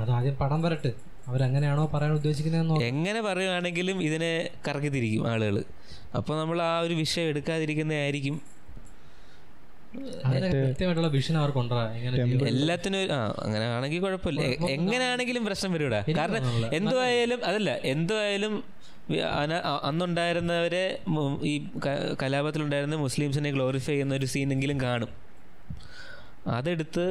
അത് 0.02 0.12
ആദ്യം 0.18 0.36
പടം 0.42 0.62
വരട്ടെ. 0.62 0.92
അവരെങ്ങനെയാണോ 1.28 1.84
പറയാൻ 1.94 2.14
ഉദ്ദേശിക്കുന്നത് 2.20 2.70
നോക്കാം. 2.70 2.88
എങ്ങനെ 2.88 3.22
പറയുകയാണെങ്കിലും 3.22 3.98
ഇതിനെ 4.08 4.32
കറക്കി 4.68 4.90
തിരിക്കും 4.96 5.26
ആളുകൾ 5.34 5.58
അപ്പോൾ 6.18 6.40
നമ്മൾ 6.40 6.62
ആ 6.62 6.80
ഒരു 6.80 6.94
വിഷയം 6.94 7.28
എടുക്കാതിരിക്കുന്നതായിരിക്കും. 7.28 8.36
എല്ലാത്തിനും 12.52 13.14
ആ 13.14 13.20
അങ്ങനെ 13.46 13.66
ആണെങ്കിൽ 13.66 14.00
കുഴപ്പമില്ല 14.00 14.42
എങ്ങനെയാണെങ്കിലും 14.76 15.46
പ്രശ്നം 15.46 15.72
വരൂടാ. 15.74 16.00
കാരണം. 16.18 16.44
എന്തുവായാലും 16.74 17.46
അതല്ല 17.46 17.72
എന്തുവായാലും 17.94 18.54
അന്നുണ്ടായിരുന്നവരെ 19.84 20.84
ഈ 21.44 21.54
കലാപത്തിലുണ്ടായിരുന്ന 22.24 22.96
മുസ്ലിംസിനെ 22.96 23.52
ഗ്ലോറിഫൈ 23.52 23.94
ചെയ്യുന്ന 23.94 24.16
ഒരു 24.16 24.26
സീനെങ്കിലും 24.26 24.82
കാണും. 24.82 25.12
അതെടുത്ത് 26.48 27.06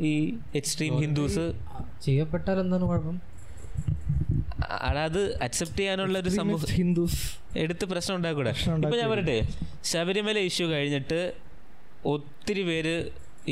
ഈ 0.00 0.12
എക്സ്ട്രീം 0.54 0.94
ഹിന്ദുസ് 1.00 1.44
ചെയ്യപ്പെട്ടാൽ 2.02 2.60
എന്താണ് 2.60 2.84
കുഴപ്പം? 2.84 3.16
അത് 5.04 5.20
അക്സെപ്റ്റ് 5.46 5.80
ചെയ്യാനുള്ള 5.80 6.16
ഒരു 6.22 6.30
സമൂഹം 6.38 6.70
ഹിന്ദുസ് 6.80 7.20
എടുത്ത് 7.62 7.84
പ്രശ്നം 7.92 8.14
ഉണ്ടാക്കൂടെ? 8.18 8.52
ഇപ്പൊ 8.84 8.96
ഞാൻ 9.00 9.08
പറയട്ടെ 9.12 9.36
ശബരിമല 9.90 10.38
ഇഷ്യൂ 10.50 10.66
കഴിഞ്ഞിട്ട് 10.74 11.20
ഒത്തിരി 12.12 12.62
പേര് 12.68 12.94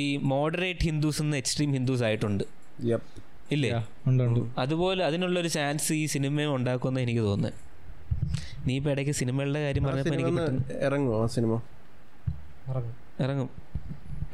ഈ 0.03 0.07
മോഡറേറ്റ് 0.33 0.85
ഹിന്ദുസ് 0.91 1.21
എന്ന് 1.25 1.37
എക്സ്ട്രീം 1.43 1.71
ഹിന്ദുസ് 1.79 2.03
ആയിട്ടുണ്ട്. 2.09 2.45
ഇല്ലേ? 3.55 3.71
ഉണ്ട് 4.09 4.23
അതിനുള്ള 4.23 4.49
അതുപോലെ 4.63 5.03
അതിനുള്ളൊരു 5.09 5.51
ചാൻസ് 5.57 5.93
ഈ 6.03 6.05
സിനിമയും 6.15 6.53
ഉണ്ടാക്കുമെന്ന് 6.59 7.01
എനിക്ക് 7.07 7.23
തോന്നുന്നത് 7.29 7.59
നീ 8.67 8.73
ഇപ്പൊ 8.81 8.91
ഇടയ്ക്ക് 8.95 9.15
സിനിമകളുടെ 9.21 9.61
കാര്യം 9.67 9.85
പറഞ്ഞപ്പോ 9.89 10.15
എനിക്ക് 10.19 10.77
ഇറങ്ങുമോ 10.87 11.17
ആ 11.25 11.27
സിനിമ 11.37 11.53
ഇറങ്ങും. 13.25 13.49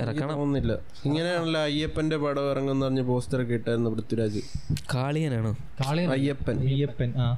ഇറക്കണം. 0.01 0.35
തോന്നുന്നില്ല 0.35 0.73
ഇങ്ങനെയാണല്ലോ 1.05 1.61
അയ്യപ്പന്റെ 1.61 2.17
പടം 2.17 2.51
ഇറങ്ങുന്ന 2.51 2.85
പറഞ്ഞ 2.85 3.03
പോസ്റ്റർ 3.03 3.39
ഒക്കെ 3.43 3.55
ഇട്ടായിരുന്നു 3.55 3.91
പൃഥ്വിരാജ്. 3.91 4.43
കാളിയനാണോ? 4.95 5.53
കാളി 5.81 6.05
അയ്യപ്പൻ. 6.15 6.57
അയ്യപ്പൻ 6.67 7.11
ആ. 7.21 7.29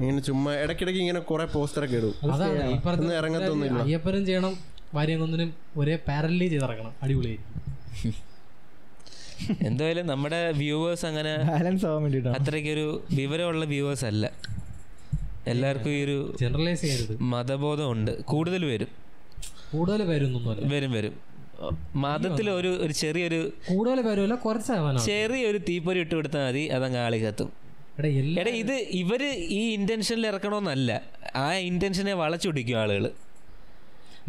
ഇങ്ങനെ 0.00 0.20
ചുമ്മാ 0.20 0.52
ഇടക്കിടക്ക് 0.56 0.98
ഇങ്ങനെ 0.98 1.20
കുറെ 1.22 1.44
പോസ്റ്റർ 1.46 1.82
ഒക്കെ 1.84 1.96
ഇടും. 1.96 2.14
അതാണ് 2.32 2.62
ഇറങ്ങത്തൊന്നുമില്ല. 3.18 3.80
അയ്യപ്പനും 3.82 4.26
ചെയ്യണം 4.26 4.54
വാര്യങ്ങൊന്നിനും 4.94 5.50
ഒരേ 5.76 5.96
പാരലി 6.08 6.46
ചെയ്തിറക്കണം 6.48 6.92
അടിപൊളിയായിരിക്കും. 7.02 7.60
എന്തായാലും 9.68 10.06
നമ്മുടെ 10.06 10.38
വ്യൂവേഴ്സ് 10.52 11.06
അങ്ങനെ 11.06 11.32
ബാലൻസ് 11.48 11.86
ആവാൻ 11.86 12.02
വേണ്ടിയിട്ടാണ് 12.02 12.36
അത്രയ്ക്കൊരു 12.38 12.84
വിവരമുള്ള 13.12 13.64
വ്യൂവേഴ്സ് 13.64 14.04
അല്ല. 14.04 14.24
എല്ലാവർക്കും 15.46 15.90
ഈ 15.90 16.04
ഒരു 16.04 16.18
ജനറലൈസ് 16.40 16.82
ചെയ്യരുത്. 16.82 17.14
മതബോധമുണ്ട് 17.32 18.12
കൂടുതൽ 18.24 18.64
വരും. 18.64 18.90
കൂടുതൽ 19.72 20.02
പേരൊന്നുമല്ല 20.04 20.68
വരും 20.74 20.92
വരും. 20.92 21.14
മതത്തിൽ 21.96 22.50
ഒരു 22.50 22.70
ഒരു 22.84 22.92
ചെറിയൊരു 22.92 23.40
കൂടുതൽ 23.68 24.00
പേരുമല്ല 24.00 24.34
കുറച്ച് 24.44 24.68
ശതമാനം 24.70 25.02
ചെറിയൊരു 25.08 25.58
തീപ്പൊരി 25.68 26.00
ഇട്ട് 26.00 26.14
കൊടുത്താൽ 26.14 26.42
മതി 26.48 26.64
അതങ്ങ് 26.76 26.98
ആളി 26.98 27.18
കത്തും. 27.24 27.50
എടാ 28.40 28.52
ഇത് 28.62 28.74
ഇവർ 29.02 29.22
ഈ 29.58 29.62
ഇന്റൻഷനിൽ 29.74 30.26
ഇറക്കണമെന്നല്ല 30.26 30.90
ആ 31.36 31.46
ഇന്റൻഷനെ 31.70 32.14
വളച്ചൊടിക്കും 32.22 32.78
ആളുകൾ 32.78 33.04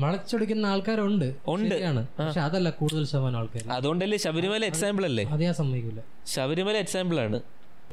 വളച്ചൊടിക്കുന്ന 0.03 0.65
ആൾക്കാരുണ്ട്. 0.65 1.27
ഉണ്ട്. 1.47 1.75
പക്ഷെ 2.19 2.39
അതല്ല 2.39 2.69
കൂടുതൽ 2.79 3.03
ശതമാനം 3.05 3.37
ആൾക്കാർ 3.39 3.63
അതുകൊണ്ടല്ലേ 3.77 4.17
ശബരിമല 4.17 4.65
എക്സാമ്പിൾ 4.71 5.05
അല്ലേ? 5.05 5.23
അത് 5.35 5.43
സമ്മതിക്കില്ല 5.59 6.01
ശബരിമല 6.33 6.75
എക്സാമ്പിൾ 6.85 7.19
ആണ്. 7.25 7.37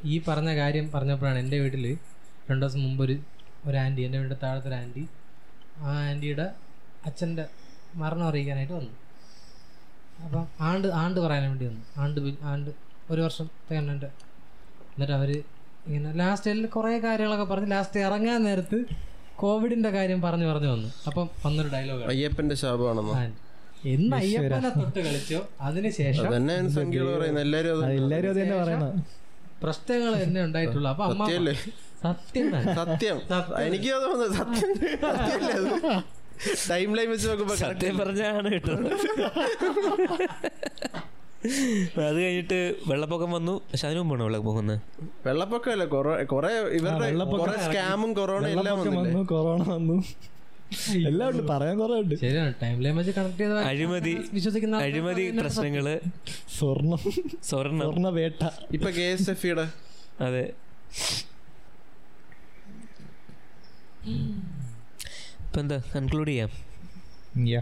ഈ 0.04 0.22
പറഞ്ഞ 0.28 0.56
കാര്യം 0.56 0.90
പറഞ്ഞപ്പോഴാണ് 0.94 1.38
എന്റെ 1.38 1.58
വീട്ടിൽ 1.58 1.84
രണ്ടു 2.50 2.62
ദിവസം 2.64 2.80
മുമ്പ് 2.86 3.02
ഒരു 3.04 3.16
ഒരു 3.66 3.76
ആന്റി 3.76 4.02
എന്റെ 4.02 4.18
വീടിന്റെ 4.18 4.38
താഴത്തെ 4.44 4.68
ഒരു 4.68 4.74
ആന്റി 4.74 5.02
ആ 5.82 5.92
ആന്റിയുടെ 6.10 6.46
അച്ഛന്റെ 7.06 7.44
മരണം 7.94 8.26
അറിയിക്കാനായിട്ട് 8.28 8.72
വന്നു. 8.72 8.92
അപ്പം 10.24 10.44
ആണ്ട് 10.60 10.88
ആണ്ട് 11.02 11.20
പറയാൻ 11.20 11.42
വേണ്ടി 11.48 11.64
വന്നു. 11.68 11.82
ആണ്ട് 11.96 12.20
ആണ്ട് 12.50 12.70
ഒരു 13.10 13.20
വർഷം 13.20 13.46
തേണ്ടന്റെ 13.70 14.08
എന്നിട്ട് 14.94 15.12
അവർ 15.12 15.30
ഇങ്ങനെ 15.86 16.10
ലാസ്റ്റ് 16.20 16.68
കുറേ 16.76 16.98
കാര്യങ്ങളൊക്കെ 16.98 17.44
പറഞ്ഞ് 17.44 17.70
ലാസ്റ്റ് 17.70 18.00
ഇറങ്ങാൻ 18.00 18.40
നേരത്ത് 18.44 18.78
കോവിഡിന്റെ 19.36 19.90
കാര്യം 19.90 20.22
പറഞ്ഞു 20.22 20.46
പറഞ്ഞു 20.46 20.68
വന്നു. 20.68 20.88
അപ്പം 21.06 21.26
വന്നൊരു 21.46 21.70
ഡയലോഗ് 21.72 22.04
അയ്യപ്പന്റെ 22.12 22.54
ശാപമാണെന്നോ? 22.54 23.14
എന്ന് 23.94 24.16
അയ്യപ്പനെ 24.16 24.70
തൊട്ട് 24.80 25.00
കളിച്ചോ 25.06 25.40
അതിനുശേഷം 25.60 26.26
പറയുന്നത്. 26.26 27.40
എല്ലാരും 27.40 27.78
അത് 27.84 28.40
തന്നെ 28.40 28.56
പറയണ 28.62 28.84
പ്രശ്നങ്ങൾ 29.62 30.12
തന്നെ 30.22 30.40
ഉണ്ടായിട്ടുള്ളൂ. 30.44 30.88
അപ്പൊ 30.90 31.04
അമ്മ 31.04 31.26
സത്യം 32.04 32.46
തന്നെ. 32.54 32.72
സത്യം. 32.74 33.16
എനിക്ക് 33.66 33.90
തോന്നുന്നത് 33.94 34.32
സത്യം 34.38 34.70
ടൈം 36.70 36.90
ലൈൻ 36.98 37.08
വെച്ച് 37.14 37.26
നോക്കുമ്പോ 37.30 37.54
correct. 37.54 37.74
സത്യം 37.74 37.98
പറഞ്ഞാണ് 37.98 38.48
കേട്ടോ. 38.54 38.74
അത് 42.08 42.18
കഴിഞ്ഞിട്ട് 42.22 42.58
വെള്ളപ്പൊക്കം 42.90 43.30
വന്നു. 43.36 43.54
പക്ഷെ 43.70 43.86
അതിനു 43.86 44.00
മുമ്പാണ് 44.00 44.22
വെള്ളപ്പൊക്കം 44.26 44.58
വന്നത് 44.62 44.80
വെള്ളപ്പൊക്കമല്ല 45.26 45.84
കൊറേ 45.94 46.12
കൊറേ 46.32 46.50
ഇവരുടെ 46.78 47.06
വെള്ളപ്പൊക്കം 47.08 47.44
കൊറേ 47.44 47.56
സ്കാമും 47.66 48.12
കൊറോണ 48.20 48.44
എല്ലാം 48.56 48.78
വന്നു 48.82 49.22
കൊറോണ 49.32 49.62
വന്നു. 49.76 49.96
എല്ലാം 51.08 51.26
ഉണ്ട് 51.30 51.42
പറയാൻ 51.52 51.74
കുറെ 51.80 51.94
ഉണ്ട്. 52.02 52.14
ശരിയാണ് 52.20 52.52
ടൈം 52.62 52.76
വെച്ച് 52.98 53.12
കണക്ട് 53.16 53.40
ചെയ്ത 53.42 53.56
അഴിമതി 53.70 54.14
അഴിമതി 54.86 55.24
പ്രശ്നങ്ങൾ. 55.40 55.86
സ്വർണം. 56.58 57.02
സ്വർണം. 57.50 57.84
സ്വർണ 57.86 58.08
വേട്ട 58.18 58.40
ഇപ്പൊ 58.78 58.90
കെ 58.98 59.06
എസ് 59.16 59.30
എഫ് 59.30 59.54
അതെ. 60.28 60.44
ഇപ്പൊ 65.52 65.60
എന്താ? 65.62 65.76
കൺക്ലൂഡ് 65.94 66.30
ചെയ്യാം. 66.32 66.50
യാ 67.48 67.60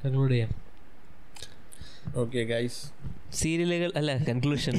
കൺക്ലൂഡ് 0.00 0.32
ചെയ്യാം. 0.32 0.50
ഓക്കെ 2.22 2.40
ഗൈസ് 2.50 2.80
സീരിയലുകൾ 3.40 3.90
അല്ല 3.98 4.10
conclusion 4.28 4.76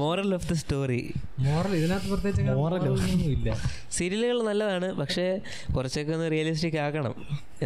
moral 0.00 0.30
of 0.36 0.46
the 0.50 0.54
story 0.62 0.98
moral 1.44 1.72
ഇതിനകത്ത് 1.80 2.08
പ്രത്യേകിച്ച് 2.12 3.28
ഇല്ല 3.34 3.52
സീരിയലുകൾ 3.98 4.40
നല്ലതാണ് 4.48 4.88
പക്ഷേ 5.00 5.26
കുറച്ചൊക്കെ 5.76 6.14
ഒന്ന് 6.16 6.26
റിയലിസ്റ്റിക് 6.34 6.78
ആക്കണം 6.86 7.14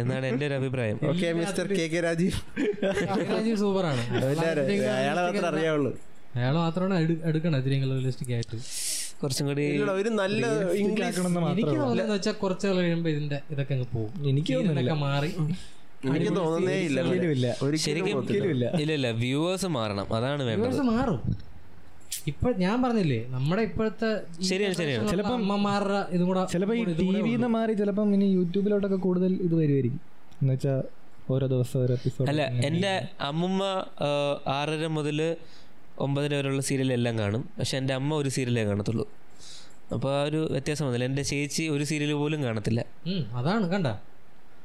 എന്നാണ് 0.01 0.25
എന്റെ 0.31 0.45
ഒരു 0.49 0.55
അഭിപ്രായം. 0.59 0.99
Okay 1.13 1.31
mister 1.39 1.67
K 1.79 1.87
K 1.95 2.01
Rajeev 2.07 2.37
Rajeev 3.33 3.57
സൂപ്പറാണ് 3.63 4.03
അയാളെ 4.19 5.19
മാത്രമേ 5.25 5.49
അറിയാവുള്ളൂ. 5.53 5.93
അയാളെ 6.37 6.59
മാത്രമാണ് 6.65 6.95
എടുക്കണം 7.31 7.57
ഇതിനെങ്കിലും 7.63 7.95
റിയലിസ്റ്റിക് 7.99 8.33
ആയിട്ട്. 8.37 8.59
കുറച്ചും 9.21 9.45
കൂടി 9.49 9.65
ഒരു 10.01 10.11
നല്ല 10.21 10.43
ഇംഗ്ലീഷ് 10.83 11.19
എനിക്ക് 11.53 11.75
തോന്നുന്നത് 11.81 12.13
വെച്ചാൽ 12.15 12.35
കഴിയുമ്പോ 12.79 13.09
ഇതിന്റെ 13.15 13.39
ഇതൊക്കെ 13.53 13.73
അങ്ങ് 13.75 13.87
പോകും 13.95 14.27
എനിക്ക് 14.31 14.53
മാറി. 15.05 15.31
എനിക്ക് 16.09 16.31
തോന്നുന്നേ 16.39 16.75
ഇല്ല 16.87 16.99
ഇല്ല. 17.37 17.47
ശരിക്കും 17.85 18.19
ഇല്ല. 18.97 19.07
വ്യൂവേഴ്സ് 19.23 19.69
മാറണം. 19.77 20.07
അതാണ് 20.17 20.43
വേണ്ടത്. 20.49 20.81
മാറും. 20.93 21.19
ഇപ്പൊ 22.29 22.47
ഞാൻ 22.61 22.75
പറഞ്ഞില്ലേ 22.83 23.19
നമ്മുടെ 23.33 23.61
ഇപ്പോഴത്തെ 23.67 24.09
ശരിയാണ്, 24.49 24.75
ശരിയാണ്. 24.79 25.03
ഉള്ള 25.11 25.33
അമ്മമാരുടെ 25.39 25.99
ഇതും 26.15 26.25
കൂടെ 26.29 26.41
ചിലപ്പോ 26.53 26.75
ഈ 26.81 26.83
ടി 26.99 27.07
വിന്ന് 27.27 27.49
മാറി 27.57 27.73
ചിലപ്പം 27.81 28.13
ഇനി 28.15 28.27
യൂട്യൂബിലോട്ടൊക്കെ 28.37 28.99
കൂടുതൽ 29.07 29.31
ഇത് 29.47 29.55
വരുമായിരിക്കും 29.61 30.01
എന്ന് 30.41 30.53
വെച്ചാ 30.53 30.73
ഓരോ 31.33 31.45
ദിവസം 31.53 31.77
ഓരോ 31.83 31.93
എപ്പിസോഡ് 31.99 32.29
അല്ല 32.31 32.43
എന്റെ 32.69 32.93
അമ്മുമ്മ 33.29 33.63
ആറര 34.57 34.87
മുതൽ 34.97 35.19
ഒമ്പതര 35.99 36.35
വരെയുള്ള 36.35 36.61
സീരിയൽ 36.61 36.93
എല്ലാം 36.93 37.19
കാണും. 37.19 37.49
പക്ഷെ 37.59 37.77
എന്റെ 37.77 37.93
അമ്മ 37.93 38.15
ഒരു 38.15 38.29
സീരിയലേ 38.29 38.65
കാണത്തുള്ളൂ. 38.65 39.09
അപ്പോൾ 39.93 40.19
ആ 40.19 40.23
ഒരു 40.23 40.47
വ്യത്യാസം 40.51 40.85
വന്നില്ല. 40.85 41.05
എന്റെ 41.05 41.21
ചേച്ചി 41.21 41.63
ഒരു 41.63 41.83
സീരിയൽ 41.83 42.13
പോലും 42.13 42.43
കാണത്തില്ല. 42.43 42.85
അതാണ് 43.33 43.69
കണ്ട. 43.69 43.87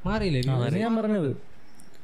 മാറിയില്ലേ? 0.05 0.41
ഞാൻ 0.79 0.95
പറഞ്ഞത്. 0.95 1.54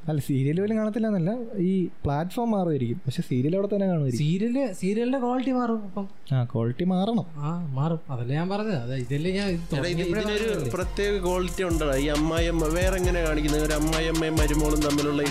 അല്ല 0.09 0.19
സീരിയൽ 0.27 0.57
പോലും 0.61 0.77
കാണത്തില്ല 0.77 1.07
എന്നല്ല 1.07 1.31
ഈ 1.69 1.71
പ്ലാറ്റ്ഫോം 2.03 2.49
മാറുമായിരിക്കും. 2.51 2.97
പക്ഷെ 3.05 3.21
സീരിയൽ 3.27 3.53
അവിടെ 3.57 3.69
തന്നെ 3.73 3.87
കാണുമായിരിക്കും. 3.87 4.25
സീരിയൽ 4.25 4.55
സീരിയലിന്റെ 4.79 5.19
ക്വാളിറ്റി 5.25 5.51
മാറും 5.57 5.79
ഇപ്പം. 5.87 6.05
ആ 6.35 6.37
ക്വാളിറ്റി 6.53 6.85
മാറണം. 6.93 7.25
ആ 7.47 7.51
മാറും. 7.77 7.99
അതല്ലേ 8.13 8.35
ഞാൻ 8.39 8.47
പറഞ്ഞത്. 8.53 8.79
അതെ 8.85 8.95
ഇതല്ലേ 9.03 9.31
ഞാൻ 9.37 9.49
ഇതിനൊരു 9.93 10.49
പ്രത്യേക 10.75 11.13
ക്വാളിറ്റി 11.27 11.63
ഉണ്ടോ 11.69 11.89
ഈ 12.03 12.07
അമ്മായി 12.15 12.49
വേറെ 12.77 12.95
എങ്ങനെ 13.01 13.21
കാണിക്കുന്നത്? 13.27 13.63
ഒരു 13.67 13.75
അമ്മായിയമ്മയും 13.79 14.37
മരുമോളും 14.41 14.81
തമ്മിലുള്ള 14.87 15.21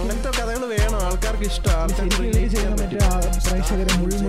അങ്ങനത്തെ 0.00 0.30
കഥകൾ 0.38 0.64
വേണം. 0.76 0.98
ആൾക്കാർക്ക് 1.06 1.46
ഇഷ്ടം. 1.50 1.88
പ്രേക്ഷകരെ 3.46 3.94
മുഴുവൻ 4.00 4.24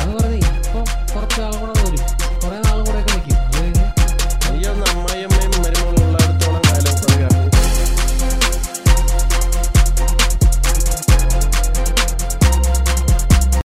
അത് 0.00 0.12
പറഞ്ഞു 0.16 0.38
ഇപ്പം 0.62 0.84
കുറച്ച് 1.14 1.40
ആളുകൂടെ 1.46 1.72
വരും. 1.84 2.21